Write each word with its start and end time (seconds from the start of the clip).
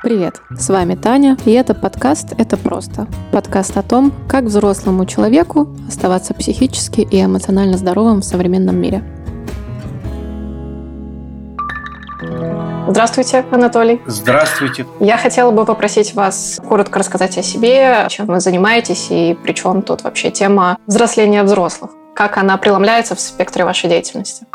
Привет, 0.00 0.42
с 0.56 0.68
вами 0.68 0.94
Таня, 0.94 1.36
и 1.44 1.50
это 1.50 1.74
подкаст 1.74 2.32
«Это 2.38 2.56
просто». 2.56 3.08
Подкаст 3.32 3.76
о 3.76 3.82
том, 3.82 4.12
как 4.28 4.44
взрослому 4.44 5.04
человеку 5.06 5.76
оставаться 5.88 6.34
психически 6.34 7.00
и 7.00 7.20
эмоционально 7.20 7.76
здоровым 7.76 8.20
в 8.20 8.24
современном 8.24 8.76
мире. 8.76 9.02
Здравствуйте, 12.86 13.44
Анатолий. 13.50 14.00
Здравствуйте. 14.06 14.86
Я 15.00 15.16
хотела 15.16 15.50
бы 15.50 15.64
попросить 15.64 16.14
вас 16.14 16.60
коротко 16.68 17.00
рассказать 17.00 17.36
о 17.36 17.42
себе, 17.42 18.06
чем 18.08 18.26
вы 18.26 18.38
занимаетесь 18.38 19.08
и 19.10 19.36
при 19.42 19.52
чем 19.52 19.82
тут 19.82 20.04
вообще 20.04 20.30
тема 20.30 20.78
взросления 20.86 21.42
взрослых. 21.42 21.90
Как 22.14 22.38
она 22.38 22.56
преломляется 22.56 23.16
в 23.16 23.20
спектре 23.20 23.64
вашей 23.64 23.90
деятельности? 23.90 24.46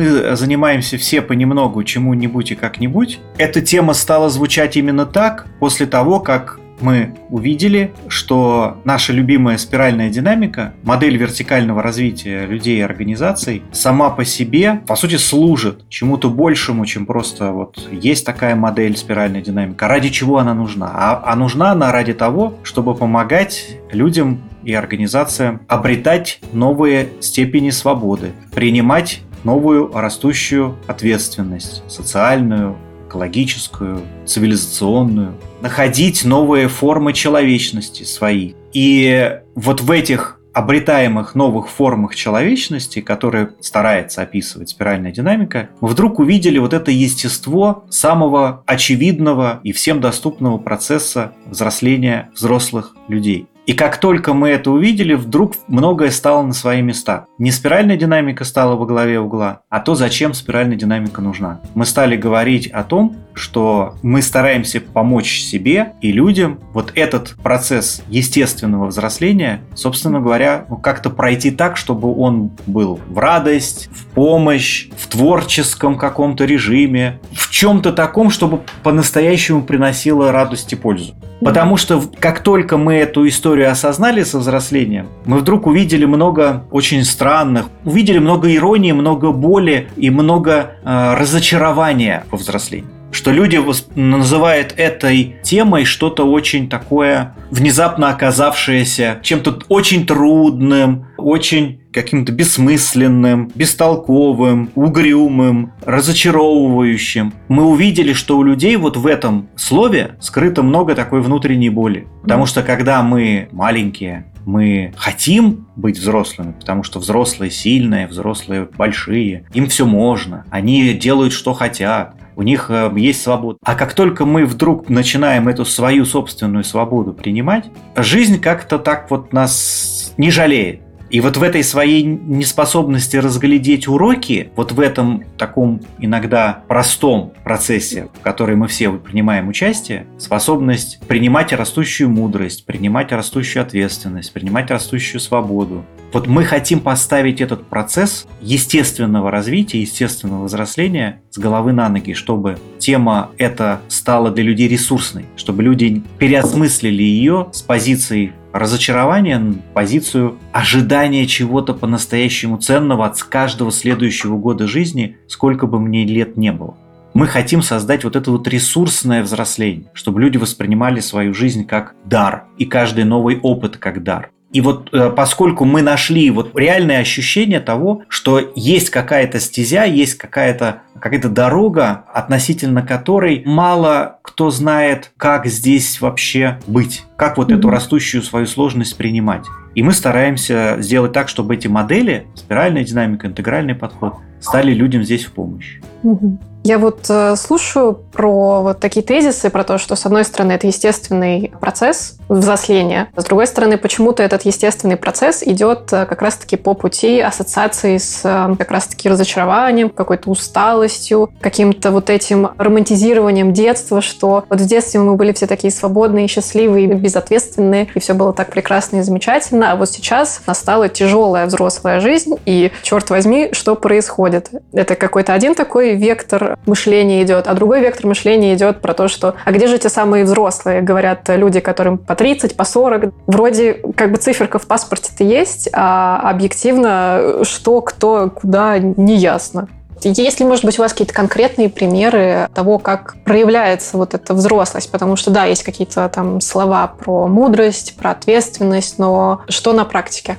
Мы 0.00 0.34
занимаемся 0.34 0.96
все 0.96 1.20
понемногу 1.20 1.84
чему-нибудь 1.84 2.52
и 2.52 2.54
как-нибудь. 2.54 3.18
Эта 3.36 3.60
тема 3.60 3.92
стала 3.92 4.30
звучать 4.30 4.78
именно 4.78 5.04
так 5.04 5.46
после 5.58 5.84
того, 5.84 6.20
как 6.20 6.58
мы 6.80 7.16
увидели, 7.28 7.92
что 8.08 8.78
наша 8.84 9.12
любимая 9.12 9.58
спиральная 9.58 10.08
динамика, 10.08 10.72
модель 10.84 11.18
вертикального 11.18 11.82
развития 11.82 12.46
людей 12.46 12.78
и 12.78 12.80
организаций, 12.80 13.62
сама 13.72 14.08
по 14.08 14.24
себе, 14.24 14.80
по 14.86 14.96
сути, 14.96 15.16
служит 15.16 15.86
чему-то 15.90 16.30
большему, 16.30 16.86
чем 16.86 17.04
просто 17.04 17.52
вот 17.52 17.86
есть 17.92 18.24
такая 18.24 18.56
модель 18.56 18.96
спиральной 18.96 19.42
динамики. 19.42 19.84
Ради 19.84 20.08
чего 20.08 20.38
она 20.38 20.54
нужна? 20.54 20.90
А, 20.94 21.22
а 21.26 21.36
нужна 21.36 21.72
она 21.72 21.92
ради 21.92 22.14
того, 22.14 22.54
чтобы 22.62 22.94
помогать 22.94 23.76
людям 23.92 24.40
и 24.62 24.72
организациям 24.72 25.60
обретать 25.68 26.40
новые 26.54 27.10
степени 27.20 27.68
свободы, 27.68 28.32
принимать 28.54 29.20
новую 29.44 29.92
растущую 29.92 30.76
ответственность, 30.86 31.82
социальную, 31.88 32.76
экологическую, 33.08 34.02
цивилизационную, 34.24 35.34
находить 35.60 36.24
новые 36.24 36.68
формы 36.68 37.12
человечности 37.12 38.04
свои. 38.04 38.54
И 38.72 39.40
вот 39.54 39.80
в 39.80 39.90
этих 39.90 40.40
обретаемых 40.52 41.34
новых 41.34 41.68
формах 41.68 42.14
человечности, 42.14 43.00
которые 43.00 43.50
старается 43.60 44.22
описывать 44.22 44.70
спиральная 44.70 45.12
динамика, 45.12 45.70
мы 45.80 45.88
вдруг 45.88 46.18
увидели 46.18 46.58
вот 46.58 46.72
это 46.72 46.90
естество 46.90 47.84
самого 47.88 48.62
очевидного 48.66 49.60
и 49.62 49.72
всем 49.72 50.00
доступного 50.00 50.58
процесса 50.58 51.32
взросления 51.46 52.30
взрослых 52.34 52.96
людей. 53.08 53.46
И 53.66 53.72
как 53.74 53.98
только 53.98 54.32
мы 54.34 54.48
это 54.48 54.70
увидели, 54.70 55.14
вдруг 55.14 55.54
многое 55.68 56.10
стало 56.10 56.42
на 56.42 56.52
свои 56.52 56.82
места. 56.82 57.26
Не 57.38 57.50
спиральная 57.50 57.96
динамика 57.96 58.44
стала 58.44 58.74
во 58.74 58.86
главе 58.86 59.20
угла, 59.20 59.62
а 59.68 59.80
то, 59.80 59.94
зачем 59.94 60.34
спиральная 60.34 60.76
динамика 60.76 61.20
нужна. 61.20 61.60
Мы 61.74 61.84
стали 61.84 62.16
говорить 62.16 62.66
о 62.68 62.82
том, 62.82 63.16
что 63.34 63.94
мы 64.02 64.22
стараемся 64.22 64.80
помочь 64.80 65.40
себе 65.40 65.92
и 66.00 66.12
людям 66.12 66.60
вот 66.72 66.92
этот 66.94 67.36
процесс 67.42 68.02
естественного 68.08 68.86
взросления, 68.86 69.62
собственно 69.74 70.20
говоря, 70.20 70.66
ну, 70.68 70.76
как-то 70.76 71.10
пройти 71.10 71.50
так, 71.50 71.76
чтобы 71.76 72.14
он 72.14 72.50
был 72.66 73.00
в 73.08 73.18
радость, 73.18 73.88
в 73.92 74.06
помощь, 74.06 74.88
в 74.96 75.06
творческом 75.08 75.96
каком-то 75.96 76.44
режиме, 76.44 77.20
в 77.32 77.50
чем-то 77.50 77.92
таком, 77.92 78.30
чтобы 78.30 78.60
по-настоящему 78.82 79.62
приносило 79.62 80.32
радость 80.32 80.72
и 80.72 80.76
пользу. 80.76 81.14
Потому 81.40 81.78
что 81.78 82.02
как 82.18 82.40
только 82.40 82.76
мы 82.76 82.94
эту 82.96 83.26
историю 83.26 83.70
осознали 83.70 84.22
со 84.24 84.38
взрослением, 84.38 85.08
мы 85.24 85.38
вдруг 85.38 85.66
увидели 85.66 86.04
много 86.04 86.64
очень 86.70 87.02
странных, 87.04 87.66
увидели 87.84 88.18
много 88.18 88.54
иронии, 88.54 88.92
много 88.92 89.32
боли 89.32 89.88
и 89.96 90.10
много 90.10 90.72
э, 90.84 91.14
разочарования 91.14 92.24
во 92.30 92.36
взрослении 92.36 92.99
что 93.12 93.30
люди 93.30 93.60
называют 93.94 94.74
этой 94.76 95.36
темой 95.42 95.84
что-то 95.84 96.24
очень 96.24 96.68
такое 96.68 97.34
внезапно 97.50 98.10
оказавшееся 98.10 99.20
чем-то 99.22 99.60
очень 99.68 100.06
трудным, 100.06 101.06
очень 101.16 101.80
каким-то 101.92 102.32
бессмысленным, 102.32 103.50
бестолковым, 103.54 104.70
угрюмым, 104.74 105.72
разочаровывающим. 105.84 107.32
Мы 107.48 107.64
увидели, 107.64 108.12
что 108.12 108.38
у 108.38 108.42
людей 108.42 108.76
вот 108.76 108.96
в 108.96 109.06
этом 109.06 109.48
слове 109.56 110.16
скрыто 110.20 110.62
много 110.62 110.94
такой 110.94 111.20
внутренней 111.20 111.70
боли. 111.70 112.06
Потому 112.22 112.46
что 112.46 112.62
когда 112.62 113.02
мы 113.02 113.48
маленькие, 113.50 114.29
мы 114.44 114.92
хотим 114.96 115.66
быть 115.76 115.98
взрослыми, 115.98 116.52
потому 116.52 116.82
что 116.82 116.98
взрослые 116.98 117.50
сильные, 117.50 118.06
взрослые 118.06 118.68
большие, 118.76 119.46
им 119.52 119.68
все 119.68 119.86
можно, 119.86 120.44
они 120.50 120.92
делают, 120.94 121.32
что 121.32 121.54
хотят, 121.54 122.14
у 122.36 122.42
них 122.42 122.70
э, 122.70 122.90
есть 122.96 123.22
свобода. 123.22 123.58
А 123.62 123.74
как 123.74 123.92
только 123.92 124.24
мы 124.24 124.46
вдруг 124.46 124.88
начинаем 124.88 125.48
эту 125.48 125.64
свою 125.64 126.06
собственную 126.06 126.64
свободу 126.64 127.12
принимать, 127.12 127.66
жизнь 127.96 128.40
как-то 128.40 128.78
так 128.78 129.10
вот 129.10 129.32
нас 129.32 130.14
не 130.16 130.30
жалеет. 130.30 130.80
И 131.10 131.20
вот 131.20 131.36
в 131.36 131.42
этой 131.42 131.64
своей 131.64 132.04
неспособности 132.04 133.16
разглядеть 133.16 133.88
уроки, 133.88 134.52
вот 134.54 134.70
в 134.70 134.78
этом 134.78 135.24
таком 135.36 135.80
иногда 135.98 136.62
простом 136.68 137.32
процессе, 137.42 138.08
в 138.14 138.20
который 138.20 138.54
мы 138.54 138.68
все 138.68 138.92
принимаем 138.92 139.48
участие, 139.48 140.06
способность 140.18 141.00
принимать 141.08 141.52
растущую 141.52 142.10
мудрость, 142.10 142.64
принимать 142.64 143.10
растущую 143.10 143.62
ответственность, 143.62 144.32
принимать 144.32 144.70
растущую 144.70 145.20
свободу. 145.20 145.84
Вот 146.12 146.26
мы 146.26 146.44
хотим 146.44 146.80
поставить 146.80 147.40
этот 147.40 147.66
процесс 147.66 148.26
естественного 148.40 149.30
развития, 149.30 149.80
естественного 149.80 150.44
взросления 150.44 151.22
с 151.30 151.38
головы 151.38 151.72
на 151.72 151.88
ноги, 151.88 152.14
чтобы 152.14 152.58
тема 152.78 153.30
эта 153.38 153.80
стала 153.86 154.32
для 154.32 154.42
людей 154.42 154.66
ресурсной, 154.66 155.26
чтобы 155.36 155.62
люди 155.62 156.02
переосмыслили 156.18 157.02
ее 157.02 157.48
с 157.52 157.62
позиции 157.62 158.32
разочарование, 158.52 159.54
позицию 159.72 160.36
ожидания 160.52 161.26
чего-то 161.26 161.74
по-настоящему 161.74 162.56
ценного 162.56 163.06
от 163.06 163.22
каждого 163.22 163.70
следующего 163.70 164.36
года 164.36 164.66
жизни, 164.66 165.16
сколько 165.28 165.68
бы 165.68 165.78
мне 165.78 166.04
лет 166.04 166.36
не 166.36 166.50
было. 166.50 166.76
Мы 167.14 167.28
хотим 167.28 167.62
создать 167.62 168.02
вот 168.02 168.16
это 168.16 168.32
вот 168.32 168.48
ресурсное 168.48 169.22
взросление, 169.22 169.86
чтобы 169.92 170.20
люди 170.20 170.38
воспринимали 170.38 170.98
свою 170.98 171.34
жизнь 171.34 171.64
как 171.64 171.94
дар 172.04 172.44
и 172.58 172.64
каждый 172.64 173.04
новый 173.04 173.38
опыт 173.40 173.76
как 173.76 174.02
дар. 174.02 174.30
И 174.52 174.60
вот 174.60 174.88
э, 174.92 175.10
поскольку 175.10 175.64
мы 175.64 175.80
нашли 175.80 176.28
вот 176.30 176.56
реальное 176.58 176.98
ощущение 176.98 177.60
того, 177.60 178.02
что 178.08 178.52
есть 178.56 178.90
какая-то 178.90 179.38
стезя, 179.38 179.84
есть 179.84 180.14
какая-то 180.14 180.82
какая-то 180.98 181.28
дорога, 181.28 182.04
относительно 182.12 182.82
которой 182.82 183.42
мало 183.46 184.18
кто 184.22 184.50
знает, 184.50 185.12
как 185.16 185.46
здесь 185.46 186.00
вообще 186.00 186.58
быть, 186.66 187.04
как 187.16 187.38
вот 187.38 187.50
mm-hmm. 187.50 187.58
эту 187.58 187.70
растущую 187.70 188.22
свою 188.22 188.46
сложность 188.46 188.96
принимать. 188.96 189.46
И 189.74 189.82
мы 189.82 189.92
стараемся 189.92 190.76
сделать 190.80 191.12
так, 191.12 191.28
чтобы 191.28 191.54
эти 191.54 191.68
модели, 191.68 192.26
спиральная 192.34 192.84
динамика, 192.84 193.28
интегральный 193.28 193.74
подход, 193.74 194.14
стали 194.40 194.72
людям 194.74 195.04
здесь 195.04 195.24
в 195.24 195.32
помощь. 195.32 195.78
Mm-hmm. 196.02 196.38
Я 196.64 196.78
вот 196.78 197.06
э, 197.08 197.36
слушаю 197.36 197.94
про 198.12 198.62
вот 198.62 198.80
такие 198.80 199.04
тезисы, 199.06 199.48
про 199.48 199.64
то, 199.64 199.78
что, 199.78 199.96
с 199.96 200.04
одной 200.04 200.24
стороны, 200.24 200.52
это 200.52 200.66
естественный 200.66 201.52
процесс 201.60 202.19
взросления, 202.34 203.08
с 203.16 203.24
другой 203.24 203.46
стороны, 203.46 203.76
почему-то 203.76 204.22
этот 204.22 204.42
естественный 204.42 204.96
процесс 204.96 205.42
идет 205.42 205.92
э, 205.92 206.06
как 206.06 206.22
раз-таки 206.22 206.56
по 206.56 206.74
пути 206.74 207.20
ассоциации 207.20 207.98
с 207.98 208.20
э, 208.24 208.54
как 208.56 208.70
раз-таки 208.70 209.08
разочарованием, 209.08 209.90
какой-то 209.90 210.30
усталостью, 210.30 211.30
каким-то 211.40 211.90
вот 211.90 212.08
этим 212.08 212.50
романтизированием 212.56 213.52
детства, 213.52 214.00
что 214.00 214.44
вот 214.48 214.60
в 214.60 214.66
детстве 214.66 215.00
мы 215.00 215.16
были 215.16 215.32
все 215.32 215.46
такие 215.46 215.72
свободные, 215.72 216.28
счастливые, 216.28 216.86
безответственные, 216.86 217.88
и 217.94 217.98
все 217.98 218.14
было 218.14 218.32
так 218.32 218.50
прекрасно 218.50 218.98
и 218.98 219.02
замечательно, 219.02 219.72
а 219.72 219.76
вот 219.76 219.90
сейчас 219.90 220.40
настала 220.46 220.88
тяжелая 220.88 221.46
взрослая 221.46 222.00
жизнь, 222.00 222.36
и, 222.46 222.70
черт 222.82 223.10
возьми, 223.10 223.50
что 223.52 223.74
происходит? 223.74 224.50
Это 224.72 224.94
какой-то 224.94 225.34
один 225.34 225.54
такой 225.54 225.96
вектор 225.96 226.58
мышления 226.66 227.22
идет, 227.22 227.48
а 227.48 227.54
другой 227.54 227.80
вектор 227.80 228.06
мышления 228.06 228.54
идет 228.54 228.80
про 228.80 228.94
то, 228.94 229.08
что 229.08 229.34
а 229.44 229.52
где 229.52 229.66
же 229.66 229.78
те 229.78 229.88
самые 229.88 230.24
взрослые, 230.24 230.80
говорят 230.80 231.28
люди, 231.28 231.60
которым 231.60 231.98
по 231.98 232.14
30, 232.20 232.54
по 232.54 232.64
40. 232.64 233.14
Вроде 233.26 233.80
как 233.96 234.12
бы 234.12 234.18
циферка 234.18 234.58
в 234.58 234.66
паспорте-то 234.66 235.24
есть, 235.24 235.70
а 235.72 236.20
объективно 236.28 237.44
что, 237.44 237.80
кто, 237.80 238.28
куда, 238.28 238.78
не 238.78 239.16
ясно. 239.16 239.68
Есть 240.02 240.38
ли, 240.38 240.44
может 240.44 240.66
быть, 240.66 240.78
у 240.78 240.82
вас 240.82 240.92
какие-то 240.92 241.14
конкретные 241.14 241.70
примеры 241.70 242.46
того, 242.54 242.78
как 242.78 243.16
проявляется 243.24 243.96
вот 243.96 244.12
эта 244.12 244.34
взрослость? 244.34 244.92
Потому 244.92 245.16
что, 245.16 245.30
да, 245.30 245.46
есть 245.46 245.62
какие-то 245.62 246.10
там 246.10 246.42
слова 246.42 246.88
про 246.88 247.26
мудрость, 247.26 247.96
про 247.96 248.10
ответственность, 248.10 248.98
но 248.98 249.40
что 249.48 249.72
на 249.72 249.86
практике? 249.86 250.36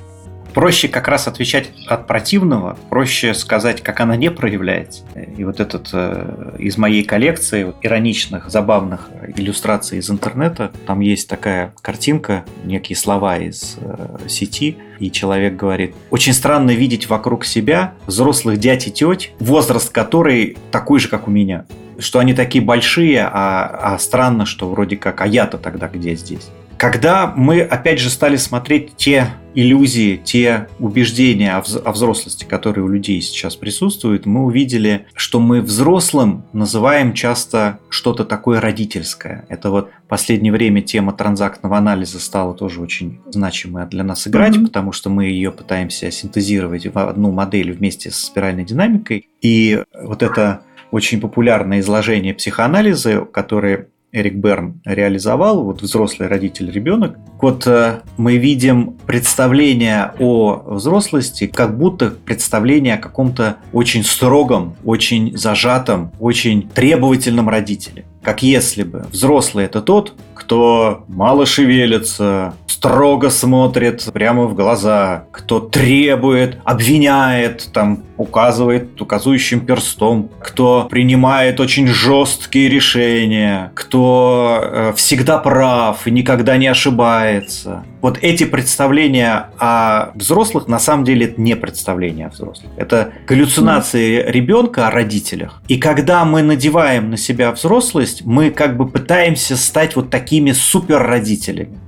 Проще 0.52 0.88
как 0.88 1.08
раз 1.08 1.28
отвечать 1.28 1.70
от 1.86 2.06
противного, 2.06 2.76
проще 2.90 3.34
сказать, 3.34 3.82
как 3.82 4.00
она 4.00 4.16
не 4.16 4.30
проявляется. 4.30 5.02
И 5.36 5.44
вот 5.44 5.60
этот 5.60 5.90
э, 5.92 6.56
из 6.58 6.76
моей 6.76 7.04
коллекции 7.04 7.64
вот, 7.64 7.76
ироничных, 7.82 8.50
забавных 8.50 9.08
иллюстраций 9.36 9.98
из 9.98 10.10
интернета, 10.10 10.70
там 10.86 11.00
есть 11.00 11.28
такая 11.28 11.74
картинка, 11.82 12.44
некие 12.64 12.96
слова 12.96 13.38
из 13.38 13.76
э, 13.80 14.28
сети, 14.28 14.76
и 14.98 15.10
человек 15.10 15.56
говорит, 15.56 15.94
очень 16.10 16.32
странно 16.32 16.70
видеть 16.70 17.08
вокруг 17.08 17.44
себя 17.44 17.94
взрослых 18.06 18.58
дядь 18.58 18.86
и 18.86 18.92
теть, 18.92 19.32
возраст 19.40 19.90
которой 19.90 20.56
такой 20.70 21.00
же, 21.00 21.08
как 21.08 21.28
у 21.28 21.30
меня. 21.30 21.64
что 21.98 22.18
они 22.18 22.34
такие 22.34 22.64
большие, 22.64 23.22
а, 23.22 23.94
а 23.94 23.98
странно, 23.98 24.44
что 24.46 24.68
вроде 24.68 24.96
как, 24.96 25.20
а 25.20 25.26
я-то 25.26 25.58
тогда 25.58 25.88
где 25.88 26.14
здесь? 26.14 26.50
Когда 26.82 27.32
мы, 27.36 27.60
опять 27.60 28.00
же, 28.00 28.10
стали 28.10 28.34
смотреть 28.34 28.96
те 28.96 29.28
иллюзии, 29.54 30.16
те 30.16 30.66
убеждения 30.80 31.54
о 31.54 31.92
взрослости, 31.92 32.44
которые 32.44 32.84
у 32.84 32.88
людей 32.88 33.20
сейчас 33.20 33.54
присутствуют, 33.54 34.26
мы 34.26 34.42
увидели, 34.44 35.06
что 35.14 35.38
мы 35.38 35.60
взрослым 35.60 36.44
называем 36.52 37.12
часто 37.12 37.78
что-то 37.88 38.24
такое 38.24 38.60
родительское. 38.60 39.46
Это 39.48 39.70
вот 39.70 39.90
в 40.06 40.08
последнее 40.08 40.52
время 40.52 40.82
тема 40.82 41.12
транзактного 41.12 41.78
анализа 41.78 42.18
стала 42.18 42.52
тоже 42.52 42.80
очень 42.80 43.20
значимой 43.26 43.86
для 43.86 44.02
нас 44.02 44.26
играть, 44.26 44.56
mm-hmm. 44.56 44.64
потому 44.64 44.90
что 44.90 45.08
мы 45.08 45.26
ее 45.26 45.52
пытаемся 45.52 46.10
синтезировать 46.10 46.92
в 46.92 46.98
одну 46.98 47.30
модель 47.30 47.70
вместе 47.70 48.10
с 48.10 48.16
спиральной 48.16 48.64
динамикой. 48.64 49.28
И 49.40 49.84
вот 50.02 50.24
это 50.24 50.62
очень 50.90 51.20
популярное 51.20 51.78
изложение 51.78 52.34
психоанализа, 52.34 53.20
которое 53.20 53.86
Эрик 54.12 54.34
Берн 54.34 54.80
реализовал, 54.84 55.64
вот 55.64 55.80
взрослый 55.80 56.28
родитель, 56.28 56.70
ребенок. 56.70 57.16
Вот 57.40 57.66
э, 57.66 58.02
мы 58.18 58.36
видим 58.36 58.98
представление 59.06 60.12
о 60.18 60.62
взрослости, 60.66 61.46
как 61.46 61.78
будто 61.78 62.10
представление 62.10 62.94
о 62.94 62.98
каком-то 62.98 63.56
очень 63.72 64.04
строгом, 64.04 64.76
очень 64.84 65.36
зажатом, 65.36 66.12
очень 66.20 66.68
требовательном 66.68 67.48
родителе. 67.48 68.04
Как 68.22 68.42
если 68.42 68.82
бы 68.82 69.06
взрослый 69.10 69.64
это 69.64 69.80
тот, 69.80 70.14
кто 70.34 71.04
мало 71.08 71.46
шевелится, 71.46 72.54
строго 72.82 73.30
смотрит 73.30 74.04
прямо 74.12 74.46
в 74.46 74.56
глаза, 74.56 75.26
кто 75.30 75.60
требует, 75.60 76.58
обвиняет, 76.64 77.68
там 77.72 78.02
указывает 78.16 79.00
указующим 79.00 79.60
перстом, 79.60 80.28
кто 80.40 80.88
принимает 80.90 81.60
очень 81.60 81.86
жесткие 81.86 82.68
решения, 82.68 83.70
кто 83.74 84.60
э, 84.60 84.92
всегда 84.96 85.38
прав 85.38 86.08
и 86.08 86.10
никогда 86.10 86.56
не 86.56 86.66
ошибается. 86.66 87.84
Вот 88.00 88.18
эти 88.20 88.42
представления 88.42 89.50
о 89.60 90.10
взрослых 90.16 90.66
на 90.66 90.80
самом 90.80 91.04
деле 91.04 91.26
это 91.26 91.40
не 91.40 91.54
представления 91.54 92.26
о 92.26 92.30
взрослых. 92.30 92.72
Это 92.76 93.12
галлюцинации 93.28 94.24
ребенка 94.28 94.88
о 94.88 94.90
родителях. 94.90 95.62
И 95.68 95.78
когда 95.78 96.24
мы 96.24 96.42
надеваем 96.42 97.10
на 97.10 97.16
себя 97.16 97.52
взрослость, 97.52 98.24
мы 98.24 98.50
как 98.50 98.76
бы 98.76 98.88
пытаемся 98.88 99.56
стать 99.56 99.94
вот 99.94 100.10
такими 100.10 100.50
супер 100.50 101.00
родителями. 101.00 101.78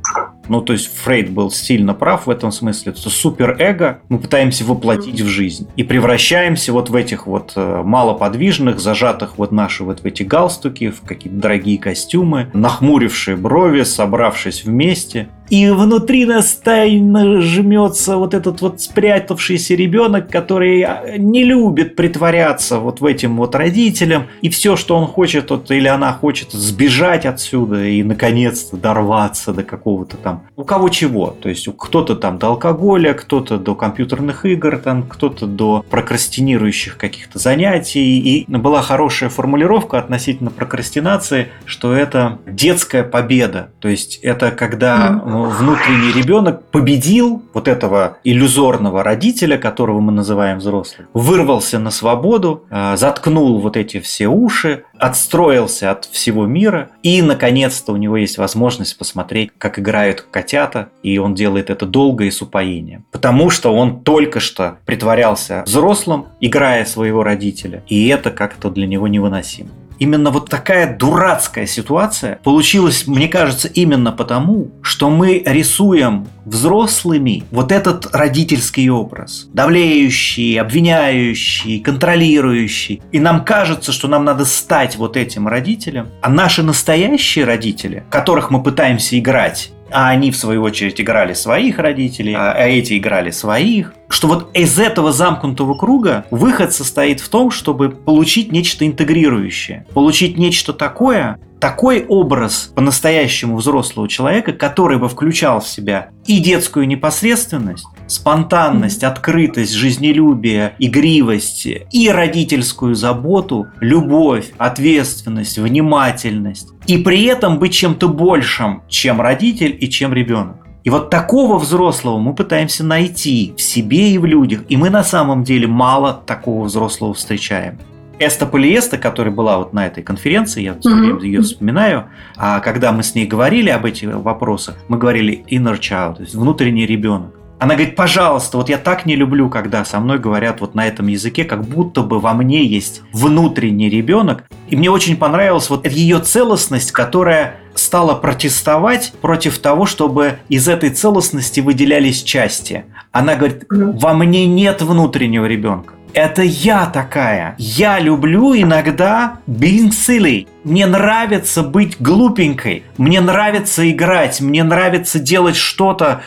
Ну, 0.49 0.61
то 0.61 0.73
есть 0.73 0.91
Фрейд 1.03 1.31
был 1.31 1.51
сильно 1.51 1.95
прав 1.95 2.27
в 2.27 2.31
этом 2.31 2.53
смысле. 2.53 2.93
Это 2.93 3.11
суперэго 3.11 4.01
мы 4.09 4.19
пытаемся 4.19 4.65
воплотить 4.65 5.21
в 5.21 5.27
жизнь. 5.27 5.69
И 5.77 5.83
превращаемся 5.83 6.73
вот 6.73 6.91
в 6.91 6.95
этих 6.95 7.27
вот 7.27 7.53
э, 7.57 7.83
малоподвижных, 7.85 8.81
зажатых 8.81 9.39
вот 9.39 9.53
наши 9.53 9.85
вот 9.85 10.01
в 10.01 10.05
эти 10.05 10.23
галстуки, 10.23 10.91
в 10.91 11.03
какие-то 11.03 11.39
дорогие 11.39 11.79
костюмы, 11.79 12.51
нахмурившие 12.53 13.37
брови, 13.37 13.83
собравшись 13.83 14.65
вместе. 14.65 15.29
И 15.51 15.69
внутри 15.69 16.25
нас 16.25 16.55
тайно 16.55 17.41
жмется 17.41 18.17
вот 18.17 18.35
этот 18.35 18.61
вот 18.63 18.81
спрятавшийся 18.81 19.75
ребенок, 19.75 20.31
который 20.31 20.87
не 21.19 21.45
любит 21.45 21.97
притворяться 21.97 22.79
вот 22.79 23.01
в 23.01 23.05
этим 23.05 23.37
вот 23.37 23.55
родителям. 23.55 24.25
И 24.41 24.49
все, 24.49 24.77
что 24.77 24.97
он 24.97 25.07
хочет, 25.07 25.51
вот, 25.51 25.71
или 25.71 25.87
она 25.87 26.13
хочет 26.13 26.53
сбежать 26.53 27.27
отсюда 27.27 27.85
и 27.85 28.03
наконец-то 28.03 28.77
дорваться 28.77 29.53
до 29.53 29.63
какого-то 29.65 30.17
там... 30.17 30.45
У 30.57 30.65
кого 30.65 30.89
чего. 30.89 31.37
То 31.41 31.49
есть 31.49 31.69
кто-то 31.77 32.17
там 32.17 32.39
до 32.39 32.49
алкоголя, 32.49 33.13
кто-то 33.13 33.59
до 33.59 33.75
компьютерных 33.75 34.47
игр, 34.47 34.79
там 34.79 35.03
кто-то 35.03 35.47
до 35.47 35.85
прокрастинирующих 35.91 36.97
каких-то 36.97 37.39
занятий. 37.39 38.19
И 38.19 38.47
была 38.49 38.81
хорошая 38.83 39.29
формулировка 39.29 39.99
относительно 39.99 40.51
прокрастинации, 40.51 41.49
что 41.67 41.93
это 41.93 42.39
детская 42.47 43.05
победа. 43.05 43.71
То 43.81 43.89
есть 43.89 44.17
это 44.23 44.51
когда 44.51 45.21
внутренний 45.43 46.13
ребенок 46.13 46.65
победил 46.71 47.43
вот 47.53 47.69
этого 47.69 48.19
иллюзорного 48.25 49.03
родителя, 49.03 49.59
которого 49.59 50.01
мы 50.01 50.13
называем 50.13 50.59
взрослым, 50.59 51.09
вырвался 51.13 51.79
на 51.79 51.91
свободу, 51.91 52.65
э, 52.71 52.97
заткнул 52.97 53.61
вот 53.61 53.77
эти 53.77 54.01
все 54.01 54.29
уши, 54.29 54.85
отстроился 54.99 55.91
от 55.91 56.05
всего 56.07 56.47
мира, 56.47 56.91
и, 57.03 57.21
наконец-то, 57.23 57.93
у 57.93 57.97
него 57.97 58.17
есть 58.17 58.39
возможность 58.39 58.97
посмотреть, 58.97 59.51
как 59.59 59.79
играют 59.79 60.27
котята, 60.31 60.89
и 61.03 61.19
он 61.19 61.35
делает 61.35 61.71
это 61.71 61.87
долго 61.87 62.25
и 62.25 62.31
с 62.31 62.41
упоением. 62.43 63.05
Потому 63.11 63.51
что 63.51 63.75
он 63.75 64.01
только 64.01 64.41
что 64.41 64.79
притворялся 64.87 65.63
взрослым, 65.67 66.27
играя 66.41 66.85
своего 66.85 67.23
родителя, 67.23 67.83
и 67.89 68.09
это 68.09 68.31
как-то 68.31 68.71
для 68.71 68.87
него 68.87 69.09
невыносимо. 69.09 69.71
Именно 70.05 70.31
вот 70.31 70.51
такая 70.51 70.95
дурацкая 70.99 71.65
ситуация 71.65 72.39
получилась, 72.45 73.07
мне 73.07 73.27
кажется, 73.27 73.69
именно 73.69 74.13
потому, 74.13 74.71
что 74.83 75.09
мы 75.09 75.43
рисуем 75.47 76.29
взрослыми 76.45 77.45
вот 77.51 77.73
этот 77.73 78.15
родительский 78.15 78.91
образ. 78.91 79.49
Давлеющий, 79.55 80.61
обвиняющий, 80.61 81.81
контролирующий. 81.81 83.01
И 83.13 83.19
нам 83.19 83.47
кажется, 83.47 83.93
что 83.93 84.07
нам 84.07 84.27
надо 84.27 84.45
стать 84.45 84.97
вот 84.97 85.17
этим 85.17 85.49
родителем. 85.49 86.09
А 86.21 86.29
наши 86.29 86.63
настоящие 86.63 87.47
родители, 87.47 88.05
которых 88.11 88.51
мы 88.51 88.63
пытаемся 88.63 89.19
играть, 89.19 89.73
а 89.95 90.09
они, 90.09 90.33
в 90.33 90.37
свою 90.37 90.63
очередь, 90.63 91.01
играли 91.01 91.35
своих 91.35 91.79
родителей, 91.79 92.35
а, 92.35 92.53
а 92.53 92.67
эти 92.67 92.99
играли 92.99 93.31
своих. 93.31 93.95
Что 94.09 94.27
вот 94.27 94.51
из 94.53 94.79
этого 94.79 95.13
замкнутого 95.13 95.75
круга 95.79 96.27
выход 96.31 96.73
состоит 96.73 97.21
в 97.21 97.29
том, 97.29 97.53
чтобы 97.53 97.91
получить 97.91 98.51
нечто 98.51 98.85
интегрирующее, 98.87 99.87
получить 99.95 100.37
нечто 100.37 100.73
такое, 100.73 101.39
такой 101.61 102.05
образ 102.07 102.73
по-настоящему 102.75 103.57
взрослого 103.57 104.09
человека, 104.09 104.53
который 104.53 104.99
бы 104.99 105.09
включал 105.09 105.61
в 105.61 105.69
себя 105.69 106.11
и 106.27 106.41
детскую 106.41 106.89
непосредственность, 106.89 107.87
спонтанность, 108.07 109.05
открытость, 109.05 109.73
жизнелюбие, 109.73 110.75
игривость, 110.79 111.67
и 111.67 112.11
родительскую 112.11 112.95
заботу, 112.95 113.67
любовь, 113.81 114.51
ответственность, 114.59 115.59
внимательность. 115.59 116.69
И 116.87 116.99
при 116.99 117.25
этом 117.25 117.59
быть 117.59 117.73
чем-то 117.73 118.09
большим, 118.09 118.83
чем 118.89 119.21
родитель 119.21 119.77
и 119.81 119.89
чем 119.89 120.13
ребенок. 120.13 120.57
И 120.85 120.91
вот 120.91 121.09
такого 121.09 121.59
взрослого 121.59 122.19
мы 122.19 122.35
пытаемся 122.35 122.85
найти 122.85 123.55
в 123.57 123.63
себе 123.63 124.13
и 124.13 124.19
в 124.19 124.27
людях. 124.27 124.61
И 124.69 124.77
мы 124.77 124.91
на 124.91 125.03
самом 125.03 125.43
деле 125.43 125.67
мало 125.67 126.13
такого 126.13 126.67
взрослого 126.67 127.15
встречаем. 127.15 127.79
Эста 128.19 128.47
Полиеста, 128.47 128.99
которая 128.99 129.35
была 129.35 129.59
вот 129.59 129.73
на 129.73 129.87
этой 129.87 130.03
конференции, 130.03 130.63
я 130.63 130.79
все 130.79 130.95
время 130.95 131.21
ее 131.21 131.43
вспоминаю, 131.43 132.05
а 132.37 132.61
когда 132.61 132.93
мы 132.93 133.03
с 133.03 133.15
ней 133.15 133.27
говорили 133.27 133.71
об 133.71 133.87
этих 133.87 134.15
вопросах, 134.15 134.77
мы 134.89 134.99
говорили 134.99 135.45
inner 135.51 135.81
child, 135.81 136.17
то 136.17 136.23
есть 136.23 136.35
внутренний 136.35 136.87
ребенок. 136.87 137.35
Она 137.65 137.77
говорит, 137.77 137.97
пожалуйста, 137.97 138.59
вот 138.59 138.69
я 138.69 138.77
так 138.77 139.07
не 139.07 139.17
люблю, 139.17 139.49
когда 139.49 139.87
со 139.87 139.99
мной 139.99 140.19
говорят 140.19 140.61
вот 140.61 140.75
на 140.75 140.87
этом 140.87 141.07
языке, 141.07 141.45
как 141.45 141.65
будто 141.65 142.03
бы 142.03 142.21
во 142.21 142.35
мне 142.35 142.63
есть 142.63 143.01
внутренний 143.11 143.89
ребенок. 143.89 144.45
И 144.69 144.77
мне 144.77 144.91
очень 144.91 145.17
понравилась 145.17 145.71
вот 145.71 145.87
ее 145.87 146.19
целостность, 146.19 146.93
которая 146.93 147.57
стала 147.75 148.17
протестовать 148.17 149.15
против 149.23 149.57
того, 149.61 149.87
чтобы 149.87 150.41
из 150.51 150.69
этой 150.69 150.91
целостности 150.91 151.61
выделялись 151.61 152.23
части. 152.23 152.85
Она 153.13 153.35
говорит, 153.35 153.65
во 153.71 154.13
мне 154.13 154.45
нет 154.45 154.83
внутреннего 154.83 155.47
ребенка 155.47 155.95
это 156.15 156.43
я 156.43 156.87
такая. 156.87 157.57
Я 157.59 157.99
люблю 157.99 158.55
иногда 158.55 159.39
being 159.47 159.91
silly. 159.91 160.47
Мне 160.63 160.87
нравится 160.87 161.63
быть 161.63 162.01
глупенькой. 162.01 162.85
Мне 162.97 163.21
нравится 163.21 163.91
играть. 163.91 164.41
Мне 164.41 164.63
нравится 164.63 165.19
делать 165.19 165.57
что-то 165.57 166.23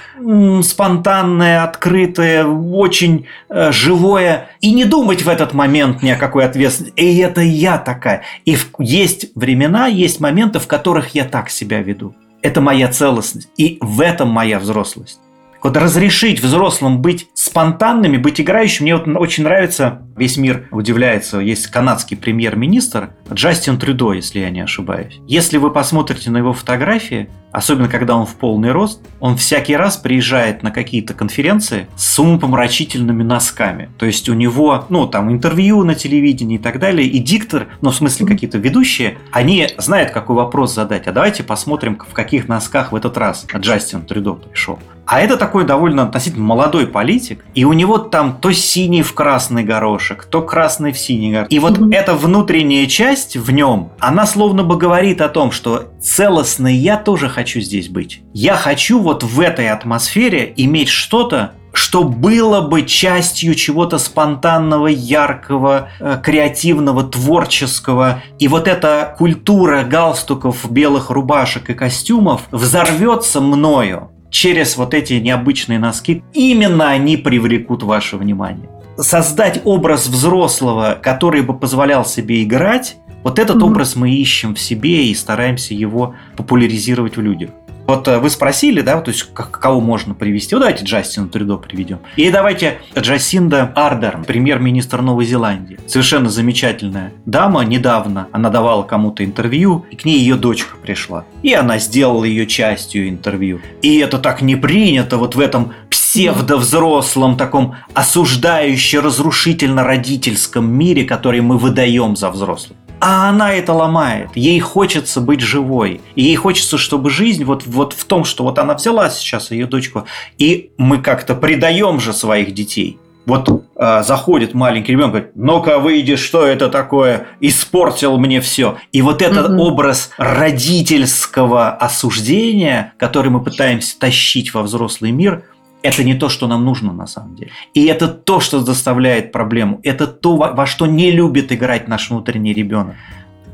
спонтанное, 0.61 1.63
открытое, 1.63 2.45
очень 2.45 3.25
э, 3.49 3.71
живое. 3.71 4.49
И 4.59 4.73
не 4.73 4.83
думать 4.83 5.23
в 5.23 5.29
этот 5.29 5.53
момент 5.53 6.03
ни 6.03 6.09
о 6.09 6.17
какой 6.17 6.45
ответственности. 6.45 6.99
И 6.99 7.17
это 7.17 7.41
я 7.41 7.77
такая. 7.77 8.23
И 8.45 8.57
есть 8.79 9.31
времена, 9.35 9.87
есть 9.87 10.19
моменты, 10.19 10.59
в 10.59 10.67
которых 10.67 11.15
я 11.15 11.23
так 11.23 11.49
себя 11.49 11.81
веду. 11.81 12.13
Это 12.41 12.61
моя 12.61 12.89
целостность. 12.89 13.49
И 13.57 13.77
в 13.81 14.01
этом 14.01 14.29
моя 14.29 14.59
взрослость. 14.59 15.19
Вот 15.67 15.75
разрешить 15.75 16.41
взрослым 16.41 17.01
быть 17.01 17.27
спонтанными, 17.47 18.17
быть 18.17 18.39
играющими. 18.39 18.91
Мне 18.91 18.95
вот 18.95 19.07
очень 19.07 19.43
нравится, 19.43 20.01
весь 20.15 20.37
мир 20.37 20.67
удивляется, 20.71 21.39
есть 21.39 21.67
канадский 21.67 22.15
премьер-министр 22.15 23.09
Джастин 23.33 23.77
Трюдо, 23.77 24.13
если 24.13 24.39
я 24.39 24.49
не 24.49 24.61
ошибаюсь. 24.61 25.19
Если 25.27 25.57
вы 25.57 25.71
посмотрите 25.71 26.29
на 26.29 26.37
его 26.37 26.53
фотографии, 26.53 27.29
особенно 27.51 27.87
когда 27.87 28.15
он 28.15 28.25
в 28.25 28.35
полный 28.35 28.71
рост, 28.71 29.01
он 29.19 29.35
всякий 29.37 29.75
раз 29.75 29.97
приезжает 29.97 30.63
на 30.63 30.71
какие-то 30.71 31.13
конференции 31.13 31.87
с 31.95 32.19
умопомрачительными 32.19 33.23
носками. 33.23 33.89
То 33.97 34.05
есть 34.05 34.29
у 34.29 34.33
него, 34.33 34.85
ну, 34.89 35.07
там, 35.07 35.31
интервью 35.31 35.83
на 35.83 35.95
телевидении 35.95 36.55
и 36.57 36.61
так 36.61 36.79
далее, 36.79 37.07
и 37.07 37.19
диктор, 37.19 37.67
ну, 37.81 37.89
в 37.89 37.95
смысле, 37.95 38.27
какие-то 38.27 38.57
ведущие, 38.57 39.17
они 39.31 39.67
знают, 39.77 40.11
какой 40.11 40.35
вопрос 40.35 40.75
задать. 40.75 41.07
А 41.07 41.11
давайте 41.11 41.43
посмотрим, 41.43 41.97
в 41.97 42.13
каких 42.13 42.47
носках 42.47 42.91
в 42.91 42.95
этот 42.95 43.17
раз 43.17 43.47
Джастин 43.55 44.03
Трюдо 44.03 44.33
пришел. 44.33 44.77
А 45.07 45.21
это 45.21 45.37
такой 45.37 45.63
довольно 45.63 46.03
относительно 46.03 46.43
молодой 46.43 46.85
политик, 46.85 47.36
животик, 47.37 47.45
и 47.53 47.65
у 47.65 47.73
него 47.73 47.97
там 47.97 48.37
то 48.39 48.51
синий 48.51 49.01
в 49.01 49.13
красный 49.13 49.63
горошек, 49.63 50.25
то 50.25 50.41
красный 50.41 50.91
в 50.91 50.97
синий 50.97 51.31
горошек. 51.31 51.51
И 51.51 51.59
вот 51.59 51.77
mm-hmm. 51.77 51.95
эта 51.95 52.13
внутренняя 52.13 52.85
часть 52.87 53.37
в 53.37 53.51
нем, 53.51 53.91
она 53.99 54.25
словно 54.25 54.63
бы 54.63 54.77
говорит 54.77 55.21
о 55.21 55.29
том, 55.29 55.51
что 55.51 55.91
целостный 56.01 56.75
я 56.75 56.97
тоже 56.97 57.29
хочу 57.29 57.59
здесь 57.61 57.89
быть. 57.89 58.21
Я 58.33 58.55
хочу 58.55 58.99
вот 58.99 59.23
в 59.23 59.39
этой 59.39 59.69
атмосфере 59.69 60.53
иметь 60.57 60.89
что-то, 60.89 61.51
что 61.73 62.03
было 62.03 62.61
бы 62.61 62.81
частью 62.81 63.53
чего-то 63.53 63.99
спонтанного, 63.99 64.87
яркого, 64.87 65.89
э, 65.99 66.17
креативного, 66.23 67.03
творческого. 67.03 68.23
И 68.39 68.47
вот 68.47 68.67
эта 68.67 69.15
культура 69.15 69.83
галстуков, 69.83 70.71
белых 70.71 71.11
рубашек 71.11 71.69
и 71.69 71.75
костюмов 71.75 72.41
взорвется 72.51 73.41
мною 73.41 74.09
через 74.29 74.77
вот 74.77 74.93
эти 74.93 75.13
необычные 75.13 75.79
носки. 75.79 76.23
Именно 76.33 76.89
они 76.89 77.17
привлекут 77.17 77.83
ваше 77.83 78.17
внимание. 78.17 78.69
Создать 78.97 79.61
образ 79.63 80.07
взрослого, 80.07 80.97
который 81.01 81.41
бы 81.41 81.57
позволял 81.57 82.05
себе 82.05 82.43
играть, 82.43 82.97
вот 83.23 83.39
этот 83.39 83.57
mm-hmm. 83.57 83.65
образ 83.65 83.95
мы 83.95 84.11
ищем 84.11 84.55
в 84.55 84.59
себе 84.59 85.07
и 85.07 85.13
стараемся 85.13 85.73
его 85.73 86.15
популяризировать 86.35 87.17
в 87.17 87.21
людях. 87.21 87.49
Вот 87.87 88.07
э, 88.09 88.19
вы 88.19 88.29
спросили, 88.29 88.81
да, 88.81 89.01
то 89.01 89.11
есть 89.11 89.23
кого 89.33 89.79
можно 89.79 90.13
привести. 90.13 90.53
Вот 90.53 90.59
давайте 90.61 90.83
Джастина 90.83 91.29
Трюдо 91.29 91.57
приведем. 91.57 91.99
И 92.17 92.29
давайте 92.29 92.79
Джасинда 92.99 93.71
Ардерн, 93.75 94.25
премьер-министр 94.25 95.01
Новой 95.01 95.25
Зеландии. 95.25 95.79
Совершенно 95.87 96.29
замечательная 96.29 97.13
дама. 97.25 97.63
Недавно 97.63 98.27
она 98.33 98.49
давала 98.49 98.83
кому-то 98.83 99.23
интервью, 99.23 99.85
и 99.89 99.95
к 99.95 100.03
ней 100.03 100.19
ее 100.19 100.35
дочка 100.35 100.75
пришла. 100.75 101.23
И 101.43 101.53
она 101.53 101.79
сделала 101.79 102.25
ее 102.25 102.45
частью 102.45 103.07
интервью. 103.07 103.61
И 103.81 103.99
это 103.99 104.19
так 104.19 104.41
не 104.41 104.57
принято 104.57 105.15
вот 105.17 105.35
в 105.35 105.39
этом 105.39 105.71
псевдовзрослом, 105.89 107.37
таком 107.37 107.75
осуждающе-разрушительно-родительском 107.93 110.69
мире, 110.69 111.05
который 111.05 111.39
мы 111.39 111.57
выдаем 111.57 112.17
за 112.17 112.31
взрослых. 112.31 112.77
А 112.99 113.29
она 113.29 113.53
это 113.53 113.73
ломает. 113.73 114.29
Ей 114.35 114.59
хочется 114.59 115.21
быть 115.21 115.41
живой. 115.41 116.01
И 116.15 116.23
ей 116.23 116.35
хочется, 116.35 116.77
чтобы 116.77 117.09
жизнь 117.09 117.43
вот, 117.43 117.63
вот 117.65 117.93
в 117.93 118.05
том, 118.05 118.23
что 118.23 118.43
вот 118.43 118.59
она 118.59 118.73
взяла 118.73 119.09
сейчас 119.09 119.51
ее 119.51 119.67
дочку, 119.67 120.05
и 120.37 120.71
мы 120.77 120.97
как-то 120.99 121.35
предаем 121.35 121.99
же 121.99 122.13
своих 122.13 122.53
детей. 122.53 122.97
Вот 123.25 123.49
э, 123.75 124.03
заходит 124.03 124.53
маленький 124.53 124.93
ребенок, 124.93 125.11
говорит, 125.11 125.31
ну-ка 125.35 125.79
выйди, 125.79 126.15
что 126.15 126.45
это 126.45 126.69
такое, 126.69 127.27
испортил 127.41 128.17
мне 128.17 128.39
все. 128.39 128.77
И 128.93 129.01
вот 129.01 129.21
этот 129.21 129.51
mm 129.51 129.57
образ 129.57 130.11
родительского 130.17 131.71
осуждения, 131.71 132.93
который 132.97 133.29
мы 133.29 133.43
пытаемся 133.43 133.99
тащить 133.99 134.53
во 134.53 134.61
взрослый 134.61 135.11
мир– 135.11 135.43
это 135.81 136.03
не 136.03 136.15
то, 136.15 136.29
что 136.29 136.47
нам 136.47 136.65
нужно 136.65 136.93
на 136.93 137.07
самом 137.07 137.35
деле. 137.35 137.51
И 137.73 137.85
это 137.85 138.07
то, 138.07 138.39
что 138.39 138.59
заставляет 138.59 139.31
проблему. 139.31 139.79
Это 139.83 140.07
то, 140.07 140.35
во 140.35 140.65
что 140.65 140.85
не 140.85 141.11
любит 141.11 141.51
играть 141.51 141.87
наш 141.87 142.09
внутренний 142.09 142.53
ребенок. 142.53 142.95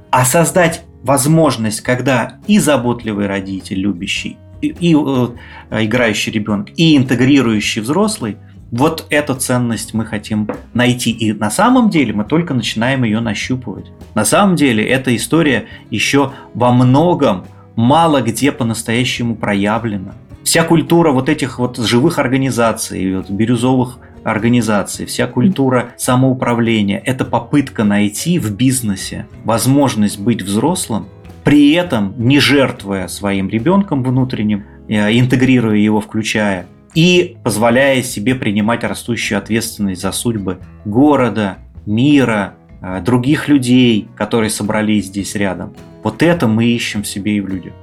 А 0.09 0.25
создать 0.25 0.83
возможность, 1.03 1.81
когда 1.81 2.39
и 2.47 2.59
заботливый 2.59 3.27
родитель, 3.27 3.79
любящий, 3.79 4.37
и, 4.61 4.67
и 4.67 4.95
э, 4.95 5.85
играющий 5.85 6.31
ребенок, 6.31 6.69
и 6.77 6.95
интегрирующий 6.95 7.81
взрослый, 7.81 8.37
вот 8.71 9.05
эту 9.11 9.35
ценность 9.35 9.93
мы 9.93 10.05
хотим 10.05 10.49
найти. 10.73 11.11
И 11.11 11.33
на 11.33 11.51
самом 11.51 11.89
деле 11.89 12.13
мы 12.13 12.23
только 12.23 12.53
начинаем 12.53 13.03
ее 13.03 13.19
нащупывать. 13.19 13.91
На 14.15 14.25
самом 14.25 14.55
деле 14.55 14.83
эта 14.83 15.15
история 15.15 15.65
еще 15.91 16.31
во 16.55 16.71
многом 16.71 17.45
мало 17.75 18.21
где 18.21 18.51
по-настоящему 18.51 19.35
проявлена. 19.35 20.13
Вся 20.43 20.63
культура 20.63 21.11
вот 21.11 21.29
этих 21.29 21.57
вот 21.57 21.77
живых 21.77 22.19
организаций, 22.19 23.15
вот 23.15 23.29
бирюзовых 23.29 23.99
организаций, 24.23 25.05
вся 25.05 25.25
культура 25.25 25.93
самоуправления– 25.97 27.01
это 27.05 27.23
попытка 27.25 27.83
найти 27.83 28.39
в 28.39 28.53
бизнесе 28.53 29.25
возможность 29.45 30.19
быть 30.19 30.41
взрослым, 30.41 31.07
при 31.43 31.71
этом 31.73 32.13
не 32.17 32.39
жертвуя 32.39 33.07
своим 33.07 33.49
ребенком 33.49 34.03
внутренним, 34.03 34.63
э, 34.87 35.17
интегрируя 35.17 35.77
его, 35.77 36.01
включая, 36.01 36.67
и 36.93 37.37
позволяя 37.43 38.01
себе 38.03 38.35
принимать 38.35 38.83
растущую 38.83 39.37
ответственность 39.37 40.01
за 40.01 40.11
судьбы 40.11 40.59
города, 40.85 41.57
мира, 41.85 42.55
э, 42.81 43.01
других 43.01 43.47
людей, 43.47 44.07
которые 44.15 44.49
собрались 44.49 45.05
здесь 45.05 45.35
рядом. 45.35 45.73
Вот 46.03 46.21
это 46.21 46.47
мы 46.47 46.65
ищем 46.65 47.03
в 47.03 47.07
себе 47.07 47.37
и 47.37 47.41
в 47.41 47.47
людях. 47.47 47.73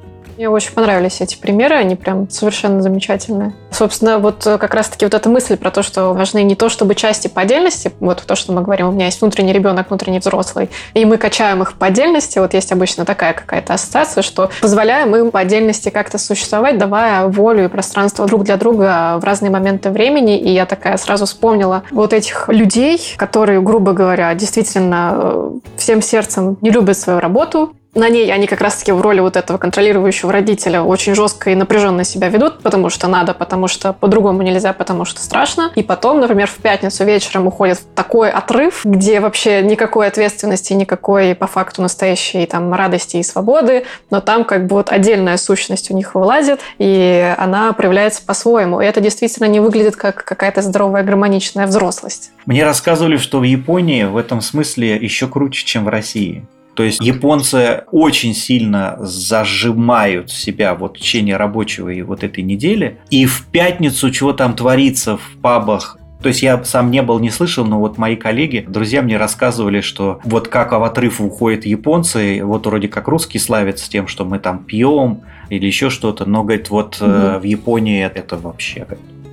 Мне 0.41 0.49
очень 0.49 0.73
понравились 0.73 1.21
эти 1.21 1.37
примеры, 1.37 1.75
они 1.75 1.97
прям 1.97 2.31
совершенно 2.31 2.81
замечательные. 2.81 3.53
Собственно, 3.71 4.19
вот 4.19 4.47
э, 4.47 4.57
как 4.57 4.73
раз-таки 4.73 5.05
вот 5.05 5.13
эта 5.13 5.29
мысль 5.29 5.59
про 5.59 5.71
то, 5.71 5.83
что 5.83 6.15
важны 6.15 6.43
не 6.43 6.55
то, 6.55 6.71
чтобы 6.71 6.95
части 6.95 7.29
по 7.29 7.43
отдельности, 7.43 7.93
вот 8.01 8.23
то, 8.27 8.35
что 8.37 8.53
мы 8.53 8.63
говорим, 8.63 8.89
у 8.89 8.93
меня 8.93 9.05
есть 9.05 9.21
внутренний 9.21 9.53
ребенок, 9.53 9.91
внутренний 9.91 10.19
взрослый, 10.19 10.71
и 10.95 11.05
мы 11.05 11.19
качаем 11.19 11.61
их 11.61 11.75
по 11.75 11.89
отдельности, 11.89 12.39
вот 12.39 12.55
есть 12.55 12.73
обычно 12.73 13.05
такая 13.05 13.35
какая-то 13.35 13.75
ассоциация, 13.75 14.23
что 14.23 14.51
позволяем 14.63 15.15
им 15.15 15.31
по 15.31 15.41
отдельности 15.41 15.91
как-то 15.91 16.17
существовать, 16.17 16.79
давая 16.79 17.27
волю 17.27 17.67
и 17.67 17.69
пространство 17.69 18.25
друг 18.27 18.45
для 18.45 18.57
друга 18.57 19.19
в 19.19 19.25
разные 19.25 19.51
моменты 19.51 19.91
времени, 19.91 20.39
и 20.39 20.51
я 20.55 20.65
такая 20.65 20.97
сразу 20.97 21.27
вспомнила 21.27 21.83
вот 21.91 22.15
этих 22.15 22.49
людей, 22.49 22.99
которые, 23.19 23.61
грубо 23.61 23.93
говоря, 23.93 24.33
действительно 24.33 25.13
э, 25.17 25.51
всем 25.77 26.01
сердцем 26.01 26.57
не 26.63 26.71
любят 26.71 26.97
свою 26.97 27.21
работу, 27.21 27.75
на 27.95 28.09
ней 28.09 28.33
они 28.33 28.47
как 28.47 28.61
раз-таки 28.61 28.93
в 28.93 29.01
роли 29.01 29.21
вот 29.21 29.37
этого 29.37 29.59
контролирующего 29.59 30.33
родителя 30.33 30.83
очень 30.83 31.15
жестко 31.15 31.51
и 31.51 31.55
напряженно 31.55 32.05
себя 32.05 32.29
ведут, 32.29 32.61
потому 32.61 32.89
что 32.89 33.09
надо, 33.09 33.35
потому 33.35 33.67
что 33.67 33.93
по-другому 33.93 34.43
нельзя, 34.43 34.73
потому 34.73 35.05
что 35.05 35.21
страшно. 35.21 35.73
И 35.75 35.83
потом, 35.83 36.21
например, 36.21 36.47
в 36.47 36.57
пятницу 36.57 37.05
вечером 37.05 37.49
уходят 37.49 37.79
в 37.79 37.95
такой 37.95 38.31
отрыв, 38.31 38.83
где 38.85 39.21
вообще 39.21 39.63
никакой 39.63 40.07
ответственности, 40.07 40.73
никакой 40.73 41.35
по 41.35 41.47
факту 41.47 41.83
настоящей 41.83 42.47
там 42.47 42.73
радости 42.73 43.17
и 43.17 43.23
свободы, 43.23 43.85
но 44.11 44.21
там 44.21 44.45
как 44.45 44.67
бы 44.67 44.77
вот 44.77 44.93
отдельная 44.93 45.37
сущность 45.37 45.91
у 45.91 45.95
них 45.95 46.15
вылазит, 46.15 46.61
и 46.79 47.35
она 47.39 47.73
проявляется 47.73 48.23
по-своему. 48.25 48.81
И 48.81 48.85
это 48.85 49.01
действительно 49.01 49.47
не 49.47 49.59
выглядит 49.59 49.97
как 49.97 50.25
какая-то 50.25 50.63
здоровая 50.63 51.03
гармоничная 51.03 51.67
взрослость. 51.67 52.31
Мне 52.47 52.65
рассказывали, 52.65 53.17
что 53.17 53.41
в 53.41 53.43
Японии 53.43 54.05
в 54.05 54.17
этом 54.17 54.41
смысле 54.41 54.97
еще 54.97 55.27
круче, 55.27 55.65
чем 55.65 55.85
в 55.85 55.89
России. 55.89 56.47
То 56.75 56.83
есть 56.85 57.01
японцы 57.01 57.85
очень 57.91 58.35
сильно 58.35 58.97
зажимают 59.01 60.31
себя 60.31 60.75
вот 60.75 60.97
в 60.97 61.01
течение 61.01 61.37
рабочего 61.37 61.89
и 61.89 62.03
вот 62.03 62.25
этой 62.25 62.43
недели. 62.43 62.99
И 63.11 63.27
в 63.27 63.47
пятницу, 63.47 64.11
чего 64.11 64.33
там 64.33 64.55
творится 64.55 65.17
в 65.17 65.37
пабах, 65.43 65.99
то 66.23 66.29
есть 66.29 66.43
я 66.43 66.63
сам 66.65 66.91
не 66.91 67.03
был, 67.03 67.19
не 67.19 67.31
слышал, 67.31 67.65
но 67.65 67.79
вот 67.81 67.97
мои 67.97 68.15
коллеги, 68.15 68.65
друзья 68.69 69.01
мне 69.01 69.17
рассказывали, 69.17 69.81
что 69.81 70.21
вот 70.25 70.49
как 70.49 70.73
в 70.73 70.83
отрыв 70.83 71.21
уходят 71.21 71.65
японцы, 71.65 72.41
вот 72.45 72.67
вроде 72.67 72.89
как 72.89 73.09
русские 73.09 73.41
славятся 73.41 73.91
тем, 73.91 74.07
что 74.07 74.25
мы 74.25 74.39
там 74.39 74.65
пьем 74.65 75.23
или 75.49 75.67
еще 75.67 75.89
что-то, 75.89 76.27
но, 76.27 76.43
говорит, 76.43 76.69
вот 76.71 77.01
угу. 77.01 77.41
в 77.41 77.43
Японии 77.43 78.05
это 78.05 78.37
вообще 78.37 78.87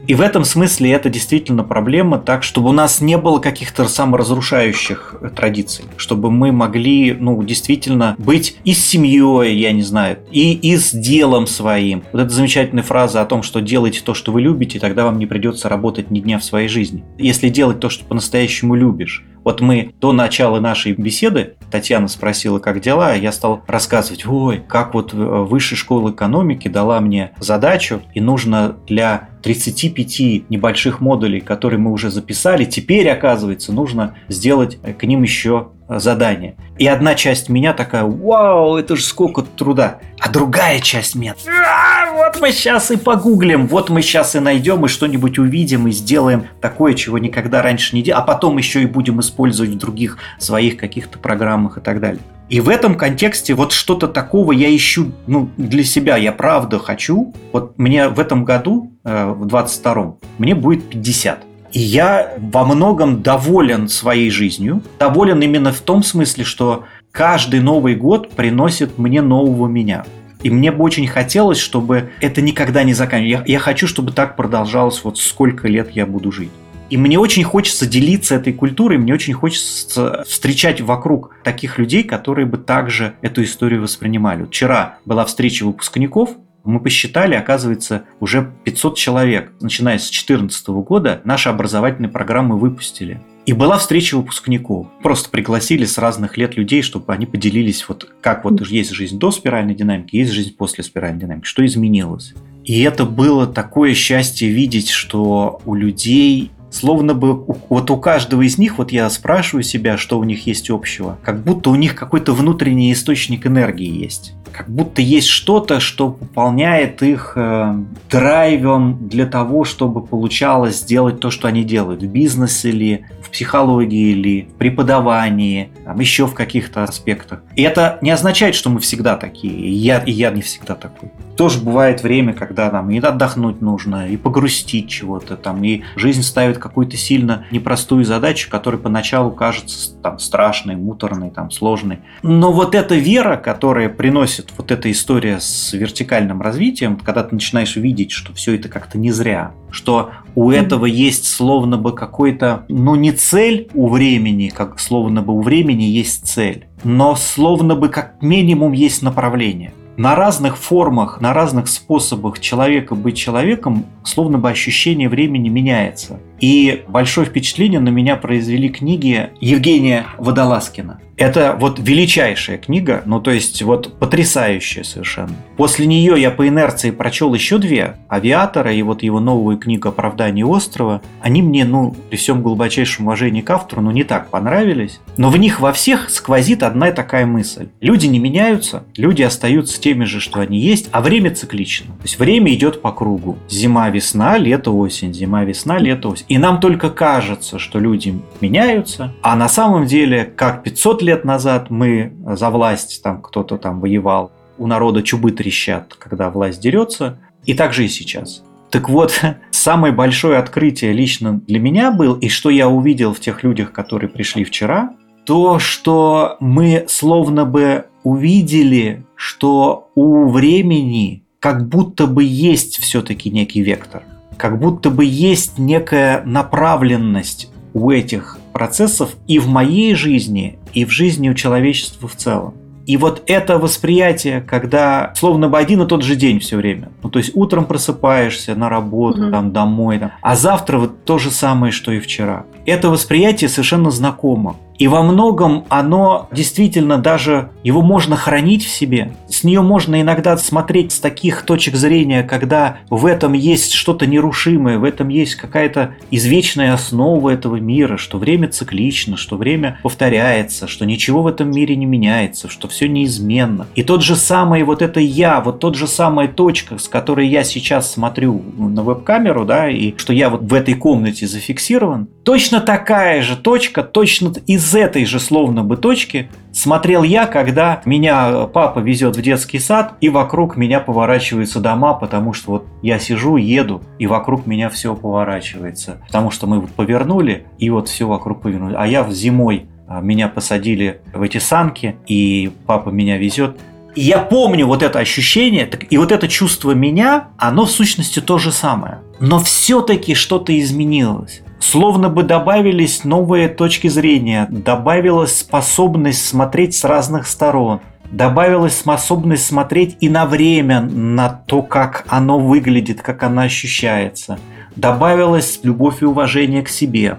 и 0.07 0.15
в 0.15 0.21
этом 0.21 0.45
смысле 0.45 0.91
это 0.91 1.09
действительно 1.09 1.63
проблема, 1.63 2.17
так, 2.17 2.43
чтобы 2.43 2.69
у 2.69 2.71
нас 2.71 3.01
не 3.01 3.17
было 3.17 3.39
каких-то 3.39 3.87
саморазрушающих 3.87 5.15
традиций, 5.35 5.85
чтобы 5.97 6.31
мы 6.31 6.51
могли, 6.51 7.13
ну, 7.13 7.41
действительно 7.43 8.15
быть 8.17 8.57
и 8.63 8.73
с 8.73 8.85
семьей, 8.85 9.57
я 9.57 9.71
не 9.73 9.83
знаю, 9.83 10.19
и, 10.31 10.53
и 10.53 10.77
с 10.77 10.91
делом 10.91 11.45
своим. 11.45 12.03
Вот 12.13 12.21
эта 12.21 12.29
замечательная 12.29 12.83
фраза 12.83 13.21
о 13.21 13.25
том, 13.25 13.43
что 13.43 13.59
делайте 13.59 14.01
то, 14.01 14.13
что 14.13 14.31
вы 14.31 14.41
любите, 14.41 14.79
тогда 14.79 15.05
вам 15.05 15.19
не 15.19 15.25
придется 15.25 15.69
работать 15.69 16.09
ни 16.09 16.19
дня 16.19 16.39
в 16.39 16.43
своей 16.43 16.69
жизни. 16.69 17.03
Если 17.17 17.49
делать 17.49 17.79
то, 17.79 17.89
что 17.89 18.05
по-настоящему 18.05 18.75
любишь, 18.75 19.25
вот 19.47 19.61
мы 19.61 19.93
до 20.01 20.11
начала 20.11 20.59
нашей 20.59 20.91
беседы, 20.91 21.55
Татьяна 21.71 22.09
спросила, 22.09 22.59
как 22.59 22.81
дела, 22.81 23.13
я 23.13 23.31
стал 23.31 23.63
рассказывать, 23.65 24.27
ой, 24.27 24.61
как 24.67 24.93
вот 24.93 25.13
э, 25.13 25.15
высшая 25.15 25.77
школа 25.77 26.11
экономики 26.11 26.67
дала 26.67 26.99
мне 26.99 27.31
задачу, 27.39 28.01
и 28.13 28.19
нужно 28.19 28.75
для 28.87 29.29
35 29.43 30.49
небольших 30.49 30.99
модулей, 30.99 31.39
которые 31.39 31.79
мы 31.79 31.93
уже 31.93 32.11
записали, 32.11 32.65
теперь, 32.65 33.07
оказывается, 33.07 33.71
нужно 33.71 34.15
сделать 34.27 34.79
к 34.81 35.03
ним 35.05 35.23
еще 35.23 35.69
задание. 35.89 36.55
И 36.77 36.87
одна 36.87 37.15
часть 37.15 37.49
меня 37.49 37.73
такая, 37.73 38.03
вау, 38.03 38.75
это 38.77 38.95
же 38.95 39.03
сколько 39.03 39.41
труда. 39.41 39.99
А 40.19 40.29
другая 40.29 40.79
часть 40.79 41.15
меня, 41.15 41.35
а, 41.47 42.13
вот 42.13 42.41
мы 42.41 42.51
сейчас 42.51 42.91
и 42.91 42.97
погуглим, 42.97 43.67
вот 43.67 43.89
мы 43.89 44.01
сейчас 44.01 44.35
и 44.35 44.39
найдем, 44.39 44.85
и 44.85 44.87
что-нибудь 44.87 45.39
увидим, 45.39 45.87
и 45.87 45.91
сделаем 45.91 46.47
такое, 46.61 46.93
чего 46.93 47.17
никогда 47.17 47.61
раньше 47.61 47.95
не 47.95 48.01
делали, 48.01 48.21
а 48.21 48.25
потом 48.25 48.57
еще 48.57 48.81
и 48.81 48.85
будем 48.85 49.19
использовать 49.19 49.71
в 49.71 49.77
других 49.77 50.17
своих 50.39 50.77
каких-то 50.77 51.19
программах 51.19 51.77
и 51.77 51.81
так 51.81 51.99
далее. 51.99 52.21
И 52.49 52.61
в 52.61 52.69
этом 52.69 52.95
контексте 52.95 53.53
вот 53.53 53.73
что-то 53.73 54.07
такого 54.07 54.53
я 54.53 54.73
ищу 54.73 55.11
ну, 55.27 55.49
для 55.57 55.83
себя, 55.83 56.15
я 56.15 56.31
правда 56.31 56.79
хочу. 56.79 57.33
Вот 57.51 57.77
мне 57.77 58.07
в 58.07 58.19
этом 58.19 58.45
году, 58.45 58.93
э, 59.03 59.31
в 59.31 59.45
22-м, 59.45 60.17
мне 60.37 60.55
будет 60.55 60.89
50. 60.89 61.43
И 61.77 61.79
я 61.79 62.33
во 62.39 62.65
многом 62.65 63.21
доволен 63.21 63.87
своей 63.87 64.31
жизнью. 64.31 64.81
Доволен 64.97 65.39
именно 65.43 65.71
в 65.71 65.79
том 65.81 66.01
смысле, 66.01 66.43
что 66.43 66.85
каждый 67.11 67.59
Новый 67.59 67.93
год 67.93 68.31
приносит 68.31 68.97
мне 68.97 69.21
нового 69.21 69.67
меня. 69.67 70.03
И 70.41 70.49
мне 70.49 70.71
бы 70.71 70.83
очень 70.83 71.05
хотелось, 71.05 71.59
чтобы 71.59 72.09
это 72.19 72.41
никогда 72.41 72.81
не 72.81 72.95
заканчивалось. 72.95 73.47
Я, 73.47 73.53
я 73.53 73.59
хочу, 73.59 73.85
чтобы 73.85 74.11
так 74.11 74.35
продолжалось 74.35 75.03
вот 75.03 75.19
сколько 75.19 75.67
лет 75.67 75.91
я 75.91 76.07
буду 76.07 76.31
жить. 76.31 76.49
И 76.89 76.97
мне 76.97 77.19
очень 77.19 77.43
хочется 77.43 77.85
делиться 77.85 78.33
этой 78.33 78.53
культурой, 78.53 78.97
мне 78.97 79.13
очень 79.13 79.33
хочется 79.33 80.23
встречать 80.27 80.81
вокруг 80.81 81.35
таких 81.43 81.77
людей, 81.77 82.01
которые 82.01 82.47
бы 82.47 82.57
также 82.57 83.13
эту 83.21 83.43
историю 83.43 83.83
воспринимали. 83.83 84.45
Вчера 84.45 84.97
была 85.05 85.25
встреча 85.25 85.63
выпускников, 85.63 86.31
мы 86.67 86.79
посчитали, 86.79 87.35
оказывается, 87.35 88.03
уже 88.19 88.53
500 88.63 88.97
человек, 88.97 89.51
начиная 89.61 89.97
с 89.97 90.03
2014 90.03 90.67
года, 90.67 91.21
наши 91.23 91.49
образовательные 91.49 92.09
программы 92.09 92.57
выпустили. 92.57 93.21
И 93.45 93.53
была 93.53 93.77
встреча 93.77 94.17
выпускников. 94.17 94.87
Просто 95.01 95.29
пригласили 95.29 95.85
с 95.85 95.97
разных 95.97 96.35
лет 96.35 96.57
людей, 96.57 96.81
чтобы 96.81 97.13
они 97.13 97.25
поделились, 97.25 97.87
вот 97.87 98.11
как 98.19 98.43
вот 98.43 98.67
есть 98.67 98.91
жизнь 98.91 99.17
до 99.17 99.31
спиральной 99.31 99.73
динамики, 99.73 100.17
есть 100.17 100.31
жизнь 100.31 100.55
после 100.55 100.83
спиральной 100.83 101.21
динамики, 101.21 101.45
что 101.45 101.65
изменилось. 101.65 102.33
И 102.65 102.81
это 102.81 103.05
было 103.05 103.47
такое 103.47 103.93
счастье 103.93 104.49
видеть, 104.49 104.89
что 104.89 105.61
у 105.63 105.73
людей 105.73 106.51
Словно 106.77 107.15
бы 107.15 107.43
вот 107.69 107.89
у 107.89 107.97
каждого 107.97 108.43
из 108.43 108.59
них, 108.59 108.77
вот 108.77 108.91
я 108.91 109.09
спрашиваю 109.09 109.63
себя, 109.63 109.97
что 109.97 110.19
у 110.19 110.23
них 110.23 110.45
есть 110.45 110.69
общего, 110.69 111.17
как 111.23 111.41
будто 111.41 111.71
у 111.71 111.75
них 111.75 111.95
какой-то 111.95 112.33
внутренний 112.33 112.93
источник 112.93 113.47
энергии 113.47 113.89
есть. 113.89 114.35
Как 114.51 114.69
будто 114.69 115.01
есть 115.01 115.27
что-то, 115.27 115.79
что 115.79 116.11
пополняет 116.11 117.01
их 117.01 117.33
э, 117.35 117.83
драйвом 118.11 119.07
для 119.07 119.25
того, 119.25 119.63
чтобы 119.63 120.05
получалось 120.05 120.81
сделать 120.81 121.19
то, 121.19 121.31
что 121.31 121.47
они 121.47 121.63
делают. 121.63 122.03
В 122.03 122.07
бизнесе 122.07 122.69
или 122.69 123.05
в 123.21 123.29
психологии 123.29 124.11
или 124.11 124.47
в 124.49 124.53
преподавании, 124.53 125.69
там, 125.83 125.99
еще 125.99 126.27
в 126.27 126.33
каких-то 126.33 126.83
аспектах. 126.83 127.43
И 127.55 127.61
это 127.61 127.97
не 128.01 128.09
означает, 128.09 128.55
что 128.55 128.69
мы 128.69 128.79
всегда 128.79 129.17
такие. 129.17 129.53
И 129.53 129.71
я, 129.71 129.99
и 129.99 130.11
я 130.11 130.31
не 130.31 130.41
всегда 130.41 130.75
такой. 130.75 131.11
Тоже 131.35 131.59
бывает 131.59 132.01
время, 132.01 132.33
когда 132.33 132.71
нам 132.71 132.89
и 132.89 132.99
отдохнуть 132.99 133.61
нужно, 133.61 134.07
и 134.07 134.17
погрустить 134.17 134.89
чего-то 134.89 135.35
там, 135.35 135.63
и 135.63 135.81
жизнь 135.95 136.23
ставит 136.23 136.57
какую-то 136.67 136.97
сильно 136.97 137.45
непростую 137.51 138.05
задачу, 138.05 138.49
которая 138.49 138.79
поначалу 138.79 139.31
кажется 139.31 139.95
там 140.01 140.19
страшной, 140.19 140.75
муторной, 140.75 141.31
там 141.31 141.51
сложной. 141.51 141.99
Но 142.21 142.51
вот 142.51 142.75
эта 142.75 142.95
вера, 142.95 143.37
которая 143.37 143.89
приносит 143.89 144.51
вот 144.57 144.71
эта 144.71 144.91
история 144.91 145.39
с 145.39 145.73
вертикальным 145.73 146.41
развитием, 146.41 146.97
когда 146.97 147.23
ты 147.23 147.35
начинаешь 147.35 147.75
видеть, 147.75 148.11
что 148.11 148.33
все 148.33 148.55
это 148.55 148.69
как-то 148.69 148.97
не 148.97 149.11
зря, 149.11 149.51
что 149.71 150.11
у 150.35 150.51
этого 150.51 150.85
есть 150.85 151.25
словно 151.25 151.77
бы 151.77 151.93
какой-то, 151.93 152.65
ну 152.67 152.95
не 152.95 153.11
цель 153.11 153.69
у 153.73 153.87
времени, 153.87 154.49
как 154.49 154.79
словно 154.79 155.21
бы 155.21 155.33
у 155.33 155.41
времени 155.41 155.83
есть 155.83 156.27
цель, 156.27 156.67
но 156.83 157.15
словно 157.15 157.75
бы 157.75 157.89
как 157.89 158.21
минимум 158.21 158.73
есть 158.73 159.01
направление 159.01 159.73
на 159.97 160.13
разных 160.15 160.57
формах, 160.57 161.19
на 161.21 161.33
разных 161.33 161.67
способах 161.67 162.39
человека 162.39 162.93
быть 162.93 163.17
человеком, 163.17 163.85
словно 164.03 164.37
бы 164.37 164.49
ощущение 164.49 165.09
времени 165.09 165.49
меняется. 165.49 166.19
И 166.39 166.83
большое 166.87 167.27
впечатление 167.27 167.79
на 167.79 167.89
меня 167.89 168.15
произвели 168.15 168.69
книги 168.69 169.29
Евгения 169.39 170.07
Водолазкина. 170.17 171.01
Это 171.17 171.57
вот 171.59 171.79
величайшая 171.79 172.59
книга, 172.59 173.01
ну 173.07 173.19
то 173.19 173.31
есть 173.31 173.63
вот 173.63 173.97
потрясающая 173.97 174.83
совершенно. 174.83 175.35
После 175.57 175.87
нее 175.87 176.13
я 176.21 176.29
по 176.29 176.47
инерции 176.47 176.91
прочел 176.91 177.33
еще 177.33 177.57
две, 177.57 177.95
«Авиатора» 178.07 178.71
и 178.71 178.83
вот 178.83 179.01
его 179.01 179.19
новую 179.19 179.57
книгу 179.57 179.89
«Оправдание 179.89 180.45
острова». 180.45 181.01
Они 181.19 181.41
мне, 181.41 181.65
ну, 181.65 181.95
при 182.11 182.17
всем 182.17 182.43
глубочайшем 182.43 183.07
уважении 183.07 183.41
к 183.41 183.49
автору, 183.49 183.81
ну 183.81 183.89
не 183.89 184.03
так 184.03 184.29
понравились. 184.29 184.99
Но 185.17 185.31
в 185.31 185.37
них 185.37 185.59
во 185.59 185.73
всех 185.73 186.11
сквозит 186.11 186.61
одна 186.61 186.91
такая 186.91 187.25
мысль. 187.25 187.69
Люди 187.81 188.05
не 188.05 188.19
меняются, 188.19 188.83
люди 188.95 189.23
остаются 189.23 189.81
теми 189.81 190.03
же, 190.05 190.19
что 190.19 190.39
они 190.39 190.59
есть, 190.59 190.87
а 190.91 191.01
время 191.01 191.33
циклично. 191.33 191.95
То 191.95 192.03
есть 192.03 192.19
время 192.19 192.53
идет 192.53 192.83
по 192.83 192.91
кругу. 192.91 193.39
Зима, 193.49 193.89
весна, 193.89 194.37
лето, 194.37 194.69
осень, 194.69 195.15
зима, 195.15 195.43
весна, 195.45 195.79
лето, 195.79 196.09
осень. 196.09 196.25
И 196.27 196.37
нам 196.37 196.59
только 196.59 196.89
кажется, 196.89 197.57
что 197.57 197.79
люди 197.79 198.19
меняются, 198.41 199.13
а 199.21 199.35
на 199.35 199.47
самом 199.47 199.85
деле, 199.85 200.25
как 200.25 200.63
500 200.63 201.01
лет 201.01 201.25
назад 201.25 201.69
мы 201.69 202.13
за 202.25 202.49
власть, 202.49 203.01
там 203.01 203.21
кто-то 203.21 203.57
там 203.57 203.79
воевал, 203.79 204.31
у 204.57 204.67
народа 204.67 205.03
чубы 205.03 205.31
трещат, 205.31 205.93
когда 205.93 206.29
власть 206.29 206.59
дерется, 206.59 207.19
и 207.45 207.53
так 207.53 207.73
же 207.73 207.85
и 207.85 207.87
сейчас. 207.87 208.43
Так 208.69 208.89
вот, 208.89 209.21
самое 209.51 209.93
большое 209.93 210.37
открытие 210.37 210.91
лично 210.91 211.39
для 211.47 211.59
меня 211.59 211.91
был, 211.91 212.15
и 212.15 212.27
что 212.27 212.49
я 212.49 212.67
увидел 212.67 213.13
в 213.13 213.19
тех 213.19 213.43
людях, 213.43 213.71
которые 213.71 214.09
пришли 214.09 214.43
вчера, 214.43 214.91
то, 215.25 215.59
что 215.59 216.37
мы 216.39 216.85
словно 216.87 217.45
бы 217.45 217.85
увидели, 218.03 219.05
что 219.15 219.89
у 219.95 220.29
времени 220.29 221.23
как 221.39 221.67
будто 221.67 222.07
бы 222.07 222.23
есть 222.23 222.77
все-таки 222.77 223.29
некий 223.29 223.61
вектор, 223.61 224.03
как 224.37 224.59
будто 224.59 224.89
бы 224.89 225.03
есть 225.03 225.57
некая 225.57 226.23
направленность 226.25 227.51
у 227.73 227.91
этих 227.91 228.37
процессов 228.53 229.15
и 229.27 229.39
в 229.39 229.47
моей 229.47 229.93
жизни, 229.93 230.57
и 230.73 230.85
в 230.85 230.89
жизни 230.89 231.29
у 231.29 231.33
человечества 231.33 232.07
в 232.07 232.15
целом. 232.15 232.53
И 232.87 232.95
вот 232.95 233.21
это 233.25 233.59
восприятие, 233.59 234.39
когда 234.39 235.11
словно 235.15 235.49
бы 235.49 235.57
один 235.57 235.81
и 235.81 235.87
тот 235.87 236.03
же 236.03 236.15
день 236.15 236.39
все 236.39 236.55
время. 236.55 236.89
Ну, 237.03 237.09
то 237.09 237.19
есть 237.19 237.31
утром 237.35 237.65
просыпаешься 237.65 238.55
на 238.55 238.69
работу, 238.69 239.23
угу. 239.23 239.31
там, 239.31 239.51
домой, 239.51 239.99
там, 239.99 240.13
а 240.21 240.37
завтра 240.37 240.77
вот 240.77 241.03
то 241.03 241.17
же 241.17 241.29
самое, 241.29 241.73
что 241.73 241.91
и 241.91 241.99
вчера. 241.99 242.45
Это 242.65 242.89
восприятие 242.89 243.49
совершенно 243.49 243.91
знакомо. 243.91 244.55
И 244.77 244.87
во 244.87 245.01
многом 245.01 245.65
оно 245.69 246.27
действительно 246.31 246.97
даже, 246.97 247.49
его 247.63 247.81
можно 247.81 248.15
хранить 248.15 248.65
в 248.65 248.69
себе. 248.69 249.13
С 249.27 249.43
нее 249.43 249.61
можно 249.61 250.01
иногда 250.01 250.37
смотреть 250.37 250.91
с 250.91 250.99
таких 250.99 251.43
точек 251.43 251.75
зрения, 251.75 252.23
когда 252.23 252.77
в 252.89 253.05
этом 253.05 253.33
есть 253.33 253.73
что-то 253.73 254.05
нерушимое, 254.05 254.77
в 254.77 254.83
этом 254.83 255.09
есть 255.09 255.35
какая-то 255.35 255.95
извечная 256.11 256.73
основа 256.73 257.31
этого 257.31 257.55
мира, 257.57 257.97
что 257.97 258.17
время 258.17 258.49
циклично, 258.49 259.17
что 259.17 259.37
время 259.37 259.79
повторяется, 259.83 260.67
что 260.67 260.85
ничего 260.85 261.21
в 261.23 261.27
этом 261.27 261.51
мире 261.51 261.75
не 261.75 261.85
меняется, 261.85 262.49
что 262.49 262.67
все 262.67 262.87
неизменно. 262.87 263.67
И 263.75 263.83
тот 263.83 264.03
же 264.03 264.15
самый 264.15 264.63
вот 264.63 264.81
это 264.81 264.99
я, 264.99 265.41
вот 265.41 265.59
тот 265.59 265.75
же 265.75 265.87
самая 265.87 266.27
точка, 266.27 266.77
с 266.77 266.87
которой 266.87 267.27
я 267.27 267.43
сейчас 267.43 267.91
смотрю 267.91 268.43
на 268.57 268.83
веб-камеру, 268.83 269.45
да, 269.45 269.69
и 269.69 269.95
что 269.97 270.13
я 270.13 270.29
вот 270.29 270.41
в 270.41 270.53
этой 270.53 270.75
комнате 270.75 271.27
зафиксирован, 271.27 272.07
точно 272.27 272.59
такая 272.59 273.21
же 273.21 273.37
точка, 273.37 273.83
точно 273.83 274.33
из 274.47 274.75
этой 274.75 275.05
же 275.05 275.17
словно 275.17 275.63
бы 275.63 275.77
точки 275.77 276.29
смотрел 276.51 277.03
я, 277.03 277.25
когда 277.25 277.81
меня 277.85 278.47
папа 278.47 278.79
везет 278.79 279.15
в 279.15 279.21
детский 279.21 279.59
сад, 279.59 279.93
и 280.01 280.09
вокруг 280.09 280.57
меня 280.57 280.81
поворачиваются 280.81 281.61
дома, 281.61 281.93
потому 281.93 282.33
что 282.33 282.51
вот 282.51 282.65
я 282.81 282.99
сижу, 282.99 283.37
еду, 283.37 283.81
и 283.97 284.07
вокруг 284.07 284.45
меня 284.45 284.69
все 284.69 284.93
поворачивается. 284.93 286.01
Потому 286.05 286.29
что 286.29 286.47
мы 286.47 286.59
вот 286.59 286.71
повернули, 286.71 287.45
и 287.59 287.69
вот 287.69 287.87
все 287.87 288.05
вокруг 288.05 288.41
повернули. 288.41 288.75
А 288.77 288.85
я 288.85 289.09
зимой 289.09 289.67
а, 289.87 290.01
меня 290.01 290.27
посадили 290.27 290.99
в 291.13 291.21
эти 291.21 291.37
санки, 291.37 291.95
и 292.07 292.51
папа 292.65 292.89
меня 292.89 293.17
везет. 293.17 293.57
И 293.95 294.01
я 294.01 294.19
помню 294.19 294.67
вот 294.67 294.83
это 294.83 294.99
ощущение, 294.99 295.69
и 295.89 295.97
вот 295.97 296.11
это 296.11 296.27
чувство 296.27 296.71
меня, 296.71 297.29
оно 297.37 297.63
в 297.63 297.71
сущности 297.71 298.19
то 298.19 298.37
же 298.37 298.51
самое. 298.51 298.97
Но 299.21 299.39
все-таки 299.39 300.13
что-то 300.13 300.59
изменилось. 300.59 301.41
Словно 301.59 302.09
бы 302.09 302.23
добавились 302.23 303.03
новые 303.03 303.47
точки 303.47 303.87
зрения, 303.87 304.47
добавилась 304.49 305.39
способность 305.39 306.25
смотреть 306.25 306.75
с 306.75 306.83
разных 306.83 307.27
сторон, 307.27 307.81
добавилась 308.11 308.77
способность 308.77 309.45
смотреть 309.45 309.97
и 309.99 310.09
на 310.09 310.25
время, 310.25 310.81
на 310.81 311.29
то, 311.29 311.61
как 311.61 312.05
оно 312.07 312.39
выглядит, 312.39 313.01
как 313.01 313.23
оно 313.23 313.41
ощущается. 313.41 314.39
Добавилась 314.75 315.59
любовь 315.63 316.01
и 316.01 316.05
уважение 316.05 316.61
к 316.61 316.69
себе 316.69 317.17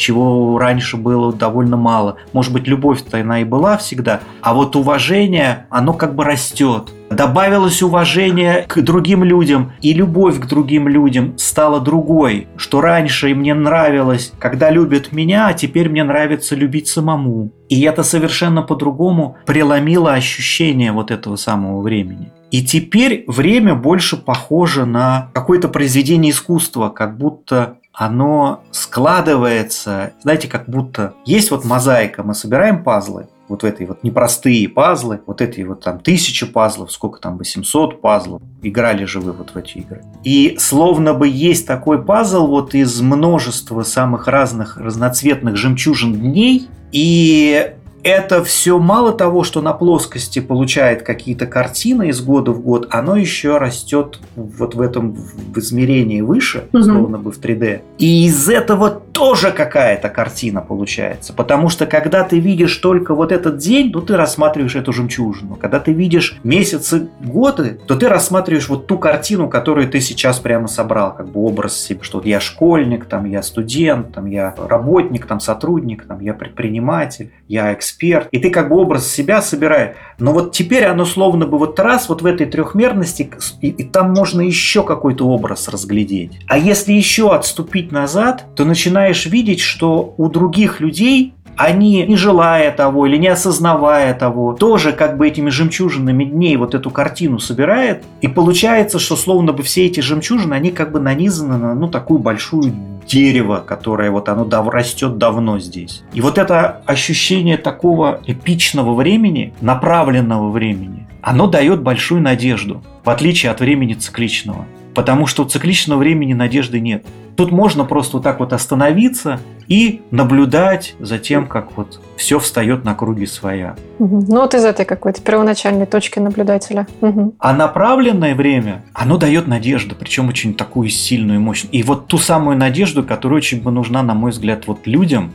чего 0.00 0.58
раньше 0.58 0.96
было 0.96 1.32
довольно 1.32 1.76
мало. 1.76 2.16
Может 2.32 2.52
быть, 2.52 2.66
любовь-то 2.66 3.20
она 3.20 3.42
и 3.42 3.44
была 3.44 3.76
всегда, 3.76 4.20
а 4.40 4.54
вот 4.54 4.74
уважение, 4.74 5.66
оно 5.68 5.92
как 5.92 6.14
бы 6.14 6.24
растет. 6.24 6.90
Добавилось 7.10 7.82
уважение 7.82 8.64
к 8.68 8.80
другим 8.82 9.24
людям, 9.24 9.72
и 9.82 9.92
любовь 9.92 10.38
к 10.38 10.46
другим 10.46 10.86
людям 10.86 11.36
стала 11.38 11.80
другой, 11.80 12.46
что 12.56 12.80
раньше 12.80 13.34
мне 13.34 13.52
нравилось, 13.52 14.32
когда 14.38 14.70
любят 14.70 15.10
меня, 15.10 15.48
а 15.48 15.52
теперь 15.52 15.88
мне 15.88 16.04
нравится 16.04 16.54
любить 16.54 16.86
самому. 16.86 17.50
И 17.68 17.82
это 17.82 18.04
совершенно 18.04 18.62
по-другому 18.62 19.36
преломило 19.44 20.12
ощущение 20.12 20.92
вот 20.92 21.10
этого 21.10 21.34
самого 21.34 21.82
времени. 21.82 22.30
И 22.52 22.64
теперь 22.64 23.24
время 23.26 23.74
больше 23.74 24.16
похоже 24.16 24.86
на 24.86 25.30
какое-то 25.32 25.68
произведение 25.68 26.30
искусства, 26.30 26.90
как 26.90 27.18
будто 27.18 27.78
оно 27.92 28.62
складывается, 28.70 30.12
знаете, 30.22 30.46
как 30.46 30.68
будто 30.68 31.14
есть 31.26 31.50
вот 31.50 31.64
мозаика, 31.64 32.22
мы 32.22 32.34
собираем 32.34 32.84
пазлы, 32.84 33.26
вот 33.50 33.62
в 33.62 33.66
этой 33.66 33.86
вот 33.86 34.02
непростые 34.02 34.68
пазлы, 34.68 35.20
вот 35.26 35.42
эти 35.42 35.60
вот 35.60 35.82
там 35.82 36.00
тысячи 36.00 36.46
пазлов, 36.46 36.92
сколько 36.92 37.20
там, 37.20 37.36
800 37.36 38.00
пазлов, 38.00 38.40
играли 38.62 39.04
же 39.04 39.20
вы 39.20 39.32
вот 39.32 39.50
в 39.50 39.56
эти 39.56 39.78
игры. 39.78 40.02
И 40.24 40.56
словно 40.58 41.12
бы 41.12 41.28
есть 41.28 41.66
такой 41.66 42.02
пазл 42.02 42.46
вот 42.46 42.74
из 42.74 43.00
множества 43.00 43.82
самых 43.82 44.28
разных 44.28 44.78
разноцветных 44.78 45.56
жемчужин 45.56 46.14
дней, 46.14 46.68
и 46.92 47.74
это 48.02 48.42
все 48.44 48.78
мало 48.78 49.12
того, 49.12 49.44
что 49.44 49.60
на 49.60 49.72
плоскости 49.72 50.38
получает 50.38 51.02
какие-то 51.02 51.46
картины 51.46 52.08
из 52.08 52.20
года 52.20 52.52
в 52.52 52.60
год, 52.60 52.88
оно 52.90 53.16
еще 53.16 53.58
растет 53.58 54.20
вот 54.36 54.74
в 54.74 54.80
этом 54.80 55.12
в 55.12 55.58
измерении 55.58 56.20
выше, 56.20 56.68
угу. 56.72 56.82
словно 56.82 57.18
бы 57.18 57.30
в 57.30 57.38
3D. 57.38 57.82
И 57.98 58.26
из 58.26 58.48
этого 58.48 59.02
тоже 59.20 59.52
какая-то 59.52 60.08
картина 60.08 60.62
получается. 60.62 61.34
Потому 61.34 61.68
что 61.68 61.84
когда 61.84 62.24
ты 62.24 62.38
видишь 62.38 62.74
только 62.76 63.14
вот 63.14 63.32
этот 63.32 63.58
день, 63.58 63.92
то 63.92 64.00
ты 64.00 64.16
рассматриваешь 64.16 64.76
эту 64.76 64.94
жемчужину. 64.94 65.56
Когда 65.56 65.78
ты 65.78 65.92
видишь 65.92 66.38
месяцы, 66.42 67.10
годы, 67.20 67.78
то 67.86 67.96
ты 67.96 68.08
рассматриваешь 68.08 68.70
вот 68.70 68.86
ту 68.86 68.96
картину, 68.96 69.50
которую 69.50 69.90
ты 69.90 70.00
сейчас 70.00 70.38
прямо 70.38 70.68
собрал, 70.68 71.14
как 71.14 71.28
бы 71.28 71.40
образ 71.40 71.78
себе, 71.78 72.00
что 72.02 72.16
вот 72.16 72.26
я 72.26 72.40
школьник, 72.40 73.04
там 73.04 73.26
я 73.26 73.42
студент, 73.42 74.14
там 74.14 74.24
я 74.24 74.54
работник, 74.56 75.26
там 75.26 75.38
сотрудник, 75.38 76.06
там 76.06 76.20
я 76.20 76.32
предприниматель, 76.32 77.30
я 77.46 77.74
эксперт, 77.74 78.26
и 78.30 78.38
ты 78.38 78.48
как 78.48 78.70
бы 78.70 78.76
образ 78.76 79.06
себя 79.06 79.42
собираешь. 79.42 79.96
Но 80.18 80.32
вот 80.32 80.52
теперь 80.52 80.86
оно 80.86 81.04
словно 81.04 81.44
бы 81.44 81.58
вот 81.58 81.78
раз 81.78 82.08
вот 82.08 82.22
в 82.22 82.26
этой 82.26 82.46
трехмерности, 82.46 83.30
и, 83.60 83.68
и 83.68 83.84
там 83.84 84.14
можно 84.14 84.40
еще 84.40 84.82
какой-то 84.82 85.28
образ 85.28 85.68
разглядеть. 85.68 86.38
А 86.46 86.56
если 86.56 86.94
еще 86.94 87.34
отступить 87.34 87.92
назад, 87.92 88.46
то 88.56 88.64
начинаешь 88.64 89.09
видеть, 89.26 89.60
что 89.60 90.14
у 90.16 90.28
других 90.28 90.80
людей 90.80 91.34
они, 91.60 92.06
не 92.06 92.16
желая 92.16 92.72
того 92.72 93.06
или 93.06 93.18
не 93.18 93.28
осознавая 93.28 94.14
того, 94.14 94.54
тоже 94.54 94.92
как 94.92 95.18
бы 95.18 95.28
этими 95.28 95.50
жемчужинами 95.50 96.24
дней 96.24 96.56
вот 96.56 96.74
эту 96.74 96.90
картину 96.90 97.38
собирает. 97.38 98.02
И 98.22 98.28
получается, 98.28 98.98
что 98.98 99.14
словно 99.14 99.52
бы 99.52 99.62
все 99.62 99.84
эти 99.84 100.00
жемчужины, 100.00 100.54
они 100.54 100.70
как 100.70 100.90
бы 100.90 101.00
нанизаны 101.00 101.58
на 101.58 101.74
ну, 101.74 101.86
такую 101.88 102.18
большую 102.18 102.72
дерево, 103.06 103.62
которое 103.66 104.10
вот 104.10 104.30
оно 104.30 104.46
дав 104.46 104.68
растет 104.68 105.18
давно 105.18 105.58
здесь. 105.58 106.02
И 106.14 106.22
вот 106.22 106.38
это 106.38 106.80
ощущение 106.86 107.58
такого 107.58 108.20
эпичного 108.26 108.94
времени, 108.94 109.52
направленного 109.60 110.50
времени, 110.50 111.06
оно 111.20 111.46
дает 111.46 111.82
большую 111.82 112.22
надежду, 112.22 112.82
в 113.04 113.10
отличие 113.10 113.52
от 113.52 113.60
времени 113.60 113.92
цикличного. 113.92 114.64
Потому 114.94 115.26
что 115.26 115.44
у 115.44 115.46
цикличного 115.46 115.98
времени 115.98 116.32
надежды 116.32 116.80
нет. 116.80 117.04
Тут 117.36 117.52
можно 117.52 117.84
просто 117.84 118.16
вот 118.16 118.22
так 118.22 118.40
вот 118.40 118.52
остановиться 118.52 119.40
и 119.66 120.02
наблюдать 120.10 120.94
за 120.98 121.18
тем, 121.18 121.46
как 121.46 121.76
вот 121.76 122.00
все 122.16 122.38
встает 122.38 122.84
на 122.84 122.94
круги 122.94 123.24
своя. 123.24 123.76
Угу. 123.98 124.26
Ну 124.28 124.40
вот 124.40 124.54
из 124.54 124.64
этой 124.64 124.84
какой-то 124.84 125.22
первоначальной 125.22 125.86
точки 125.86 126.18
наблюдателя. 126.18 126.86
Угу. 127.00 127.36
А 127.38 127.52
направленное 127.54 128.34
время, 128.34 128.82
оно 128.92 129.16
дает 129.16 129.46
надежду, 129.46 129.94
причем 129.94 130.28
очень 130.28 130.54
такую 130.54 130.88
сильную 130.88 131.38
и 131.38 131.42
мощную. 131.42 131.72
И 131.72 131.82
вот 131.82 132.08
ту 132.08 132.18
самую 132.18 132.56
надежду, 132.56 133.04
которая 133.04 133.38
очень 133.38 133.62
бы 133.62 133.70
нужна, 133.70 134.02
на 134.02 134.14
мой 134.14 134.32
взгляд, 134.32 134.66
вот 134.66 134.86
людям, 134.86 135.32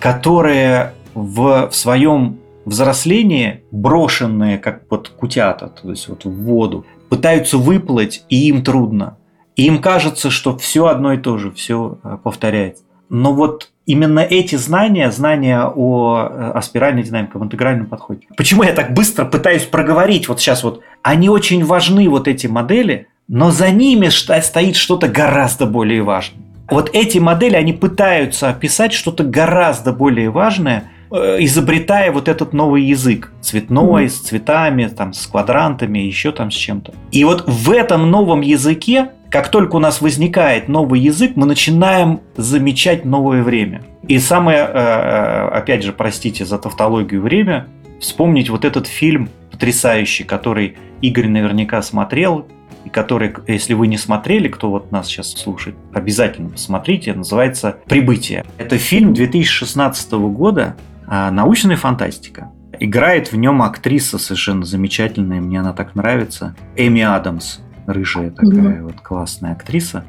которые 0.00 0.94
в, 1.14 1.68
в 1.70 1.76
своем 1.76 2.38
взрослении 2.64 3.64
брошенные, 3.70 4.58
как 4.58 4.82
вот 4.88 5.08
кутята, 5.08 5.68
то 5.68 5.90
есть 5.90 6.08
вот 6.08 6.24
в 6.24 6.30
воду, 6.30 6.86
пытаются 7.12 7.58
выплыть, 7.58 8.24
и 8.30 8.48
им 8.48 8.62
трудно. 8.62 9.18
И 9.54 9.66
им 9.66 9.82
кажется, 9.82 10.30
что 10.30 10.56
все 10.56 10.86
одно 10.86 11.12
и 11.12 11.18
то 11.18 11.36
же, 11.36 11.52
все 11.52 11.98
э, 12.02 12.16
повторяется. 12.24 12.84
Но 13.10 13.34
вот 13.34 13.68
именно 13.84 14.20
эти 14.20 14.56
знания, 14.56 15.10
знания 15.10 15.62
о, 15.62 16.26
э, 16.30 16.52
о 16.52 16.62
спиральной 16.62 17.02
динамике, 17.02 17.32
об 17.34 17.44
интегральном 17.44 17.84
подходе. 17.84 18.28
Почему 18.34 18.62
я 18.62 18.72
так 18.72 18.94
быстро 18.94 19.26
пытаюсь 19.26 19.64
проговорить 19.64 20.26
вот 20.26 20.40
сейчас 20.40 20.64
вот? 20.64 20.80
Они 21.02 21.28
очень 21.28 21.66
важны, 21.66 22.08
вот 22.08 22.28
эти 22.28 22.46
модели, 22.46 23.08
но 23.28 23.50
за 23.50 23.68
ними 23.68 24.08
стоит 24.08 24.76
что-то 24.76 25.06
гораздо 25.06 25.66
более 25.66 26.02
важное. 26.02 26.40
Вот 26.70 26.88
эти 26.94 27.18
модели, 27.18 27.56
они 27.56 27.74
пытаются 27.74 28.48
описать 28.48 28.94
что-то 28.94 29.22
гораздо 29.22 29.92
более 29.92 30.30
важное, 30.30 30.84
изобретая 31.12 32.12
вот 32.12 32.28
этот 32.28 32.52
новый 32.52 32.82
язык. 32.84 33.32
Цветной, 33.40 34.04
mm-hmm. 34.04 34.08
с 34.08 34.20
цветами, 34.20 34.86
там, 34.86 35.12
с 35.12 35.26
квадрантами, 35.26 35.98
еще 35.98 36.32
там 36.32 36.50
с 36.50 36.54
чем-то. 36.54 36.94
И 37.10 37.24
вот 37.24 37.44
в 37.46 37.70
этом 37.70 38.10
новом 38.10 38.40
языке, 38.40 39.10
как 39.30 39.48
только 39.48 39.76
у 39.76 39.78
нас 39.78 40.00
возникает 40.00 40.68
новый 40.68 41.00
язык, 41.00 41.32
мы 41.36 41.46
начинаем 41.46 42.20
замечать 42.36 43.04
новое 43.04 43.42
время. 43.42 43.82
И 44.08 44.18
самое, 44.18 44.58
э, 44.58 44.64
э, 44.64 45.48
опять 45.48 45.82
же, 45.82 45.92
простите 45.92 46.44
за 46.44 46.58
тавтологию 46.58 47.22
время, 47.22 47.68
вспомнить 48.00 48.50
вот 48.50 48.64
этот 48.64 48.86
фильм 48.86 49.30
потрясающий, 49.50 50.24
который 50.24 50.76
Игорь 51.00 51.28
наверняка 51.28 51.82
смотрел, 51.82 52.46
и 52.84 52.88
который, 52.88 53.32
если 53.46 53.74
вы 53.74 53.86
не 53.86 53.96
смотрели, 53.96 54.48
кто 54.48 54.70
вот 54.70 54.90
нас 54.90 55.06
сейчас 55.06 55.32
слушает, 55.32 55.76
обязательно 55.92 56.50
посмотрите, 56.50 57.12
называется 57.12 57.78
«Прибытие». 57.86 58.44
Это 58.58 58.76
фильм 58.76 59.14
2016 59.14 60.12
года, 60.12 60.76
научная 61.06 61.76
фантастика. 61.76 62.50
Играет 62.78 63.32
в 63.32 63.36
нем 63.36 63.62
актриса 63.62 64.18
совершенно 64.18 64.64
замечательная, 64.64 65.40
мне 65.40 65.60
она 65.60 65.72
так 65.72 65.94
нравится. 65.94 66.56
Эми 66.76 67.02
Адамс, 67.02 67.58
рыжая 67.86 68.30
такая 68.30 68.50
mm-hmm. 68.50 68.82
вот 68.82 69.00
классная 69.00 69.52
актриса. 69.52 70.04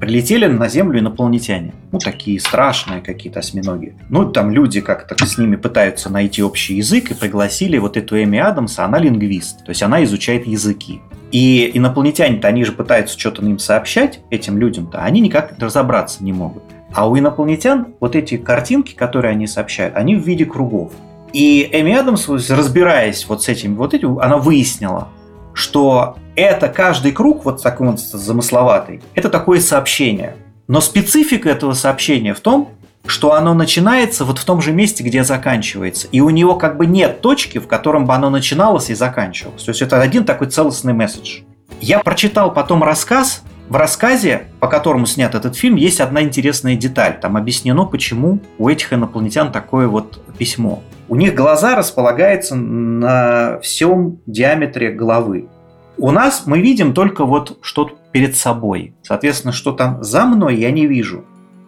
Прилетели 0.00 0.46
на 0.46 0.68
Землю 0.68 1.00
инопланетяне. 1.00 1.74
Ну, 1.90 1.98
такие 1.98 2.38
страшные 2.40 3.00
какие-то 3.00 3.40
осьминоги. 3.40 3.96
Ну, 4.08 4.30
там 4.30 4.52
люди 4.52 4.80
как-то 4.80 5.26
с 5.26 5.38
ними 5.38 5.56
пытаются 5.56 6.08
найти 6.08 6.42
общий 6.42 6.76
язык 6.76 7.10
и 7.10 7.14
пригласили 7.14 7.78
вот 7.78 7.96
эту 7.96 8.22
Эми 8.22 8.38
Адамс, 8.38 8.78
она 8.78 8.98
лингвист. 8.98 9.64
То 9.64 9.70
есть 9.70 9.82
она 9.82 10.04
изучает 10.04 10.46
языки. 10.46 11.00
И 11.32 11.70
инопланетяне-то, 11.74 12.46
они 12.48 12.64
же 12.64 12.72
пытаются 12.72 13.18
что-то 13.18 13.44
им 13.44 13.58
сообщать, 13.58 14.20
этим 14.30 14.56
людям-то, 14.56 15.02
они 15.02 15.20
никак 15.20 15.54
разобраться 15.58 16.22
не 16.24 16.32
могут. 16.32 16.62
А 16.92 17.08
у 17.08 17.18
инопланетян 17.18 17.94
вот 18.00 18.16
эти 18.16 18.36
картинки, 18.36 18.94
которые 18.94 19.32
они 19.32 19.46
сообщают, 19.46 19.96
они 19.96 20.16
в 20.16 20.26
виде 20.26 20.44
кругов. 20.44 20.92
И 21.32 21.68
Эми 21.72 21.94
Адамс, 21.94 22.28
разбираясь 22.28 23.26
вот 23.28 23.42
с 23.42 23.48
этим, 23.48 23.76
вот 23.76 23.94
этим, 23.94 24.18
она 24.18 24.38
выяснила, 24.38 25.08
что 25.52 26.16
это 26.34 26.68
каждый 26.68 27.12
круг, 27.12 27.44
вот 27.44 27.62
такой 27.62 27.88
вот 27.88 28.00
замысловатый, 28.00 29.02
это 29.14 29.28
такое 29.28 29.60
сообщение. 29.60 30.36
Но 30.66 30.80
специфика 30.80 31.50
этого 31.50 31.72
сообщения 31.74 32.32
в 32.32 32.40
том, 32.40 32.70
что 33.06 33.32
оно 33.32 33.54
начинается 33.54 34.24
вот 34.24 34.38
в 34.38 34.44
том 34.44 34.60
же 34.60 34.72
месте, 34.72 35.02
где 35.02 35.24
заканчивается. 35.24 36.08
И 36.12 36.20
у 36.20 36.30
него 36.30 36.56
как 36.56 36.76
бы 36.76 36.86
нет 36.86 37.20
точки, 37.20 37.58
в 37.58 37.66
котором 37.66 38.06
бы 38.06 38.14
оно 38.14 38.30
начиналось 38.30 38.90
и 38.90 38.94
заканчивалось. 38.94 39.64
То 39.64 39.70
есть 39.70 39.82
это 39.82 40.00
один 40.00 40.24
такой 40.24 40.48
целостный 40.48 40.92
месседж. 40.92 41.40
Я 41.80 42.00
прочитал 42.00 42.52
потом 42.52 42.82
рассказ 42.82 43.42
в 43.68 43.76
рассказе, 43.76 44.48
по 44.60 44.68
которому 44.68 45.06
снят 45.06 45.34
этот 45.34 45.56
фильм, 45.56 45.76
есть 45.76 46.00
одна 46.00 46.22
интересная 46.22 46.76
деталь. 46.76 47.18
Там 47.20 47.36
объяснено, 47.36 47.84
почему 47.84 48.40
у 48.58 48.68
этих 48.68 48.92
инопланетян 48.92 49.52
такое 49.52 49.88
вот 49.88 50.20
письмо. 50.38 50.82
У 51.08 51.16
них 51.16 51.34
глаза 51.34 51.74
располагаются 51.74 52.54
на 52.54 53.58
всем 53.60 54.20
диаметре 54.26 54.90
головы. 54.90 55.48
У 55.96 56.10
нас 56.10 56.44
мы 56.46 56.60
видим 56.60 56.94
только 56.94 57.24
вот 57.24 57.58
что-то 57.60 57.94
перед 58.12 58.36
собой. 58.36 58.94
Соответственно, 59.02 59.52
что 59.52 59.72
там 59.72 60.02
за 60.02 60.24
мной, 60.24 60.56
я 60.56 60.70
не 60.70 60.86
вижу. 60.86 61.24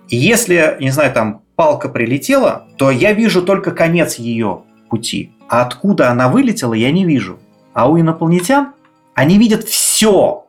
И 0.08 0.16
если, 0.16 0.76
не 0.80 0.90
знаю, 0.90 1.12
там 1.12 1.42
палка 1.56 1.88
прилетела, 1.88 2.66
то 2.76 2.90
я 2.90 3.12
вижу 3.12 3.42
только 3.42 3.72
конец 3.72 4.16
ее 4.16 4.62
пути. 4.88 5.32
А 5.48 5.62
откуда 5.62 6.10
она 6.10 6.28
вылетела, 6.28 6.74
я 6.74 6.90
не 6.90 7.04
вижу. 7.04 7.38
А 7.74 7.88
у 7.90 7.98
инопланетян 7.98 8.72
они 9.14 9.38
видят 9.38 9.64
все, 9.64 10.46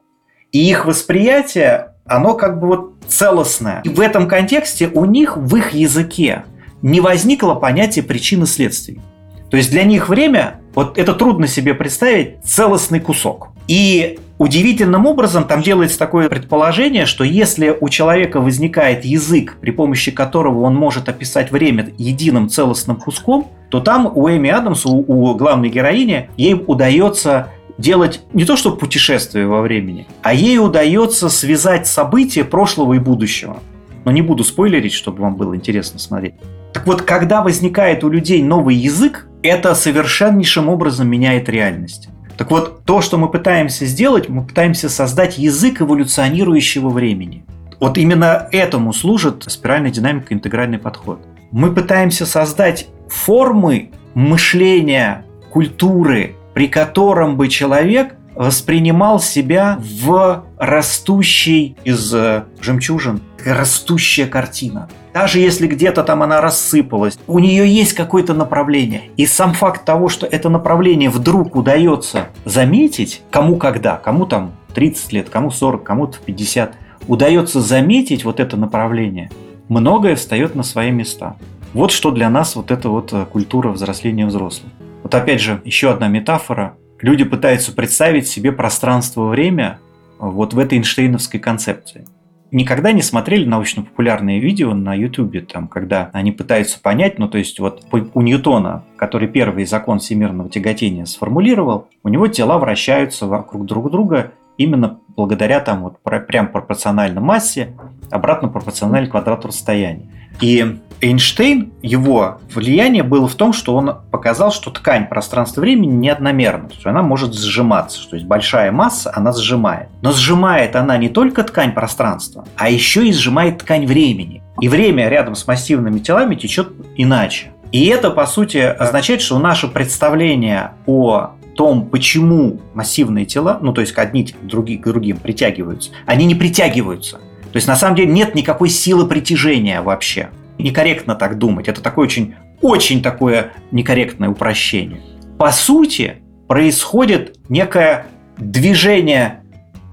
и 0.52 0.70
их 0.70 0.86
восприятие, 0.86 1.94
оно 2.06 2.34
как 2.34 2.60
бы 2.60 2.68
вот 2.68 2.94
целостное. 3.08 3.82
И 3.84 3.90
в 3.90 4.00
этом 4.00 4.28
контексте 4.28 4.90
у 4.94 5.06
них 5.06 5.38
в 5.38 5.56
их 5.56 5.72
языке 5.72 6.44
не 6.82 7.00
возникло 7.00 7.56
понятия 7.56 8.04
причины 8.04 8.46
следствий. 8.46 9.02
То 9.50 9.58
есть 9.58 9.70
для 9.70 9.84
них 9.84 10.08
время, 10.08 10.62
вот 10.74 10.98
это 10.98 11.14
трудно 11.14 11.48
себе 11.48 11.74
представить, 11.74 12.42
целостный 12.44 13.00
кусок. 13.00 13.50
И 13.68 14.20
удивительным 14.38 15.06
образом 15.06 15.44
там 15.44 15.62
делается 15.62 16.00
такое 16.00 16.30
предположение, 16.30 17.06
что 17.06 17.24
если 17.24 17.76
у 17.80 17.90
человека 17.90 18.40
возникает 18.40 19.06
язык, 19.06 19.58
при 19.62 19.72
помощи 19.72 20.12
которого 20.12 20.62
он 20.62 20.76
может 20.76 21.10
описать 21.10 21.52
время 21.52 21.92
единым 21.98 22.50
целостным 22.50 22.96
куском, 22.96 23.52
то 23.70 23.80
там 23.82 24.12
у 24.14 24.30
Эми 24.30 24.50
Адамс, 24.50 24.86
у, 24.86 24.98
у 24.98 25.36
главной 25.36 25.70
героини, 25.70 26.30
ей 26.38 26.56
удается 26.56 27.50
делать 27.78 28.22
не 28.34 28.46
то 28.46 28.56
что 28.56 28.76
путешествие 28.76 29.48
во 29.48 29.62
времени, 29.62 30.08
а 30.22 30.34
ей 30.34 30.60
удается 30.60 31.30
связать 31.30 31.88
события 31.88 32.44
прошлого 32.44 32.94
и 32.94 33.00
будущего. 33.00 33.60
Но 34.06 34.12
не 34.12 34.22
буду 34.22 34.44
спойлерить, 34.44 34.94
чтобы 34.94 35.22
вам 35.22 35.36
было 35.36 35.56
интересно 35.56 36.00
смотреть. 36.00 36.36
Так 36.74 36.88
вот, 36.88 37.02
когда 37.02 37.42
возникает 37.42 38.04
у 38.04 38.10
людей 38.10 38.42
новый 38.42 38.76
язык, 38.76 39.28
это 39.44 39.76
совершеннейшим 39.76 40.70
образом 40.70 41.08
меняет 41.08 41.50
реальность. 41.50 42.10
Так 42.38 42.50
вот, 42.50 42.86
то, 42.86 43.02
что 43.02 43.18
мы 43.18 43.30
пытаемся 43.30 43.86
сделать, 43.86 44.30
мы 44.30 44.44
пытаемся 44.46 44.90
создать 44.90 45.38
язык 45.38 45.82
эволюционирующего 45.82 46.90
времени. 46.90 47.46
Вот 47.80 47.98
именно 47.98 48.48
этому 48.52 48.94
служит 48.94 49.44
спиральная 49.48 49.92
динамика, 49.92 50.34
интегральный 50.34 50.80
подход. 50.80 51.20
Мы 51.52 51.72
пытаемся 51.74 52.26
создать 52.26 52.88
формы 53.10 53.92
мышления, 54.14 55.26
культуры, 55.52 56.36
при 56.54 56.68
котором 56.68 57.38
бы 57.38 57.48
человек 57.48 58.16
воспринимал 58.36 59.20
себя 59.20 59.80
в 59.80 60.46
растущей 60.58 61.76
из 61.84 62.14
э, 62.14 62.46
жемчужин, 62.62 63.22
растущая 63.46 64.26
картина. 64.26 64.90
Даже 65.14 65.40
если 65.40 65.68
где-то 65.68 66.04
там 66.04 66.24
она 66.24 66.40
рассыпалась, 66.40 67.20
у 67.28 67.40
нее 67.40 67.68
есть 67.68 67.94
какое-то 67.94 68.34
направление. 68.34 69.04
И 69.18 69.26
сам 69.26 69.54
факт 69.54 69.84
того, 69.84 70.08
что 70.08 70.26
это 70.26 70.50
направление 70.50 71.10
вдруг 71.10 71.56
удается 71.56 72.30
заметить, 72.46 73.22
кому 73.30 73.58
когда, 73.58 73.98
кому 73.98 74.26
там 74.26 74.54
30 74.74 75.12
лет, 75.12 75.30
кому 75.30 75.52
40, 75.52 75.84
кому-то 75.84 76.18
50, 76.26 76.76
удается 77.08 77.60
заметить 77.60 78.24
вот 78.24 78.40
это 78.40 78.56
направление, 78.56 79.30
многое 79.68 80.16
встает 80.16 80.56
на 80.56 80.64
свои 80.64 80.92
места. 80.92 81.36
Вот 81.74 81.92
что 81.92 82.12
для 82.12 82.30
нас 82.30 82.56
вот 82.56 82.72
эта 82.72 82.90
вот 82.90 83.12
э, 83.12 83.26
культура 83.26 83.70
взросления 83.70 84.26
взрослых. 84.26 84.72
Вот 85.04 85.14
опять 85.16 85.42
же, 85.42 85.62
еще 85.66 85.92
одна 85.92 86.08
метафора. 86.08 86.78
Люди 87.00 87.24
пытаются 87.24 87.74
представить 87.74 88.28
себе 88.28 88.52
пространство-время 88.52 89.80
вот 90.20 90.54
в 90.54 90.60
этой 90.60 90.78
Эйнштейновской 90.78 91.40
концепции. 91.40 92.06
Никогда 92.52 92.92
не 92.92 93.02
смотрели 93.02 93.46
научно-популярные 93.46 94.42
видео 94.42 94.74
на 94.74 94.94
YouTube, 94.94 95.48
там, 95.48 95.70
когда 95.70 96.10
они 96.12 96.34
пытаются 96.34 96.82
понять, 96.82 97.18
ну 97.18 97.30
то 97.30 97.38
есть 97.38 97.60
вот 97.60 97.86
у 97.92 98.22
Ньютона, 98.22 98.84
который 98.98 99.30
первый 99.30 99.66
закон 99.66 100.00
всемирного 100.00 100.50
тяготения 100.50 101.06
сформулировал, 101.06 101.88
у 102.04 102.10
него 102.10 102.28
тела 102.28 102.60
вращаются 102.60 103.26
вокруг 103.26 103.66
друг 103.66 103.90
друга 103.90 104.34
именно 104.58 105.00
благодаря 105.16 105.62
там 105.62 105.82
вот 105.84 106.00
прям 106.28 106.50
пропорционально 106.50 107.22
массе, 107.22 107.74
обратно 108.12 108.50
пропорционально 108.50 109.10
квадрату 109.10 109.48
расстояния. 109.48 110.10
И 110.42 110.78
Эйнштейн, 111.02 111.74
его 111.82 112.40
влияние 112.54 113.02
было 113.02 113.28
в 113.28 113.34
том, 113.36 113.54
что 113.54 113.76
он 113.76 113.92
показал, 114.12 114.52
что 114.52 114.70
ткань 114.70 115.08
пространства-времени 115.08 115.92
не 115.92 116.10
одномерна, 116.10 116.70
то 116.70 116.76
есть 116.76 116.86
она 116.86 117.02
может 117.02 117.34
сжиматься, 117.34 118.08
то 118.08 118.16
есть 118.16 118.28
большая 118.28 118.72
масса, 118.72 119.12
она 119.14 119.32
сжимает. 119.34 119.90
Но 120.02 120.12
сжимает 120.12 120.76
она 120.76 120.98
не 120.98 121.10
только 121.10 121.44
ткань 121.44 121.74
пространства, 121.74 122.46
а 122.56 122.70
еще 122.70 123.08
и 123.08 123.14
сжимает 123.14 123.58
ткань 123.60 123.88
времени. 123.88 124.44
И 124.60 124.68
время 124.68 125.10
рядом 125.10 125.36
с 125.36 125.48
массивными 125.48 126.00
телами 126.00 126.36
течет 126.36 126.70
иначе. 126.96 127.52
И 127.72 127.86
это, 127.86 128.12
по 128.12 128.28
сути, 128.28 128.58
означает, 128.58 129.22
что 129.22 129.40
наше 129.40 129.68
представление 129.68 130.74
о 130.86 131.32
том, 131.56 131.88
почему 131.88 132.60
массивные 132.74 133.26
тела, 133.26 133.58
ну 133.62 133.74
то 133.74 133.82
есть 133.82 133.98
одни 133.98 134.26
к 134.26 134.36
другим 134.44 135.18
притягиваются, 135.18 135.92
они 136.06 136.26
не 136.26 136.36
притягиваются. 136.36 137.18
То 137.52 137.58
есть 137.58 137.68
на 137.68 137.76
самом 137.76 137.96
деле 137.96 138.12
нет 138.12 138.36
никакой 138.36 138.70
силы 138.70 139.08
притяжения 139.08 139.82
вообще 139.82 140.30
некорректно 140.62 141.16
так 141.16 141.38
думать. 141.38 141.68
Это 141.68 141.82
такое 141.82 142.06
очень, 142.06 142.36
очень 142.62 143.02
такое 143.02 143.54
некорректное 143.72 144.30
упрощение. 144.30 145.02
По 145.38 145.52
сути, 145.52 146.18
происходит 146.48 147.38
некое 147.50 148.08
движение. 148.38 149.42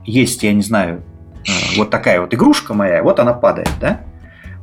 Есть, 0.05 0.43
я 0.43 0.53
не 0.53 0.63
знаю, 0.63 1.03
э, 1.47 1.77
вот 1.77 1.91
такая 1.91 2.21
вот 2.21 2.35
игрушка 2.35 2.75
моя, 2.75 3.03
вот 3.03 3.21
она 3.21 3.33
падает, 3.33 3.71
да? 3.81 4.01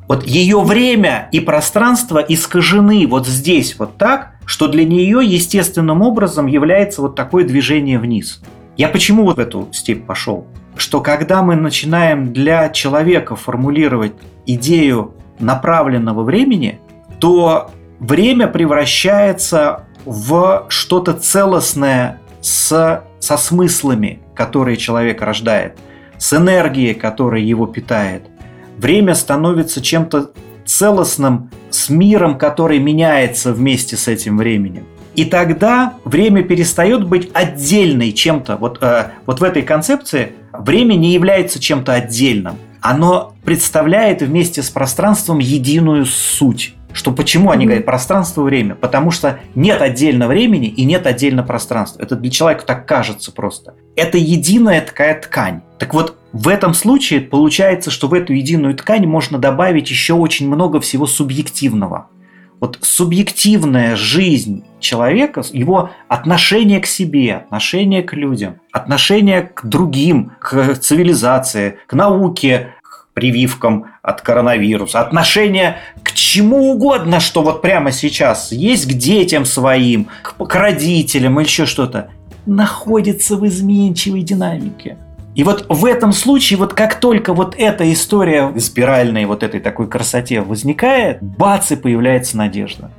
Вот 0.07 0.23
ее 0.27 0.61
время 0.61 1.29
и 1.31 1.39
пространство 1.39 2.19
искажены 2.19 3.07
вот 3.07 3.27
здесь 3.27 3.77
вот 3.79 3.97
так, 3.97 4.35
что 4.45 4.67
для 4.67 4.85
нее 4.85 5.21
естественным 5.23 6.01
образом 6.01 6.45
является 6.45 7.01
вот 7.01 7.15
такое 7.15 7.43
движение 7.43 7.97
вниз. 7.97 8.41
Я 8.77 8.89
почему 8.89 9.23
вот 9.23 9.37
в 9.37 9.39
эту 9.39 9.69
степь 9.71 10.05
пошел? 10.05 10.45
Что 10.75 11.01
когда 11.01 11.41
мы 11.41 11.55
начинаем 11.55 12.33
для 12.33 12.69
человека 12.69 13.35
формулировать 13.35 14.13
идею 14.45 15.15
направленного 15.39 16.23
времени, 16.23 16.79
то 17.19 17.71
время 17.99 18.47
превращается 18.47 19.85
в 20.05 20.65
что-то 20.69 21.13
целостное 21.13 22.21
с, 22.41 23.03
со 23.19 23.37
смыслами, 23.37 24.19
которые 24.33 24.77
человек 24.77 25.21
рождает, 25.21 25.77
с 26.17 26.33
энергией, 26.33 26.93
которая 26.93 27.41
его 27.41 27.65
питает. 27.65 28.23
Время 28.77 29.15
становится 29.15 29.81
чем-то 29.81 30.31
целостным, 30.65 31.49
с 31.69 31.89
миром, 31.89 32.37
который 32.37 32.79
меняется 32.79 33.53
вместе 33.53 33.97
с 33.97 34.07
этим 34.07 34.37
временем. 34.37 34.85
И 35.15 35.25
тогда 35.25 35.93
время 36.03 36.43
перестает 36.43 37.07
быть 37.07 37.29
отдельной 37.33 38.11
чем-то. 38.11 38.57
Вот, 38.57 38.79
э, 38.81 39.11
вот 39.25 39.39
в 39.39 39.43
этой 39.43 39.61
концепции 39.61 40.33
время 40.51 40.95
не 40.95 41.13
является 41.13 41.59
чем-то 41.59 41.93
отдельным 41.93 42.57
оно 42.85 43.33
представляет 43.43 44.21
вместе 44.21 44.61
с 44.61 44.69
пространством 44.69 45.39
единую 45.39 46.05
суть. 46.05 46.75
Что 46.93 47.11
почему 47.11 47.49
они 47.49 47.65
говорят 47.65 47.85
пространство-время? 47.85 48.75
Потому 48.75 49.09
что 49.09 49.39
нет 49.55 49.81
отдельно 49.81 50.27
времени 50.27 50.67
и 50.67 50.85
нет 50.85 51.07
отдельно 51.07 51.41
пространства. 51.41 52.01
Это 52.03 52.15
для 52.15 52.29
человека 52.29 52.63
так 52.65 52.87
кажется 52.87 53.31
просто. 53.31 53.73
Это 53.95 54.19
единая 54.19 54.81
такая 54.81 55.19
ткань. 55.19 55.61
Так 55.79 55.95
вот, 55.95 56.17
в 56.31 56.47
этом 56.47 56.75
случае 56.75 57.21
получается, 57.21 57.89
что 57.89 58.07
в 58.07 58.13
эту 58.13 58.33
единую 58.33 58.75
ткань 58.75 59.07
можно 59.07 59.39
добавить 59.39 59.89
еще 59.89 60.13
очень 60.13 60.47
много 60.47 60.79
всего 60.79 61.07
субъективного. 61.07 62.07
Вот 62.65 62.79
субъективная 62.81 63.95
жизнь 63.95 64.63
человека, 64.79 65.43
его 65.53 65.91
отношение 66.07 66.79
к 66.79 66.87
себе, 66.87 67.35
отношение 67.35 68.01
к 68.01 68.13
людям, 68.13 68.55
отношение 68.71 69.43
к 69.43 69.63
другим, 69.65 70.31
к 70.39 70.73
цивилизации, 70.73 71.77
к 71.85 71.93
науке, 71.93 72.73
прививкам 73.13 73.91
от 74.01 74.21
коронавируса, 74.21 74.99
отношение 74.99 75.77
к 76.01 76.13
чему 76.13 76.71
угодно, 76.71 77.19
что 77.19 77.43
вот 77.43 77.61
прямо 77.61 77.91
сейчас 77.91 78.51
есть 78.51 78.87
к 78.87 78.93
детям 78.93 79.45
своим, 79.45 80.07
к, 80.23 80.33
к 80.35 80.55
родителям 80.55 81.39
или 81.39 81.45
еще 81.45 81.67
что-то, 81.67 82.09
находится 82.47 83.35
в 83.35 83.45
изменчивой 83.45 84.23
динамике. 84.23 84.97
И 85.35 85.43
вот 85.43 85.65
в 85.67 85.85
этом 85.85 86.13
случае, 86.13 86.57
вот 86.57 86.73
как 86.73 86.95
только 86.95 87.33
вот 87.33 87.55
эта 87.57 87.91
история 87.91 88.57
спиральной 88.57 89.25
вот 89.25 89.43
этой 89.43 89.59
такой 89.59 89.87
красоте 89.87 90.39
возникает, 90.41 91.21
бац, 91.21 91.71
и 91.71 91.75
появляется 91.75 92.37
надежда. 92.37 92.89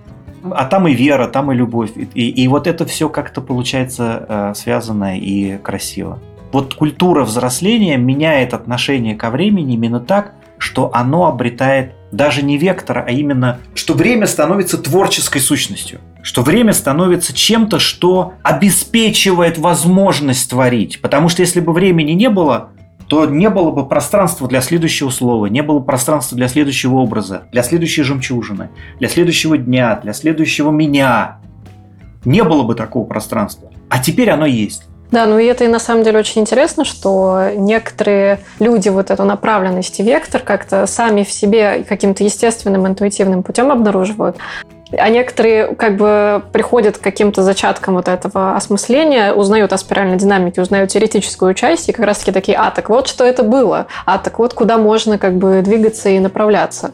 А 0.50 0.66
там 0.66 0.86
и 0.86 0.92
вера, 0.92 1.28
там 1.28 1.50
и 1.50 1.56
любовь. 1.56 1.92
И, 1.96 2.28
и 2.28 2.46
вот 2.46 2.66
это 2.66 2.84
все 2.84 3.08
как-то 3.08 3.40
получается 3.40 4.26
э, 4.28 4.52
связано 4.54 5.18
и 5.18 5.56
красиво. 5.56 6.20
Вот 6.52 6.74
культура 6.74 7.24
взросления 7.24 7.96
меняет 7.96 8.52
отношение 8.52 9.16
ко 9.16 9.30
времени 9.30 9.74
именно 9.74 9.98
так, 9.98 10.34
что 10.58 10.90
оно 10.94 11.26
обретает 11.26 11.94
даже 12.12 12.42
не 12.42 12.58
вектора, 12.58 13.04
а 13.06 13.10
именно, 13.10 13.58
что 13.74 13.94
время 13.94 14.26
становится 14.26 14.78
творческой 14.78 15.40
сущностью, 15.40 16.00
что 16.26 16.42
время 16.42 16.72
становится 16.72 17.32
чем-то, 17.32 17.78
что 17.78 18.32
обеспечивает 18.42 19.58
возможность 19.58 20.50
творить. 20.50 21.00
Потому 21.00 21.28
что 21.28 21.42
если 21.42 21.60
бы 21.60 21.72
времени 21.72 22.10
не 22.12 22.28
было, 22.28 22.70
то 23.06 23.26
не 23.26 23.48
было 23.48 23.70
бы 23.70 23.86
пространства 23.86 24.48
для 24.48 24.60
следующего 24.60 25.10
слова, 25.10 25.46
не 25.46 25.62
было 25.62 25.78
пространства 25.78 26.36
для 26.36 26.48
следующего 26.48 26.96
образа, 26.96 27.44
для 27.52 27.62
следующей 27.62 28.02
жемчужины, 28.02 28.70
для 28.98 29.08
следующего 29.08 29.56
дня, 29.56 30.00
для 30.02 30.12
следующего 30.12 30.72
меня. 30.72 31.38
Не 32.24 32.42
было 32.42 32.64
бы 32.64 32.74
такого 32.74 33.06
пространства. 33.06 33.70
А 33.88 34.00
теперь 34.00 34.30
оно 34.30 34.46
есть. 34.46 34.82
Да, 35.12 35.26
ну 35.26 35.38
и 35.38 35.44
это 35.44 35.62
и 35.62 35.68
на 35.68 35.78
самом 35.78 36.02
деле 36.02 36.18
очень 36.18 36.40
интересно, 36.40 36.84
что 36.84 37.50
некоторые 37.56 38.40
люди 38.58 38.88
вот 38.88 39.12
эту 39.12 39.22
направленность 39.22 40.00
и 40.00 40.02
вектор 40.02 40.42
как-то 40.42 40.88
сами 40.88 41.22
в 41.22 41.30
себе 41.30 41.84
каким-то 41.88 42.24
естественным, 42.24 42.84
интуитивным 42.84 43.44
путем 43.44 43.70
обнаруживают. 43.70 44.38
А 44.92 45.08
некоторые 45.08 45.74
как 45.74 45.96
бы 45.96 46.44
приходят 46.52 46.98
к 46.98 47.00
каким-то 47.00 47.42
зачаткам 47.42 47.94
вот 47.94 48.06
этого 48.06 48.54
осмысления, 48.54 49.32
узнают 49.32 49.72
о 49.72 49.78
спиральной 49.78 50.16
динамике, 50.16 50.62
узнают 50.62 50.90
теоретическую 50.90 51.54
часть, 51.54 51.88
и 51.88 51.92
как 51.92 52.06
раз-таки 52.06 52.30
такие, 52.30 52.56
а, 52.56 52.70
так 52.70 52.88
вот, 52.88 53.08
что 53.08 53.24
это 53.24 53.42
было, 53.42 53.88
а, 54.04 54.18
так 54.18 54.38
вот, 54.38 54.54
куда 54.54 54.78
можно 54.78 55.18
как 55.18 55.36
бы 55.36 55.60
двигаться 55.62 56.08
и 56.08 56.20
направляться. 56.20 56.92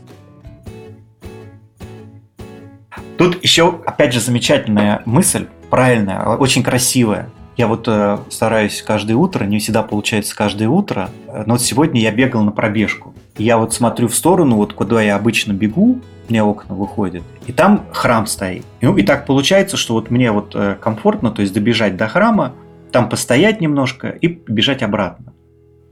Тут 3.18 3.42
еще, 3.44 3.81
опять 3.85 4.14
же, 4.14 4.20
замечательная 4.20 5.02
мысль, 5.05 5.46
правильная, 5.68 6.24
очень 6.24 6.62
красивая. 6.62 7.28
Я 7.59 7.66
вот 7.66 7.87
э, 7.87 8.18
стараюсь 8.31 8.81
каждое 8.81 9.14
утро, 9.14 9.44
не 9.44 9.59
всегда 9.59 9.83
получается 9.83 10.35
каждое 10.35 10.68
утро, 10.68 11.11
но 11.28 11.55
вот 11.55 11.61
сегодня 11.61 12.00
я 12.00 12.11
бегал 12.11 12.42
на 12.42 12.50
пробежку. 12.50 13.12
Я 13.36 13.58
вот 13.58 13.72
смотрю 13.72 14.08
в 14.08 14.14
сторону, 14.14 14.56
вот 14.56 14.72
куда 14.72 15.02
я 15.02 15.16
обычно 15.16 15.52
бегу, 15.52 16.00
меня 16.28 16.44
окна 16.44 16.74
выходят, 16.74 17.22
и 17.46 17.52
там 17.52 17.86
храм 17.92 18.26
стоит. 18.26 18.64
Ну 18.80 18.96
и 18.96 19.02
так 19.02 19.26
получается, 19.26 19.76
что 19.76 19.94
вот 19.94 20.10
мне 20.10 20.30
вот 20.30 20.54
э, 20.54 20.76
комфортно, 20.80 21.30
то 21.30 21.42
есть 21.42 21.52
добежать 21.52 21.96
до 21.96 22.08
храма, 22.08 22.54
там 22.90 23.08
постоять 23.08 23.60
немножко 23.60 24.08
и 24.08 24.28
бежать 24.28 24.82
обратно. 24.82 25.32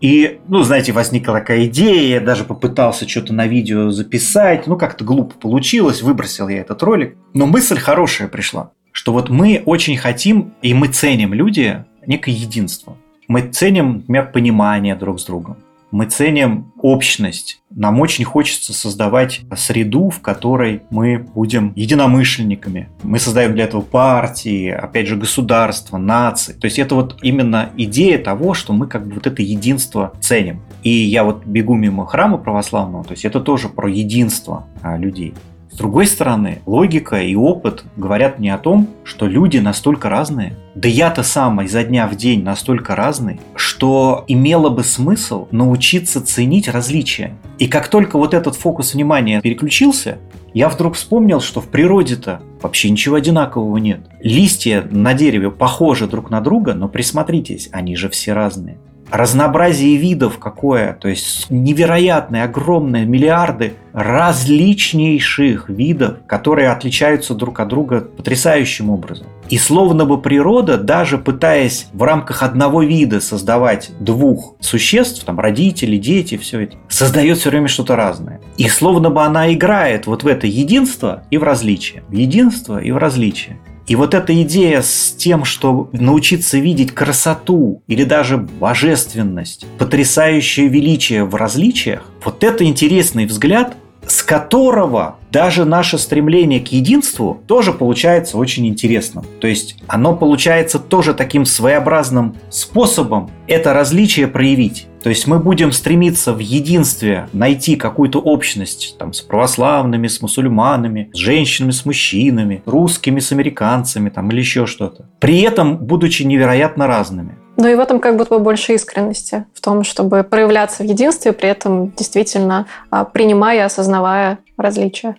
И, 0.01 0.41
ну, 0.49 0.63
знаете, 0.63 0.93
возникла 0.93 1.41
такая 1.41 1.67
идея, 1.67 2.21
я 2.21 2.21
даже 2.21 2.45
попытался 2.45 3.07
что-то 3.07 3.35
на 3.35 3.47
видео 3.47 3.91
записать, 3.91 4.67
ну, 4.67 4.77
как-то 4.79 5.05
глупо 5.05 5.35
получилось, 5.39 6.01
выбросил 6.01 6.49
я 6.49 6.61
этот 6.61 6.83
ролик. 6.83 7.17
Но 7.35 7.47
мысль 7.47 7.79
хорошая 7.79 8.29
пришла 8.29 8.71
что 8.93 9.13
вот 9.13 9.31
мы 9.31 9.63
очень 9.67 9.97
хотим 9.97 10.53
и 10.63 10.75
мы 10.75 10.89
ценим 10.89 11.33
люди 11.33 11.85
некое 12.07 12.33
единство. 12.33 12.97
Мы 13.29 13.43
ценим, 13.43 13.99
например, 13.99 14.33
понимание 14.33 14.97
друг 14.97 15.21
с 15.21 15.25
другом. 15.25 15.57
Мы 15.91 16.07
ценим 16.07 16.73
общность. 16.81 17.63
Нам 17.71 18.01
очень 18.01 18.25
хочется 18.25 18.73
создавать 18.73 19.43
среду, 19.57 20.11
в 20.11 20.21
которой 20.21 20.83
мы 20.91 21.19
будем 21.19 21.73
единомышленниками. 21.77 22.89
Мы 23.03 23.19
создаем 23.19 23.55
для 23.55 23.65
этого 23.65 23.81
партии, 23.81 24.69
опять 24.71 25.07
же, 25.07 25.17
государства, 25.17 25.99
нации. 25.99 26.53
То 26.53 26.67
есть 26.67 26.79
это 26.79 26.95
вот 26.95 27.19
именно 27.23 27.71
идея 27.77 28.19
того, 28.19 28.55
что 28.55 28.73
мы 28.73 28.87
как 28.87 29.07
бы 29.07 29.15
вот 29.15 29.27
это 29.27 29.43
единство 29.43 30.13
ценим. 30.21 30.63
И 30.83 30.91
я 30.91 31.25
вот 31.25 31.45
бегу 31.45 31.75
мимо 31.75 32.07
храма 32.07 32.39
православного, 32.39 33.05
то 33.05 33.13
есть 33.13 33.25
это 33.25 33.41
тоже 33.41 33.69
про 33.69 33.89
единство 33.89 34.67
а, 34.83 34.97
людей. 34.97 35.35
С 35.71 35.77
другой 35.77 36.07
стороны, 36.07 36.63
логика 36.67 37.23
и 37.23 37.37
опыт 37.37 37.85
говорят 37.97 38.39
мне 38.41 38.53
о 38.53 38.59
том, 38.59 38.89
что 39.05 39.27
люди 39.27 39.59
настолько 39.59 40.09
разные, 40.09 40.57
да 40.75 40.89
я-то 40.89 41.23
сам 41.23 41.63
изо 41.63 41.85
дня 41.85 42.09
в 42.09 42.17
день 42.17 42.43
настолько 42.43 42.97
разный, 42.97 43.41
что 43.55 44.25
имело 44.27 44.69
бы 44.69 44.83
смысл 44.83 45.47
научиться 45.53 46.21
ценить 46.25 46.69
различия. 46.69 47.37
И 47.59 47.69
как 47.69 47.89
только 47.89 48.19
вот 48.19 48.35
этот 48.35 48.57
фокус 48.57 48.95
внимания 48.95 49.41
переключился, 49.41 50.19
я 50.53 50.69
вдруг 50.69 50.97
вспомнил, 50.97 51.41
что 51.41 51.61
в 51.61 51.69
природе-то 51.69 52.43
вообще 52.61 52.91
ничего 52.91 53.15
одинакового 53.15 53.77
нет. 53.77 54.01
Листья 54.19 54.85
на 54.91 55.15
дереве 55.15 55.53
похожи 55.53 56.09
друг 56.09 56.31
на 56.31 56.41
друга, 56.41 56.75
но 56.75 56.89
присмотритесь, 56.89 57.69
они 57.73 57.95
же 57.95 58.09
все 58.09 58.33
разные 58.33 58.79
разнообразие 59.11 59.97
видов 59.97 60.39
какое, 60.39 60.95
то 60.95 61.09
есть 61.09 61.51
невероятные, 61.51 62.45
огромные 62.45 63.05
миллиарды 63.05 63.75
различнейших 63.93 65.69
видов, 65.69 66.19
которые 66.27 66.71
отличаются 66.71 67.35
друг 67.35 67.61
от 67.61 67.69
друга 67.69 68.01
потрясающим 68.01 68.91
образом. 68.91 69.27
И 69.49 69.59
словно 69.59 70.05
бы 70.05 70.21
природа, 70.21 70.79
даже 70.79 71.19
пытаясь 71.19 71.89
в 71.93 72.03
рамках 72.05 72.45
одного 72.45 72.83
вида 72.83 73.21
создавать 73.21 73.91
двух 73.99 74.55
существ, 74.61 75.25
там 75.25 75.41
родители, 75.41 75.97
дети, 75.97 76.37
все 76.37 76.61
это, 76.61 76.77
создает 76.89 77.39
все 77.39 77.51
время 77.51 77.67
что-то 77.67 77.97
разное. 77.97 78.41
И 78.59 78.69
словно 78.69 79.11
бы 79.11 79.23
она 79.23 79.53
играет 79.53 80.07
вот 80.07 80.23
в 80.23 80.27
это 80.29 80.47
единство 80.47 81.25
и 81.31 81.39
в 81.39 81.43
различие. 81.43 82.05
В 82.09 82.13
единство 82.13 82.81
и 82.81 82.93
в 82.93 82.97
различие. 82.97 83.59
И 83.91 83.97
вот 83.97 84.15
эта 84.15 84.41
идея 84.43 84.83
с 84.83 85.13
тем, 85.19 85.45
что 85.45 85.91
научиться 85.91 86.59
видеть 86.59 86.93
красоту 86.93 87.83
или 87.89 88.05
даже 88.05 88.39
божественность, 88.39 89.67
потрясающее 89.79 90.69
величие 90.69 91.25
в 91.25 91.35
различиях, 91.35 92.05
вот 92.25 92.45
это 92.45 92.65
интересный 92.65 93.27
взгляд, 93.27 93.77
с 94.07 94.23
которого 94.23 95.17
даже 95.33 95.65
наше 95.65 95.99
стремление 95.99 96.61
к 96.61 96.69
единству 96.69 97.43
тоже 97.49 97.73
получается 97.73 98.39
очень 98.39 98.69
интересным. 98.69 99.25
То 99.41 99.49
есть 99.49 99.77
оно 99.89 100.17
получается 100.17 100.79
тоже 100.79 101.13
таким 101.13 101.45
своеобразным 101.45 102.37
способом 102.49 103.29
это 103.49 103.75
различие 103.75 104.29
проявить. 104.29 104.87
То 105.03 105.09
есть 105.09 105.27
мы 105.27 105.39
будем 105.39 105.73
стремиться 105.73 106.33
в 106.33 106.39
единстве 106.39 107.29
найти 107.33 107.77
какую-то 107.77 108.21
общность 108.21 108.97
там, 108.99 109.13
с 109.13 109.21
православными, 109.21 110.09
с 110.09 110.21
мусульманами, 110.21 111.11
с 111.13 111.17
женщинами, 111.17 111.71
с 111.71 111.85
мужчинами, 111.85 112.63
русскими, 112.67 113.21
с 113.21 113.33
американцами 113.33 114.11
там, 114.11 114.31
или 114.31 114.41
еще 114.41 114.67
что-то. 114.67 115.07
При 115.19 115.41
этом 115.41 115.79
будучи 115.79 116.23
невероятно 116.23 116.87
разными. 116.87 117.37
Но 117.57 117.69
и 117.69 117.75
в 117.75 117.81
этом 117.81 118.01
как 118.01 118.17
будто 118.17 118.39
бы 118.39 118.45
больше 118.45 118.75
искренности, 118.75 119.45
в 119.55 119.61
том, 119.61 119.85
чтобы 119.85 120.23
проявляться 120.23 120.83
в 120.83 120.87
единстве, 120.87 121.33
при 121.33 121.49
этом 121.49 121.93
действительно 121.93 122.67
а, 122.91 123.05
принимая 123.05 123.59
и 123.59 123.61
осознавая 123.61 124.39
различия. 124.57 125.17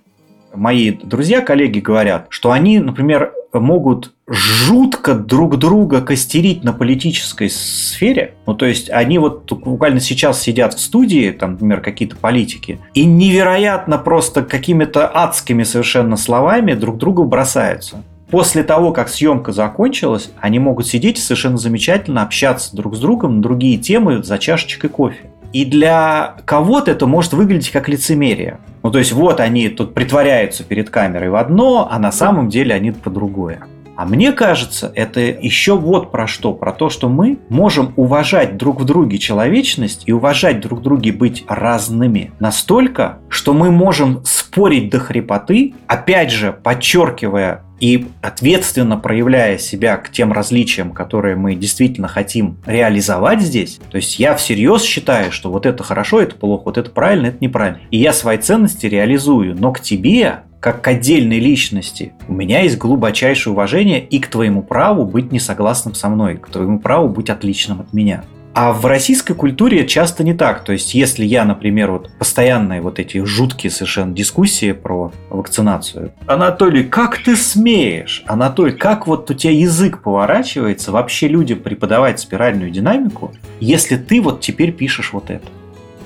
Мои 0.53 0.91
друзья, 0.91 1.41
коллеги 1.41 1.79
говорят, 1.79 2.27
что 2.29 2.51
они, 2.51 2.79
например, 2.79 3.33
могут 3.53 4.13
жутко 4.27 5.13
друг 5.13 5.57
друга 5.57 6.01
костерить 6.01 6.63
на 6.63 6.73
политической 6.73 7.49
сфере. 7.49 8.35
Ну, 8.45 8.53
то 8.53 8.65
есть, 8.65 8.89
они 8.89 9.17
вот 9.17 9.51
буквально 9.51 9.99
сейчас 9.99 10.41
сидят 10.41 10.73
в 10.73 10.79
студии, 10.79 11.31
там, 11.31 11.53
например, 11.53 11.81
какие-то 11.81 12.15
политики, 12.15 12.79
и 12.93 13.05
невероятно 13.05 13.97
просто 13.97 14.43
какими-то 14.43 15.07
адскими 15.07 15.63
совершенно 15.63 16.17
словами 16.17 16.73
друг 16.73 16.97
другу 16.97 17.25
бросаются 17.25 18.03
после 18.31 18.63
того, 18.63 18.93
как 18.93 19.09
съемка 19.09 19.51
закончилась, 19.51 20.31
они 20.39 20.57
могут 20.57 20.87
сидеть 20.87 21.19
и 21.19 21.21
совершенно 21.21 21.57
замечательно 21.57 22.23
общаться 22.23 22.75
друг 22.75 22.95
с 22.95 22.99
другом 22.99 23.35
на 23.35 23.41
другие 23.41 23.77
темы 23.77 24.23
за 24.23 24.39
чашечкой 24.39 24.89
кофе. 24.89 25.30
И 25.53 25.65
для 25.65 26.35
кого-то 26.45 26.91
это 26.91 27.07
может 27.07 27.33
выглядеть 27.33 27.71
как 27.71 27.89
лицемерие. 27.89 28.59
Ну, 28.83 28.91
то 28.91 28.99
есть, 28.99 29.11
вот 29.11 29.39
они 29.39 29.69
тут 29.69 29.93
притворяются 29.93 30.63
перед 30.63 30.89
камерой 30.89 31.29
в 31.29 31.35
одно, 31.35 31.87
а 31.91 31.99
на 31.99 32.11
самом 32.11 32.49
деле 32.49 32.73
они 32.73 32.91
по 32.91 33.09
другое. 33.09 33.61
А 34.01 34.05
мне 34.05 34.31
кажется, 34.31 34.91
это 34.95 35.19
еще 35.19 35.77
вот 35.77 36.11
про 36.11 36.25
что. 36.25 36.55
Про 36.55 36.71
то, 36.71 36.89
что 36.89 37.07
мы 37.07 37.37
можем 37.49 37.93
уважать 37.97 38.57
друг 38.57 38.81
в 38.81 38.83
друге 38.83 39.19
человечность 39.19 40.01
и 40.07 40.11
уважать 40.11 40.59
друг 40.59 40.81
друге 40.81 41.11
быть 41.11 41.45
разными 41.47 42.31
настолько, 42.39 43.19
что 43.29 43.53
мы 43.53 43.69
можем 43.69 44.21
спорить 44.25 44.89
до 44.89 44.97
хрипоты, 44.97 45.75
опять 45.85 46.31
же, 46.31 46.51
подчеркивая 46.51 47.63
и 47.79 48.07
ответственно 48.23 48.97
проявляя 48.97 49.59
себя 49.59 49.97
к 49.97 50.09
тем 50.09 50.33
различиям, 50.33 50.93
которые 50.93 51.35
мы 51.35 51.53
действительно 51.53 52.07
хотим 52.07 52.57
реализовать 52.65 53.41
здесь, 53.41 53.79
то 53.89 53.97
есть 53.97 54.19
я 54.19 54.35
всерьез 54.35 54.83
считаю, 54.83 55.31
что 55.31 55.51
вот 55.51 55.65
это 55.67 55.83
хорошо, 55.83 56.21
это 56.21 56.35
плохо, 56.35 56.63
вот 56.65 56.77
это 56.77 56.89
правильно, 56.89 57.27
это 57.27 57.37
неправильно. 57.39 57.79
И 57.91 57.97
я 57.97 58.13
свои 58.13 58.37
ценности 58.37 58.87
реализую, 58.87 59.55
но 59.59 59.71
к 59.73 59.79
тебе 59.79 60.41
как 60.61 60.81
к 60.81 60.87
отдельной 60.87 61.39
личности, 61.39 62.13
у 62.27 62.33
меня 62.33 62.61
есть 62.61 62.77
глубочайшее 62.77 63.51
уважение 63.51 63.99
и 63.99 64.19
к 64.19 64.27
твоему 64.27 64.61
праву 64.61 65.05
быть 65.05 65.31
несогласным 65.31 65.95
со 65.95 66.07
мной, 66.07 66.37
к 66.37 66.47
твоему 66.47 66.79
праву 66.79 67.09
быть 67.09 67.31
отличным 67.31 67.81
от 67.81 67.91
меня. 67.93 68.23
А 68.53 68.73
в 68.73 68.85
российской 68.85 69.33
культуре 69.33 69.87
часто 69.87 70.23
не 70.23 70.33
так. 70.33 70.63
То 70.63 70.73
есть, 70.73 70.93
если 70.93 71.25
я, 71.25 71.45
например, 71.45 71.91
вот 71.91 72.11
постоянные 72.19 72.81
вот 72.81 72.99
эти 72.99 73.23
жуткие 73.23 73.71
совершенно 73.71 74.13
дискуссии 74.13 74.73
про 74.73 75.13
вакцинацию. 75.29 76.11
Анатолий, 76.27 76.83
как 76.83 77.17
ты 77.17 77.37
смеешь? 77.37 78.23
Анатолий, 78.27 78.73
как 78.73 79.07
вот 79.07 79.31
у 79.31 79.33
тебя 79.33 79.53
язык 79.53 80.03
поворачивается 80.03 80.91
вообще 80.91 81.29
людям 81.29 81.59
преподавать 81.59 82.19
спиральную 82.19 82.71
динамику, 82.71 83.31
если 83.61 83.95
ты 83.95 84.21
вот 84.21 84.41
теперь 84.41 84.73
пишешь 84.73 85.13
вот 85.13 85.29
это? 85.29 85.47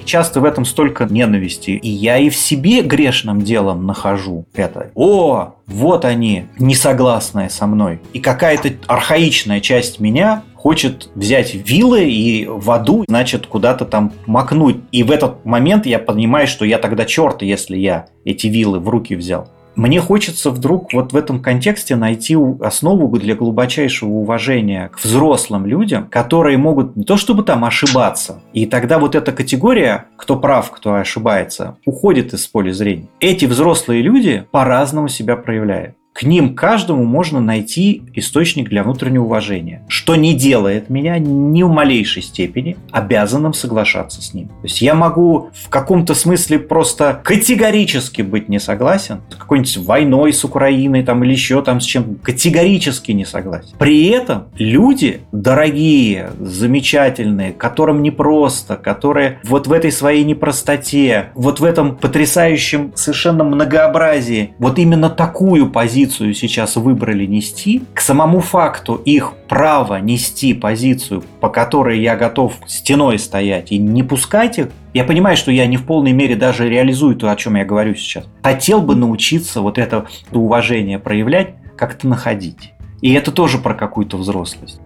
Часто 0.05 0.39
в 0.39 0.45
этом 0.45 0.65
столько 0.65 1.05
ненависти. 1.05 1.71
И 1.71 1.89
я 1.89 2.17
и 2.17 2.29
в 2.29 2.35
себе 2.35 2.81
грешным 2.81 3.41
делом 3.41 3.85
нахожу 3.85 4.45
это. 4.53 4.91
О, 4.95 5.55
вот 5.67 6.05
они, 6.05 6.45
несогласные 6.59 7.49
со 7.49 7.67
мной. 7.67 7.99
И 8.13 8.19
какая-то 8.19 8.71
архаичная 8.87 9.59
часть 9.59 9.99
меня 9.99 10.43
хочет 10.65 11.09
взять 11.13 11.53
вилы 11.53 12.05
и 12.05 12.47
в 12.47 12.71
аду, 12.71 13.05
значит, 13.07 13.45
куда-то 13.45 13.85
там 13.85 14.13
макнуть. 14.25 14.77
И 14.91 15.03
в 15.03 15.11
этот 15.11 15.45
момент 15.45 15.85
я 15.85 15.99
понимаю, 15.99 16.47
что 16.47 16.65
я 16.65 16.79
тогда 16.79 17.05
черт, 17.05 17.43
если 17.43 17.77
я 17.77 18.07
эти 18.23 18.47
вилы 18.47 18.79
в 18.79 18.89
руки 18.89 19.15
взял. 19.15 19.49
Мне 19.75 19.99
хочется 19.99 20.51
вдруг 20.51 20.93
вот 20.93 21.11
в 21.11 21.17
этом 21.17 21.41
контексте 21.41 21.95
найти 21.95 22.37
основу 22.61 23.15
для 23.17 23.35
глубочайшего 23.35 24.09
уважения 24.09 24.89
к 24.89 25.03
взрослым 25.03 25.65
людям, 25.65 26.07
которые 26.09 26.57
могут 26.57 26.95
не 26.95 27.03
то 27.03 27.17
чтобы 27.17 27.43
там 27.43 27.65
ошибаться, 27.65 28.41
и 28.53 28.65
тогда 28.65 28.99
вот 28.99 29.15
эта 29.15 29.31
категория, 29.31 30.05
кто 30.15 30.37
прав, 30.37 30.71
кто 30.71 30.95
ошибается, 30.95 31.77
уходит 31.85 32.33
из 32.33 32.47
поля 32.47 32.71
зрения. 32.71 33.07
Эти 33.19 33.45
взрослые 33.45 34.01
люди 34.01 34.45
по-разному 34.51 35.09
себя 35.09 35.35
проявляют 35.35 35.95
к 36.15 36.23
ним 36.23 36.55
каждому 36.55 37.03
можно 37.03 37.41
найти 37.41 38.03
источник 38.13 38.69
для 38.69 38.83
внутреннего 38.83 39.25
уважения, 39.25 39.83
что 39.89 40.15
не 40.15 40.33
делает 40.33 40.89
меня 40.89 41.19
ни 41.19 41.61
в 41.61 41.67
малейшей 41.67 42.21
степени 42.21 42.77
обязанным 42.89 43.53
соглашаться 43.53 44.21
с 44.21 44.33
ним. 44.33 44.47
То 44.47 44.63
есть 44.63 44.81
я 44.81 44.95
могу 44.95 45.49
в 45.53 45.67
каком-то 45.67 46.15
смысле 46.15 46.59
просто 46.59 47.19
категорически 47.21 48.21
быть 48.21 48.47
не 48.47 48.61
согласен 48.61 49.23
с 49.29 49.35
какой-нибудь 49.35 49.75
войной 49.79 50.31
с 50.31 50.45
Украиной 50.45 51.03
там, 51.03 51.21
или 51.25 51.33
еще 51.33 51.61
там 51.61 51.81
с 51.81 51.83
чем 51.83 52.15
категорически 52.23 53.11
не 53.11 53.25
согласен. 53.25 53.75
При 53.77 54.07
этом 54.07 54.45
люди 54.57 55.19
дорогие, 55.33 56.29
замечательные, 56.39 57.51
которым 57.51 58.01
непросто, 58.01 58.77
которые 58.77 59.39
вот 59.43 59.67
в 59.67 59.73
этой 59.73 59.91
своей 59.91 60.23
непростоте, 60.23 61.31
вот 61.35 61.59
в 61.59 61.65
этом 61.65 61.97
потрясающем 61.97 62.93
совершенно 62.95 63.43
многообразии, 63.43 64.53
вот 64.59 64.79
именно 64.79 65.09
такую 65.09 65.69
позицию 65.69 66.04
позицию 66.05 66.33
сейчас 66.35 66.75
выбрали 66.75 67.25
нести, 67.25 67.81
к 67.95 67.99
самому 67.99 68.39
факту 68.39 68.95
их 68.95 69.33
права 69.47 69.99
нести 69.99 70.53
позицию, 70.53 71.23
по 71.41 71.49
которой 71.49 71.99
я 71.99 72.15
готов 72.15 72.53
стеной 72.67 73.17
стоять 73.17 73.71
и 73.71 73.79
не 73.79 74.03
пускать 74.03 74.59
их, 74.59 74.67
я 74.93 75.03
понимаю, 75.03 75.35
что 75.35 75.51
я 75.51 75.65
не 75.65 75.77
в 75.77 75.85
полной 75.85 76.11
мере 76.11 76.35
даже 76.35 76.69
реализую 76.69 77.15
то, 77.15 77.31
о 77.31 77.35
чем 77.35 77.55
я 77.55 77.65
говорю 77.65 77.95
сейчас. 77.95 78.25
Хотел 78.43 78.81
бы 78.81 78.95
научиться 78.95 79.61
вот 79.61 79.79
это 79.79 80.05
уважение 80.31 80.99
проявлять, 80.99 81.55
как-то 81.75 82.07
находить. 82.07 82.73
И 83.01 83.11
это 83.13 83.31
тоже 83.31 83.57
про 83.57 83.73
какую-то 83.73 84.17
взрослость. 84.17 84.79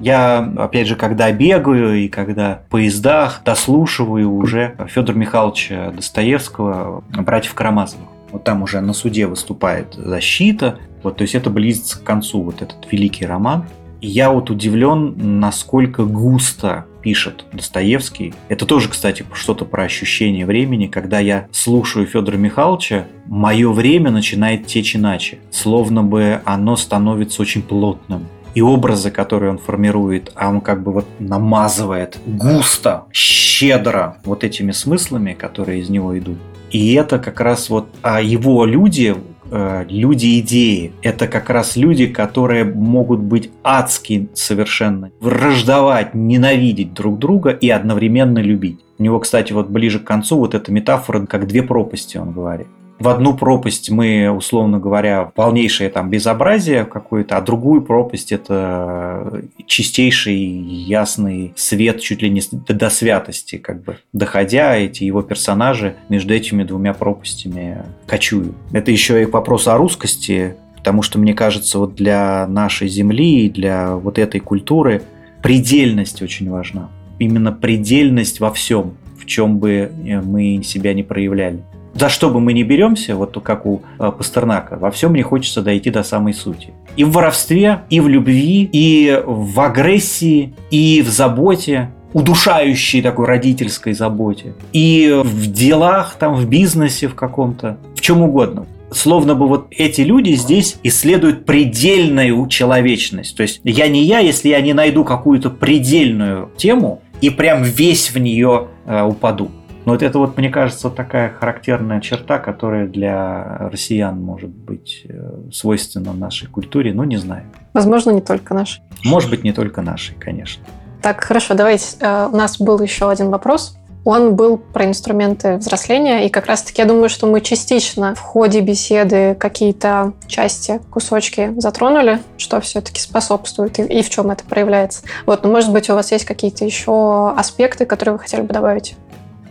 Я, 0.00 0.38
опять 0.56 0.86
же, 0.86 0.94
когда 0.94 1.30
бегаю 1.32 1.96
и 1.96 2.08
когда 2.08 2.62
в 2.66 2.70
поездах 2.70 3.42
дослушиваю 3.44 4.32
уже 4.32 4.76
Федора 4.88 5.16
Михайловича 5.16 5.90
Достоевского 5.90 7.02
«Братьев 7.10 7.54
Карамазовых». 7.54 8.08
Вот 8.30 8.44
там 8.44 8.62
уже 8.62 8.80
на 8.80 8.92
суде 8.92 9.26
выступает 9.26 9.94
защита. 9.94 10.78
Вот, 11.02 11.16
то 11.16 11.22
есть 11.22 11.34
это 11.34 11.50
близится 11.50 11.98
к 11.98 12.04
концу, 12.04 12.42
вот 12.42 12.62
этот 12.62 12.90
великий 12.90 13.26
роман. 13.26 13.64
И 14.00 14.06
я 14.06 14.30
вот 14.30 14.50
удивлен, 14.50 15.40
насколько 15.40 16.04
густо 16.04 16.86
пишет 17.02 17.44
Достоевский. 17.52 18.34
Это 18.48 18.66
тоже, 18.66 18.88
кстати, 18.88 19.24
что-то 19.32 19.64
про 19.64 19.84
ощущение 19.84 20.46
времени. 20.46 20.86
Когда 20.86 21.18
я 21.18 21.48
слушаю 21.52 22.06
Федора 22.06 22.36
Михайловича, 22.36 23.06
мое 23.26 23.70
время 23.70 24.10
начинает 24.10 24.66
течь 24.66 24.96
иначе. 24.96 25.38
Словно 25.50 26.02
бы 26.02 26.40
оно 26.44 26.76
становится 26.76 27.42
очень 27.42 27.62
плотным 27.62 28.26
и 28.54 28.62
образы, 28.62 29.10
которые 29.10 29.50
он 29.50 29.58
формирует, 29.58 30.32
а 30.34 30.48
он 30.48 30.60
как 30.60 30.82
бы 30.82 30.92
вот 30.92 31.06
намазывает 31.18 32.18
густо, 32.26 33.04
щедро 33.12 34.16
вот 34.24 34.44
этими 34.44 34.72
смыслами, 34.72 35.34
которые 35.34 35.80
из 35.80 35.88
него 35.88 36.18
идут. 36.18 36.38
И 36.70 36.94
это 36.94 37.18
как 37.18 37.40
раз 37.40 37.68
вот 37.70 37.88
а 38.02 38.20
его 38.20 38.64
люди, 38.64 39.14
э, 39.50 39.84
люди 39.88 40.40
идеи, 40.40 40.92
это 41.02 41.26
как 41.26 41.50
раз 41.50 41.76
люди, 41.76 42.06
которые 42.06 42.64
могут 42.64 43.20
быть 43.20 43.50
адски 43.62 44.28
совершенно, 44.34 45.10
враждовать, 45.20 46.14
ненавидеть 46.14 46.94
друг 46.94 47.18
друга 47.18 47.50
и 47.50 47.68
одновременно 47.68 48.38
любить. 48.38 48.80
У 48.98 49.02
него, 49.02 49.18
кстати, 49.18 49.52
вот 49.52 49.68
ближе 49.68 49.98
к 49.98 50.04
концу 50.04 50.38
вот 50.38 50.54
эта 50.54 50.70
метафора, 50.72 51.26
как 51.26 51.46
две 51.46 51.62
пропасти, 51.62 52.16
он 52.16 52.32
говорит 52.32 52.68
в 53.00 53.08
одну 53.08 53.34
пропасть 53.34 53.90
мы, 53.90 54.30
условно 54.30 54.78
говоря, 54.78 55.24
полнейшее 55.24 55.88
там 55.88 56.10
безобразие 56.10 56.84
какое-то, 56.84 57.38
а 57.38 57.40
другую 57.40 57.80
пропасть 57.80 58.30
это 58.30 59.42
чистейший 59.66 60.36
ясный 60.36 61.54
свет 61.56 62.00
чуть 62.00 62.20
ли 62.20 62.28
не 62.28 62.42
до 62.68 62.90
святости, 62.90 63.56
как 63.56 63.82
бы 63.82 63.96
доходя 64.12 64.76
эти 64.76 65.04
его 65.04 65.22
персонажи 65.22 65.96
между 66.10 66.34
этими 66.34 66.62
двумя 66.62 66.92
пропастями 66.92 67.84
кочуют. 68.06 68.54
Это 68.72 68.90
еще 68.90 69.22
и 69.22 69.24
вопрос 69.24 69.66
о 69.66 69.78
русскости, 69.78 70.56
потому 70.76 71.00
что 71.00 71.18
мне 71.18 71.32
кажется, 71.32 71.78
вот 71.78 71.94
для 71.94 72.46
нашей 72.46 72.88
земли 72.88 73.46
и 73.46 73.50
для 73.50 73.96
вот 73.96 74.18
этой 74.18 74.40
культуры 74.40 75.02
предельность 75.42 76.20
очень 76.20 76.50
важна. 76.50 76.90
Именно 77.18 77.50
предельность 77.52 78.40
во 78.40 78.52
всем, 78.52 78.98
в 79.18 79.24
чем 79.24 79.58
бы 79.58 79.90
мы 80.22 80.62
себя 80.62 80.92
не 80.92 81.02
проявляли 81.02 81.64
за 81.94 82.08
что 82.08 82.30
бы 82.30 82.40
мы 82.40 82.52
ни 82.52 82.62
беремся, 82.62 83.16
вот 83.16 83.36
как 83.42 83.66
у 83.66 83.82
э, 83.98 84.12
Пастернака, 84.16 84.76
во 84.76 84.90
всем 84.90 85.12
мне 85.12 85.22
хочется 85.22 85.62
дойти 85.62 85.90
до 85.90 86.02
самой 86.02 86.34
сути. 86.34 86.72
И 86.96 87.04
в 87.04 87.12
воровстве, 87.12 87.82
и 87.90 88.00
в 88.00 88.08
любви, 88.08 88.68
и 88.72 89.20
в 89.24 89.60
агрессии, 89.60 90.54
и 90.70 91.02
в 91.02 91.08
заботе, 91.08 91.90
удушающей 92.12 93.02
такой 93.02 93.26
родительской 93.26 93.92
заботе, 93.92 94.54
и 94.72 95.20
в 95.22 95.52
делах, 95.52 96.16
там, 96.18 96.34
в 96.34 96.48
бизнесе 96.48 97.08
в 97.08 97.14
каком-то, 97.14 97.78
в 97.94 98.00
чем 98.00 98.22
угодно. 98.22 98.66
Словно 98.92 99.36
бы 99.36 99.46
вот 99.46 99.68
эти 99.70 100.00
люди 100.00 100.32
здесь 100.32 100.78
исследуют 100.82 101.44
предельную 101.44 102.48
человечность. 102.48 103.36
То 103.36 103.42
есть 103.42 103.60
я 103.62 103.86
не 103.86 104.02
я, 104.02 104.18
если 104.18 104.48
я 104.48 104.60
не 104.60 104.72
найду 104.72 105.04
какую-то 105.04 105.48
предельную 105.50 106.50
тему 106.56 107.00
и 107.20 107.30
прям 107.30 107.62
весь 107.62 108.10
в 108.10 108.18
нее 108.18 108.66
э, 108.86 109.02
упаду. 109.04 109.50
Но 109.84 109.92
вот 109.92 110.02
это 110.02 110.18
вот, 110.18 110.36
мне 110.36 110.50
кажется, 110.50 110.90
такая 110.90 111.30
характерная 111.30 112.00
черта, 112.00 112.38
которая 112.38 112.86
для 112.86 113.68
россиян 113.70 114.20
может 114.20 114.50
быть 114.50 115.06
э, 115.08 115.50
свойственна 115.52 116.12
нашей 116.12 116.48
культуре, 116.48 116.92
ну 116.92 117.04
не 117.04 117.16
знаю. 117.16 117.44
Возможно, 117.72 118.10
не 118.10 118.20
только 118.20 118.52
нашей. 118.52 118.82
Может 119.04 119.30
быть, 119.30 119.42
не 119.42 119.52
только 119.52 119.80
нашей, 119.80 120.14
конечно. 120.16 120.64
Так, 121.02 121.24
хорошо, 121.24 121.54
давайте. 121.54 121.96
Э, 122.00 122.28
у 122.30 122.36
нас 122.36 122.60
был 122.60 122.80
еще 122.80 123.10
один 123.10 123.30
вопрос. 123.30 123.76
Он 124.04 124.34
был 124.34 124.56
про 124.56 124.86
инструменты 124.86 125.56
взросления, 125.56 126.26
и 126.26 126.30
как 126.30 126.46
раз-таки 126.46 126.80
я 126.80 126.88
думаю, 126.88 127.10
что 127.10 127.26
мы 127.26 127.42
частично 127.42 128.14
в 128.14 128.20
ходе 128.20 128.60
беседы 128.60 129.34
какие-то 129.38 130.14
части, 130.26 130.80
кусочки 130.90 131.52
затронули, 131.58 132.20
что 132.38 132.60
все-таки 132.60 133.00
способствует 133.00 133.78
и, 133.78 133.82
и 133.82 134.02
в 134.02 134.08
чем 134.08 134.30
это 134.30 134.44
проявляется. 134.44 135.02
Вот, 135.26 135.44
но 135.44 135.50
может 135.50 135.70
быть 135.70 135.90
у 135.90 135.94
вас 135.94 136.12
есть 136.12 136.24
какие-то 136.24 136.64
еще 136.64 137.30
аспекты, 137.36 137.84
которые 137.84 138.14
вы 138.14 138.18
хотели 138.20 138.40
бы 138.40 138.54
добавить? 138.54 138.96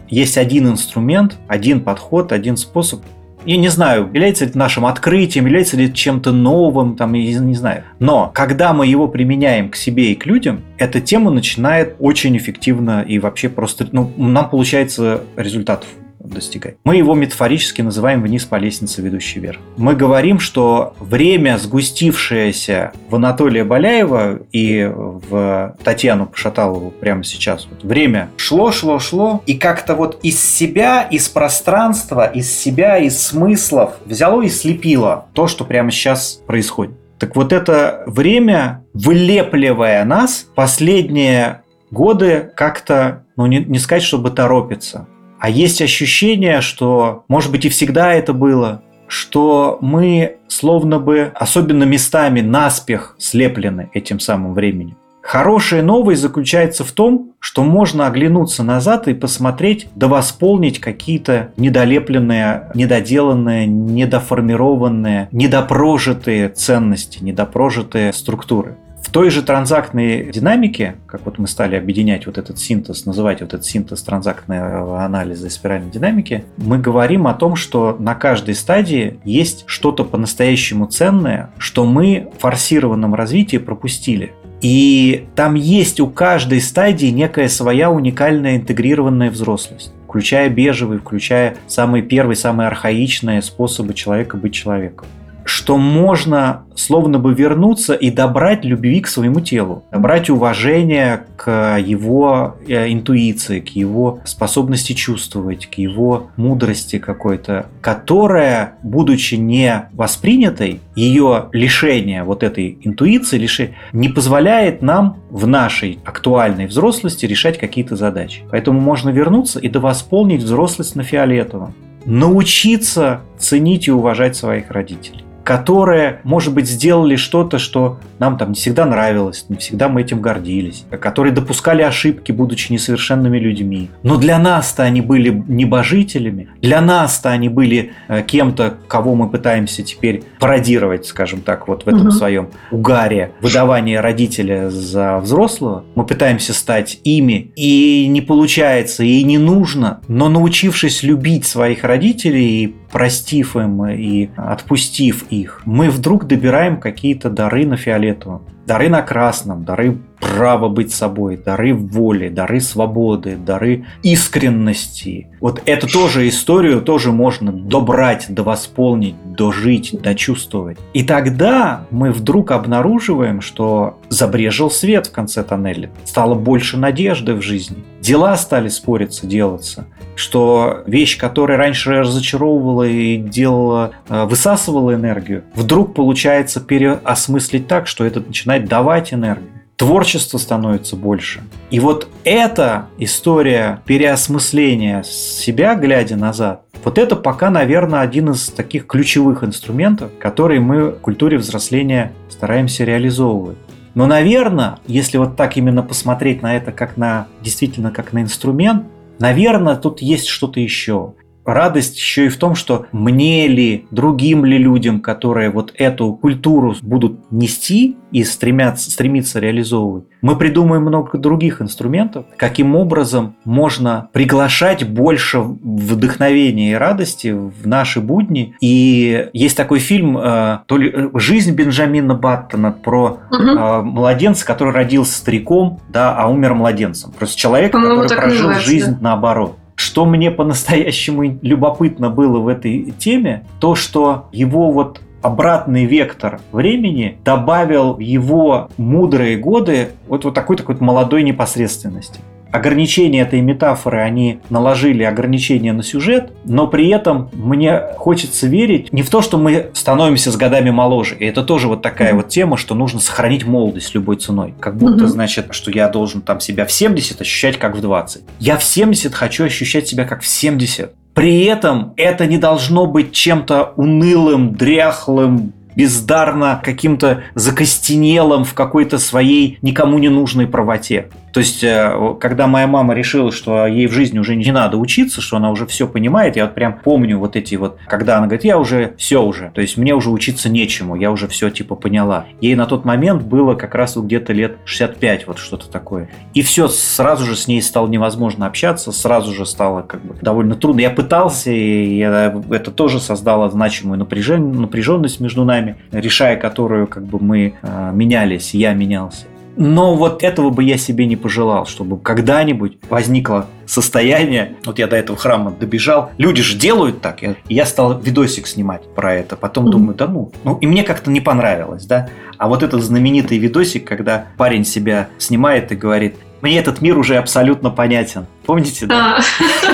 Есть 0.10 0.38
один 0.38 0.68
инструмент, 0.68 1.38
один 1.48 1.82
подход, 1.82 2.32
один 2.32 2.58
способ. 2.58 3.02
Я 3.46 3.56
не 3.56 3.70
знаю, 3.70 4.08
является 4.08 4.44
ли 4.44 4.50
это 4.50 4.60
нашим 4.60 4.86
открытием, 4.86 5.46
является 5.46 5.78
ли 5.78 5.86
это 5.86 5.96
чем-то 5.96 6.34
новым, 6.34 6.98
там, 6.98 7.14
я 7.14 7.40
не 7.40 7.56
знаю. 7.56 7.84
Но 8.00 8.32
когда 8.34 8.74
мы 8.74 8.86
его 8.86 9.08
применяем 9.08 9.70
к 9.70 9.78
себе 9.78 10.12
и 10.12 10.16
к 10.16 10.26
людям, 10.26 10.62
эта 10.78 11.00
тема 11.00 11.32
начинает 11.32 11.96
очень 12.00 12.36
эффективно 12.36 13.02
и 13.02 13.18
вообще 13.18 13.48
просто, 13.48 13.88
ну, 13.92 14.12
нам 14.18 14.50
получается 14.50 15.24
результатов 15.38 15.88
достигать. 16.30 16.76
Мы 16.84 16.98
его 16.98 17.16
метафорически 17.16 17.82
называем 17.82 18.22
вниз 18.22 18.46
по 18.46 18.56
лестнице, 18.56 19.02
ведущей 19.02 19.40
вверх. 19.40 19.60
Мы 19.78 19.96
говорим, 19.96 20.40
что 20.40 20.96
время, 21.00 21.58
сгустившееся 21.58 22.92
в 23.10 23.16
Анатолия 23.16 23.64
Баляева 23.64 24.40
и 24.52 24.90
в 24.94 25.76
Татьяну 25.84 26.28
Пошаталову 26.28 26.92
прямо 26.92 27.24
сейчас, 27.24 27.68
вот 27.70 27.84
время 27.84 28.30
шло, 28.38 28.72
шло, 28.72 29.00
шло, 29.00 29.44
и 29.46 29.56
как-то 29.56 29.96
вот 29.96 30.20
из 30.24 30.44
себя, 30.44 31.04
из 31.04 31.28
пространства, 31.30 32.26
из 32.26 32.52
себя, 32.52 32.98
из 32.98 33.22
смыслов 33.22 33.94
взяло 34.06 34.42
и 34.42 34.50
слепило 34.50 35.26
то, 35.34 35.48
что 35.48 35.66
прямо 35.66 35.92
сейчас 35.92 36.42
происходит. 36.46 36.96
Так 37.20 37.36
вот 37.36 37.52
это 37.52 38.04
время, 38.08 38.86
вылепливая 38.94 40.06
нас, 40.06 40.48
последние 40.56 41.64
годы 41.92 42.52
как-то, 42.56 43.26
ну 43.36 43.46
не, 43.46 43.60
не 43.60 43.78
сказать, 43.78 44.04
чтобы 44.04 44.32
торопится, 44.32 45.08
а 45.40 45.50
есть 45.50 45.82
ощущение, 45.82 46.62
что, 46.62 47.24
может 47.28 47.52
быть, 47.52 47.66
и 47.66 47.70
всегда 47.70 48.14
это 48.14 48.34
было, 48.34 48.82
что 49.08 49.78
мы 49.82 50.38
словно 50.48 51.00
бы, 51.00 51.32
особенно 51.34 51.84
местами, 51.84 52.42
наспех 52.42 53.16
слеплены 53.18 53.90
этим 53.94 54.20
самым 54.20 54.54
временем. 54.54 54.98
Хорошая 55.22 55.84
новость 55.84 56.22
заключается 56.22 56.84
в 56.84 56.92
том, 56.92 57.34
что 57.40 57.64
можно 57.64 58.08
оглянуться 58.08 58.64
назад 58.64 59.08
и 59.08 59.14
посмотреть, 59.14 59.88
да 59.94 60.08
восполнить 60.08 60.80
какие-то 60.80 61.52
недолепленные, 61.56 62.72
недоделанные, 62.74 63.68
недоформированные, 63.68 65.28
недопрожитые 65.32 66.50
ценности, 66.50 67.24
недопрожитые 67.24 68.12
структуры. 68.14 68.78
В 69.02 69.12
той 69.12 69.30
же 69.30 69.42
транзактной 69.42 70.32
динамике, 70.32 70.96
как 71.08 71.26
вот 71.26 71.40
мы 71.40 71.48
стали 71.48 71.76
объединять 71.76 72.28
вот 72.28 72.38
этот 72.38 72.60
синтез, 72.60 73.06
называть 73.06 73.42
вот 73.42 73.54
этот 73.54 73.66
синтез 73.66 74.02
транзактного 74.04 75.04
анализа 75.04 75.48
и 75.48 75.50
спиральной 75.50 75.90
динамики, 75.90 76.46
мы 76.58 76.78
говорим 76.78 77.26
о 77.26 77.34
том, 77.34 77.56
что 77.56 77.96
на 77.98 78.14
каждой 78.14 78.56
стадии 78.56 79.20
есть 79.24 79.64
что-то 79.66 80.04
по-настоящему 80.04 80.86
ценное, 80.86 81.50
что 81.58 81.86
мы 81.86 82.30
в 82.38 82.42
форсированном 82.42 83.16
развитии 83.16 83.58
пропустили. 83.58 84.34
И 84.62 85.28
там 85.36 85.56
есть 85.56 86.00
у 86.00 86.08
каждой 86.08 86.62
стадии 86.62 87.08
некая 87.08 87.48
своя 87.48 87.90
уникальная 87.90 88.58
интегрированная 88.58 89.32
взрослость 89.32 89.94
включая 90.10 90.50
бежевый, 90.50 90.98
включая 90.98 91.56
самые 91.68 92.02
первые, 92.02 92.36
самые 92.36 92.66
архаичные 92.66 93.44
способы 93.44 93.94
человека 93.94 94.38
быть 94.38 94.56
человеком 94.56 95.08
что 95.50 95.78
можно 95.78 96.66
словно 96.76 97.18
бы 97.18 97.34
вернуться 97.34 97.96
и 97.96 98.12
добрать 98.12 98.64
любви 98.64 99.02
к 99.02 99.08
своему 99.08 99.42
телу, 99.42 99.84
добрать 99.92 100.30
уважение 100.30 101.26
к 101.38 101.78
его 101.80 102.56
э, 102.68 102.92
интуиции, 102.92 103.60
к 103.60 103.70
его 103.70 104.20
способности 104.26 104.94
чувствовать, 104.94 105.66
к 105.66 105.74
его 105.74 106.28
мудрости 106.38 107.00
какой-то, 107.00 107.66
которая, 107.82 108.76
будучи 108.84 109.36
не 109.36 109.90
воспринятой, 109.92 110.82
ее 110.96 111.50
лишение 111.52 112.24
вот 112.24 112.44
этой 112.44 112.78
интуиции 112.84 113.40
лиши, 113.40 113.74
не 113.92 114.08
позволяет 114.08 114.84
нам 114.84 115.18
в 115.32 115.48
нашей 115.48 115.98
актуальной 116.06 116.68
взрослости 116.68 117.26
решать 117.26 117.58
какие-то 117.58 117.96
задачи. 117.96 118.44
Поэтому 118.52 118.80
можно 118.80 119.10
вернуться 119.10 119.60
и 119.60 119.68
довосполнить 119.68 120.44
взрослость 120.44 120.96
на 120.96 121.04
фиолетовом. 121.04 121.74
Научиться 122.06 123.22
ценить 123.40 123.88
и 123.88 123.92
уважать 123.92 124.36
своих 124.36 124.70
родителей 124.70 125.24
которые, 125.50 126.20
может 126.24 126.54
быть, 126.54 126.70
сделали 126.70 127.16
что-то, 127.16 127.58
что 127.58 128.00
нам 128.20 128.38
там 128.38 128.50
не 128.50 128.54
всегда 128.54 128.86
нравилось, 128.86 129.48
не 129.50 129.58
всегда 129.58 129.90
мы 129.90 130.02
этим 130.02 130.22
гордились, 130.22 130.86
которые 131.02 131.34
допускали 131.34 131.82
ошибки, 131.82 132.32
будучи 132.32 132.72
несовершенными 132.72 133.40
людьми. 133.40 133.90
Но 134.04 134.18
для 134.18 134.38
нас-то 134.38 134.84
они 134.84 135.02
были 135.02 135.44
небожителями, 135.48 136.50
для 136.62 136.82
нас-то 136.82 137.32
они 137.32 137.50
были 137.50 137.94
э, 138.10 138.22
кем-то, 138.22 138.76
кого 138.88 139.16
мы 139.16 139.28
пытаемся 139.28 139.82
теперь 139.82 140.22
пародировать, 140.40 141.08
скажем 141.08 141.42
так, 141.42 141.68
вот 141.68 141.84
в 141.84 141.88
этом 141.88 142.10
угу. 142.10 142.12
своем 142.12 142.50
угаре 142.70 143.32
выдавания 143.42 144.02
родителя 144.02 144.70
за 144.70 145.18
взрослого. 145.18 145.84
Мы 145.96 146.06
пытаемся 146.06 146.54
стать 146.54 147.00
ими, 147.04 147.52
и 147.56 148.06
не 148.08 148.22
получается, 148.22 149.04
и 149.04 149.24
не 149.24 149.40
нужно, 149.40 150.02
но 150.08 150.30
научившись 150.30 151.02
любить 151.02 151.48
своих 151.48 151.84
родителей 151.84 152.66
и 152.66 152.76
простив 152.92 153.56
им 153.56 153.86
и 153.86 154.30
отпустив 154.36 155.26
их, 155.30 155.62
мы 155.66 155.90
вдруг 155.90 156.26
добираем 156.26 156.80
какие-то 156.80 157.30
дары 157.30 157.66
на 157.66 157.78
фиолетовом, 157.78 158.46
дары 158.66 158.90
на 158.90 159.02
красном, 159.02 159.64
дары 159.64 159.98
право 160.20 160.70
быть 160.70 160.94
собой, 160.94 161.38
дары 161.38 161.74
воли, 161.74 162.30
дары 162.30 162.60
свободы, 162.62 163.36
дары 163.36 163.86
искренности. 164.04 165.28
Вот 165.40 165.62
эту 165.66 165.88
тоже 165.88 166.28
историю 166.28 166.82
тоже 166.82 167.12
можно 167.12 167.52
добрать, 167.52 168.26
довосполнить, 168.30 169.16
дожить, 169.36 169.96
дочувствовать. 170.02 170.78
И 170.94 171.04
тогда 171.04 171.86
мы 171.92 172.12
вдруг 172.12 172.52
обнаруживаем, 172.52 173.42
что 173.42 174.00
забрежил 174.10 174.70
свет 174.70 175.08
в 175.08 175.12
конце 175.12 175.44
тоннеля. 175.44 175.92
Стало 176.04 176.36
больше 176.36 176.78
надежды 176.78 177.34
в 177.34 177.42
жизни. 177.42 177.78
Дела 178.02 178.36
стали 178.38 178.70
спориться, 178.70 179.28
делаться. 179.28 179.88
Что 180.16 180.84
вещь, 180.86 181.18
которая 181.18 181.58
раньше 181.58 182.02
разочаровывала 182.02 182.84
и 182.84 183.18
делала, 183.18 183.92
э, 184.10 184.26
высасывала 184.26 184.94
энергию, 184.94 185.44
вдруг 185.56 185.94
получается 185.94 186.60
переосмыслить 186.60 187.68
так, 187.68 187.88
что 187.88 188.06
это 188.06 188.20
начинает 188.20 188.66
давать 188.68 189.14
энергию 189.14 189.59
творчество 189.80 190.38
становится 190.38 190.98
больше. 190.98 191.42
И 191.72 191.80
вот 191.80 192.10
эта 192.26 192.88
история 192.98 193.82
переосмысления 193.86 195.04
себя, 195.04 195.74
глядя 195.76 196.18
назад, 196.18 196.64
вот 196.84 196.98
это 196.98 197.16
пока, 197.16 197.50
наверное, 197.50 198.02
один 198.02 198.32
из 198.32 198.50
таких 198.50 198.88
ключевых 198.88 199.42
инструментов, 199.46 200.12
которые 200.20 200.60
мы 200.60 200.92
в 200.92 201.00
культуре 201.00 201.38
взросления 201.38 202.12
стараемся 202.30 202.84
реализовывать. 202.84 203.58
Но, 203.96 204.06
наверное, 204.06 204.80
если 204.86 205.18
вот 205.18 205.38
так 205.38 205.56
именно 205.56 205.82
посмотреть 205.82 206.42
на 206.42 206.58
это 206.58 206.74
как 206.74 206.98
на 206.98 207.28
действительно 207.42 207.90
как 207.90 208.12
на 208.12 208.22
инструмент, 208.22 208.84
наверное, 209.18 209.78
тут 209.78 210.02
есть 210.02 210.28
что-то 210.28 210.60
еще 210.60 211.14
радость 211.54 211.98
еще 211.98 212.26
и 212.26 212.30
в 212.30 212.38
том, 212.38 212.56
что 212.56 212.86
мне 212.92 213.48
ли, 213.48 213.86
другим 213.92 214.46
ли 214.46 214.58
людям, 214.58 215.02
которые 215.02 215.50
вот 215.50 215.74
эту 215.76 216.14
культуру 216.14 216.76
будут 216.82 217.32
нести 217.32 217.98
и 218.12 218.24
стремятся, 218.24 218.92
стремиться 218.92 219.40
реализовывать, 219.40 220.06
мы 220.22 220.36
придумаем 220.36 220.82
много 220.84 221.18
других 221.18 221.62
инструментов, 221.62 222.26
каким 222.38 222.76
образом 222.76 223.36
можно 223.46 224.10
приглашать 224.12 224.88
больше 224.88 225.40
вдохновения 225.40 226.72
и 226.72 226.76
радости 226.76 227.30
в 227.30 227.68
наши 227.68 228.02
будни. 228.02 228.56
И 228.62 229.30
есть 229.34 229.56
такой 229.56 229.80
фильм, 229.80 230.18
э, 230.18 230.60
то 230.66 230.78
ли 230.78 230.92
э, 230.94 231.10
«Жизнь 231.14 231.54
Бенджамина 231.54 232.16
Баттона» 232.16 232.72
про 232.72 233.20
угу. 233.32 233.84
младенца, 233.84 234.46
который 234.46 234.74
родился 234.74 235.18
стариком, 235.18 235.80
да, 235.90 236.16
а 236.16 236.28
умер 236.28 236.54
младенцем. 236.56 237.12
Просто 237.12 237.38
человек, 237.38 237.72
который 237.72 238.10
прожил 238.10 238.54
жизнь 238.54 238.92
да. 238.92 238.98
наоборот. 239.02 239.59
Что 239.80 240.04
мне 240.04 240.30
по-настоящему 240.30 241.40
любопытно 241.42 242.10
было 242.10 242.40
в 242.40 242.50
этой 242.50 242.94
теме, 243.00 243.46
то, 243.62 243.76
что 243.76 244.28
его 244.34 244.72
вот 244.72 245.00
обратный 245.22 245.86
вектор 245.86 246.42
времени 246.52 247.18
добавил 247.24 247.94
в 247.94 248.00
его 248.00 248.70
мудрые 248.76 249.38
годы 249.38 249.92
вот, 250.10 250.26
вот 250.26 250.34
такой 250.34 250.58
такой 250.58 250.76
молодой 250.82 251.24
непосредственности 251.24 252.20
ограничения 252.52 253.22
этой 253.22 253.42
метафоры, 253.42 254.00
они 254.00 254.40
наложили 254.50 255.04
ограничения 255.04 255.74
на 255.74 255.84
сюжет, 255.84 256.32
но 256.46 256.68
при 256.68 256.90
этом 256.90 257.30
мне 257.34 257.82
хочется 257.98 258.48
верить 258.48 258.92
не 258.92 259.04
в 259.04 259.10
то, 259.10 259.22
что 259.22 259.38
мы 259.38 259.70
становимся 259.74 260.32
с 260.32 260.38
годами 260.38 260.70
моложе. 260.70 261.16
И 261.16 261.26
это 261.26 261.44
тоже 261.44 261.68
вот 261.68 261.82
такая 261.82 262.12
mm-hmm. 262.12 262.16
вот 262.16 262.30
тема, 262.30 262.58
что 262.58 262.76
нужно 262.76 263.00
сохранить 263.00 263.46
молодость 263.46 263.94
любой 263.94 264.18
ценой. 264.18 264.54
Как 264.60 264.78
будто, 264.78 265.06
mm-hmm. 265.06 265.08
значит, 265.08 265.48
что 265.52 265.72
я 265.72 265.90
должен 265.90 266.22
там 266.22 266.40
себя 266.40 266.66
в 266.66 266.72
70 266.72 267.22
ощущать 267.22 267.58
как 267.58 267.76
в 267.76 267.82
20. 267.82 268.24
Я 268.40 268.58
в 268.58 268.64
70 268.64 269.14
хочу 269.14 269.46
ощущать 269.46 269.88
себя 269.88 270.06
как 270.06 270.22
в 270.22 270.28
70. 270.28 270.94
При 271.14 271.44
этом 271.44 271.94
это 271.98 272.28
не 272.28 272.38
должно 272.38 272.86
быть 272.86 273.12
чем-то 273.12 273.74
унылым, 273.76 274.54
дряхлым, 274.54 275.54
бездарно 275.76 276.60
каким-то 276.64 277.24
закостенелым 277.36 278.44
в 278.44 278.54
какой-то 278.54 279.00
своей 279.00 279.60
никому 279.62 279.98
не 280.00 280.10
нужной 280.10 280.48
правоте. 280.48 281.08
То 281.32 281.40
есть, 281.40 281.64
э, 281.64 282.16
когда 282.20 282.48
моя 282.48 282.68
мама 282.68 282.94
решила, 282.94 283.32
что 283.32 283.68
ей 283.68 283.88
в 283.88 283.92
жизни 283.92 284.20
уже 284.20 284.36
не 284.36 284.52
надо 284.52 284.78
учиться, 284.78 285.22
что 285.22 285.38
она 285.38 285.52
уже 285.52 285.66
все 285.66 285.88
понимает, 285.88 286.36
я 286.36 286.46
вот 286.46 286.56
прям 286.56 286.80
помню 286.80 287.18
вот 287.20 287.36
эти 287.36 287.56
вот, 287.56 287.78
когда 287.88 288.18
она 288.18 288.28
говорит, 288.28 288.46
я 288.46 288.58
уже 288.58 288.94
все 288.98 289.22
уже, 289.22 289.52
то 289.54 289.62
есть 289.62 289.78
мне 289.78 289.94
уже 289.94 290.10
учиться 290.10 290.50
нечему, 290.50 290.96
я 290.96 291.12
уже 291.12 291.28
все 291.28 291.50
типа 291.50 291.76
поняла. 291.76 292.26
Ей 292.42 292.56
на 292.56 292.66
тот 292.66 292.86
момент 292.86 293.24
было 293.24 293.56
как 293.56 293.76
раз 293.76 293.96
вот 293.96 294.06
где-то 294.06 294.34
лет 294.34 294.58
65, 294.66 295.28
вот 295.28 295.40
что-то 295.40 295.70
такое. 295.70 296.10
И 296.34 296.42
все, 296.42 296.68
сразу 296.68 297.26
же 297.26 297.36
с 297.36 297.48
ней 297.48 297.62
стало 297.62 297.88
невозможно 297.88 298.46
общаться, 298.46 298.92
сразу 298.92 299.34
же 299.34 299.46
стало 299.46 299.82
как 299.82 300.02
бы 300.04 300.16
довольно 300.22 300.56
трудно. 300.56 300.82
Я 300.82 300.90
пытался, 300.90 301.52
и 301.52 301.98
это 302.00 302.72
тоже 302.72 303.00
создало 303.00 303.50
значимую 303.50 304.00
напряженность 304.00 305.20
между 305.20 305.46
нами, 305.46 305.78
решая 305.92 306.38
которую 306.38 306.88
как 306.88 307.06
бы 307.06 307.20
мы 307.22 307.54
э, 307.62 307.92
менялись, 307.94 308.54
я 308.54 308.74
менялся. 308.74 309.26
Но 309.60 309.94
вот 309.96 310.24
этого 310.24 310.52
бы 310.52 310.64
я 310.64 310.78
себе 310.78 311.06
не 311.06 311.18
пожелал, 311.18 311.66
чтобы 311.66 312.00
когда-нибудь 312.00 312.78
возникло 312.90 313.48
состояние. 313.66 314.56
Вот 314.64 314.80
я 314.80 314.88
до 314.88 314.96
этого 314.96 315.20
храма 315.20 315.52
добежал. 315.52 316.12
Люди 316.18 316.42
же 316.42 316.58
делают 316.58 317.02
так. 317.02 317.22
И 317.22 317.36
я 317.50 317.66
стал 317.66 318.00
видосик 318.00 318.48
снимать 318.48 318.84
про 318.96 319.14
это. 319.16 319.36
Потом 319.36 319.68
mm-hmm. 319.68 319.72
думаю, 319.72 319.96
да 319.96 320.08
ну. 320.08 320.32
Ну, 320.46 320.58
и 320.60 320.66
мне 320.66 320.84
как-то 320.84 321.12
не 321.12 321.20
понравилось, 321.20 321.86
да. 321.86 322.08
А 322.38 322.48
вот 322.48 322.64
этот 322.64 322.82
знаменитый 322.82 323.38
видосик, 323.38 323.86
когда 323.86 324.28
парень 324.38 324.64
себя 324.64 325.10
снимает 325.18 325.74
и 325.74 325.76
говорит, 325.76 326.16
мне 326.40 326.58
этот 326.58 326.80
мир 326.80 326.98
уже 326.98 327.18
абсолютно 327.18 327.70
понятен. 327.70 328.28
Помните, 328.46 328.86
да? 328.86 329.20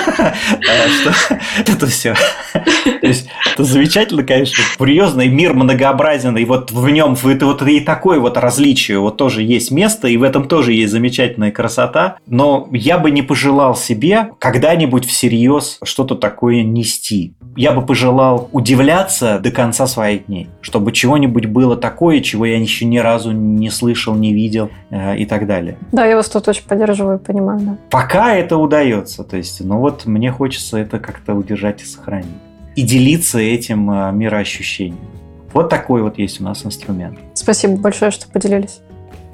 А. 0.08 1.40
Это 1.66 1.88
все. 1.88 2.16
То 2.54 3.08
есть, 3.08 3.28
это 3.54 3.64
замечательно, 3.64 4.24
конечно, 4.24 4.64
курьезно, 4.78 5.22
и 5.22 5.30
мир 5.30 5.54
многообразен, 5.54 6.36
и 6.38 6.46
вот 6.46 6.72
в 6.72 6.90
нем 6.90 7.16
это 7.24 7.46
вот 7.46 7.62
и 7.62 7.80
такое 7.80 8.20
вот 8.20 8.38
различие, 8.38 9.00
вот 9.00 9.18
тоже 9.18 9.44
есть 9.44 9.72
место, 9.72 10.08
и 10.08 10.18
в 10.18 10.24
этом 10.24 10.48
тоже 10.48 10.74
есть 10.74 10.92
замечательная 10.92 11.52
красота, 11.52 12.18
но 12.28 12.68
я 12.72 12.98
бы 12.98 13.12
не 13.12 13.22
пожелал 13.22 13.76
себе 13.76 14.32
когда-нибудь 14.40 15.06
всерьез 15.06 15.80
что-то 15.84 16.16
такое 16.16 16.64
нести. 16.64 17.34
Я 17.56 17.72
бы 17.72 17.86
пожелал 17.86 18.50
удивляться 18.52 19.40
до 19.40 19.52
конца 19.52 19.88
своих 19.88 20.26
дней, 20.26 20.50
чтобы 20.62 20.92
чего-нибудь 20.92 21.46
было 21.46 21.78
такое, 21.78 22.20
чего 22.20 22.46
я 22.46 22.58
еще 22.58 22.86
ни 22.86 22.98
разу 22.98 23.32
не 23.32 23.70
слышал, 23.70 24.16
не 24.16 24.34
видел 24.34 24.70
э, 24.90 25.18
и 25.18 25.26
так 25.26 25.48
далее. 25.48 25.78
Да, 25.92 26.06
я 26.06 26.18
вас 26.18 26.28
тут 26.28 26.48
очень 26.48 26.64
поддерживаю, 26.64 27.20
понимаю. 27.20 27.60
Да. 27.62 27.78
Пока 27.90 28.36
это 28.36 28.58
удается, 28.58 29.24
то 29.24 29.38
есть, 29.38 29.64
ну 29.64 29.80
вот 29.80 29.95
мне 30.04 30.32
хочется 30.32 30.78
это 30.78 31.00
как-то 31.00 31.34
удержать 31.34 31.82
и 31.82 31.86
сохранить. 31.86 32.28
И 32.76 32.82
делиться 32.82 33.40
этим 33.40 33.90
э, 33.90 34.12
мироощущением. 34.12 35.08
Вот 35.54 35.70
такой 35.70 36.02
вот 36.02 36.18
есть 36.18 36.42
у 36.42 36.44
нас 36.44 36.66
инструмент. 36.66 37.18
Спасибо 37.34 37.78
большое, 37.78 38.12
что 38.12 38.28
поделились. 38.28 38.82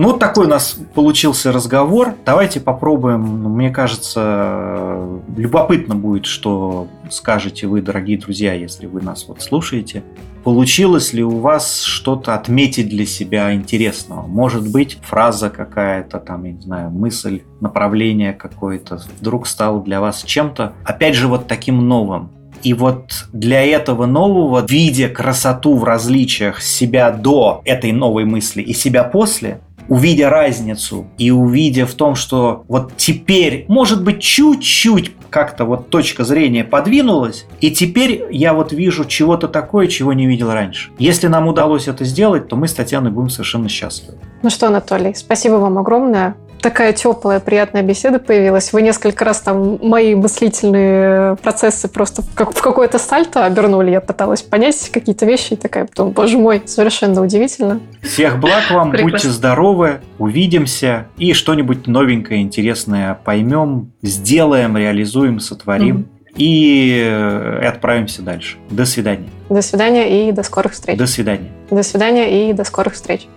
Ну, 0.02 0.08
вот 0.08 0.20
такой 0.20 0.48
у 0.48 0.50
нас 0.50 0.80
получился 0.96 1.52
разговор. 1.52 2.16
Давайте 2.26 2.60
попробуем. 2.60 3.44
Ну, 3.44 3.50
мне 3.50 3.70
кажется, 3.70 4.98
любопытно 5.38 5.94
будет, 5.94 6.26
что 6.26 6.88
скажете 7.12 7.68
вы, 7.68 7.84
дорогие 7.84 8.18
друзья, 8.18 8.54
если 8.54 8.88
вы 8.88 9.02
нас 9.02 9.26
вот 9.28 9.44
слушаете. 9.44 10.02
Получилось 10.44 11.14
ли 11.14 11.24
у 11.24 11.38
вас 11.38 11.84
что-то 11.84 12.34
отметить 12.34 12.90
для 12.90 13.06
себя 13.06 13.54
интересного? 13.54 14.26
Может 14.26 14.72
быть, 14.72 14.98
фраза 15.04 15.52
какая-то, 15.52 16.18
там, 16.18 16.46
я 16.46 16.54
не 16.54 16.62
знаю, 16.62 16.90
мысль, 16.90 17.44
направление 17.60 18.34
какое-то 18.34 19.00
вдруг 19.20 19.46
стало 19.46 19.84
для 19.84 20.02
вас 20.02 20.24
чем-то, 20.24 20.74
опять 20.84 21.14
же, 21.14 21.28
вот 21.28 21.46
таким 21.46 21.88
новым. 21.88 22.32
И 22.64 22.74
вот 22.74 23.26
для 23.34 23.64
этого 23.64 24.06
нового, 24.06 24.64
видя 24.68 25.10
красоту 25.10 25.76
в 25.76 25.84
различиях 25.84 26.62
себя 26.62 27.12
до 27.12 27.62
этой 27.66 27.92
новой 27.92 28.26
мысли 28.26 28.62
и 28.62 28.74
себя 28.74 29.04
после, 29.04 29.62
увидя 29.88 30.30
разницу 30.30 31.08
и 31.18 31.32
увидя 31.32 31.86
в 31.86 31.94
том, 31.94 32.16
что 32.16 32.64
вот 32.68 32.94
теперь, 32.98 33.66
может 33.68 34.04
быть, 34.04 34.22
чуть-чуть 34.22 35.12
как-то 35.30 35.66
вот 35.66 35.90
точка 35.90 36.24
зрения 36.24 36.64
подвинулась, 36.64 37.46
и 37.62 37.72
теперь 37.72 38.26
я 38.32 38.54
вот 38.54 38.74
вижу 38.74 39.06
чего-то 39.06 39.48
такое, 39.48 39.88
чего 39.88 40.14
не 40.14 40.28
видел 40.28 40.52
раньше. 40.52 40.92
Если 41.00 41.28
нам 41.28 41.48
удалось 41.48 41.88
это 41.88 42.06
сделать, 42.06 42.48
то 42.48 42.56
мы 42.56 42.68
с 42.68 42.74
Татьяной 42.74 43.12
будем 43.12 43.30
совершенно 43.30 43.70
счастливы. 43.70 44.18
Ну 44.44 44.50
что, 44.50 44.68
Анатолий, 44.68 45.14
спасибо 45.16 45.54
вам 45.54 45.78
огромное 45.78 46.36
такая 46.62 46.94
теплая, 46.94 47.40
приятная 47.40 47.82
беседа 47.82 48.20
появилась. 48.20 48.72
Вы 48.72 48.82
несколько 48.82 49.26
раз 49.26 49.42
там 49.42 49.80
мои 49.82 50.16
мыслительные 50.16 51.36
процессы 51.38 51.88
просто 51.88 52.22
в, 52.22 52.34
как, 52.34 52.54
в 52.54 52.62
какое-то 52.62 53.00
сальто 53.00 53.46
обернули. 53.46 53.92
Я 53.92 54.02
пыталась 54.02 54.42
понять 54.42 54.90
какие-то 54.92 55.26
вещи 55.26 55.54
и 55.54 55.56
такая 55.56 55.86
потом, 55.86 56.12
боже 56.12 56.38
мой, 56.38 56.62
совершенно 56.66 57.22
удивительно. 57.22 57.80
Всех 58.02 58.40
благ 58.40 58.72
вам, 58.72 58.92
Прекрасно. 58.92 59.12
будьте 59.12 59.30
здоровы, 59.30 60.02
увидимся 60.20 61.08
и 61.18 61.34
что-нибудь 61.34 61.88
новенькое, 61.88 62.42
интересное 62.42 63.20
поймем, 63.24 63.92
сделаем, 64.02 64.78
реализуем, 64.78 65.40
сотворим. 65.40 65.98
mm 65.98 66.06
И 66.38 67.04
э, 67.06 67.68
отправимся 67.68 68.22
дальше. 68.22 68.58
До 68.70 68.86
свидания. 68.86 69.30
До 69.50 69.62
свидания 69.62 70.30
и 70.30 70.32
до 70.32 70.44
скорых 70.44 70.72
встреч. 70.72 70.98
До 70.98 71.08
свидания. 71.08 71.50
До 71.70 71.84
свидания 71.84 72.50
и 72.50 72.54
до 72.54 72.64
скорых 72.64 72.94
встреч. 72.94 73.28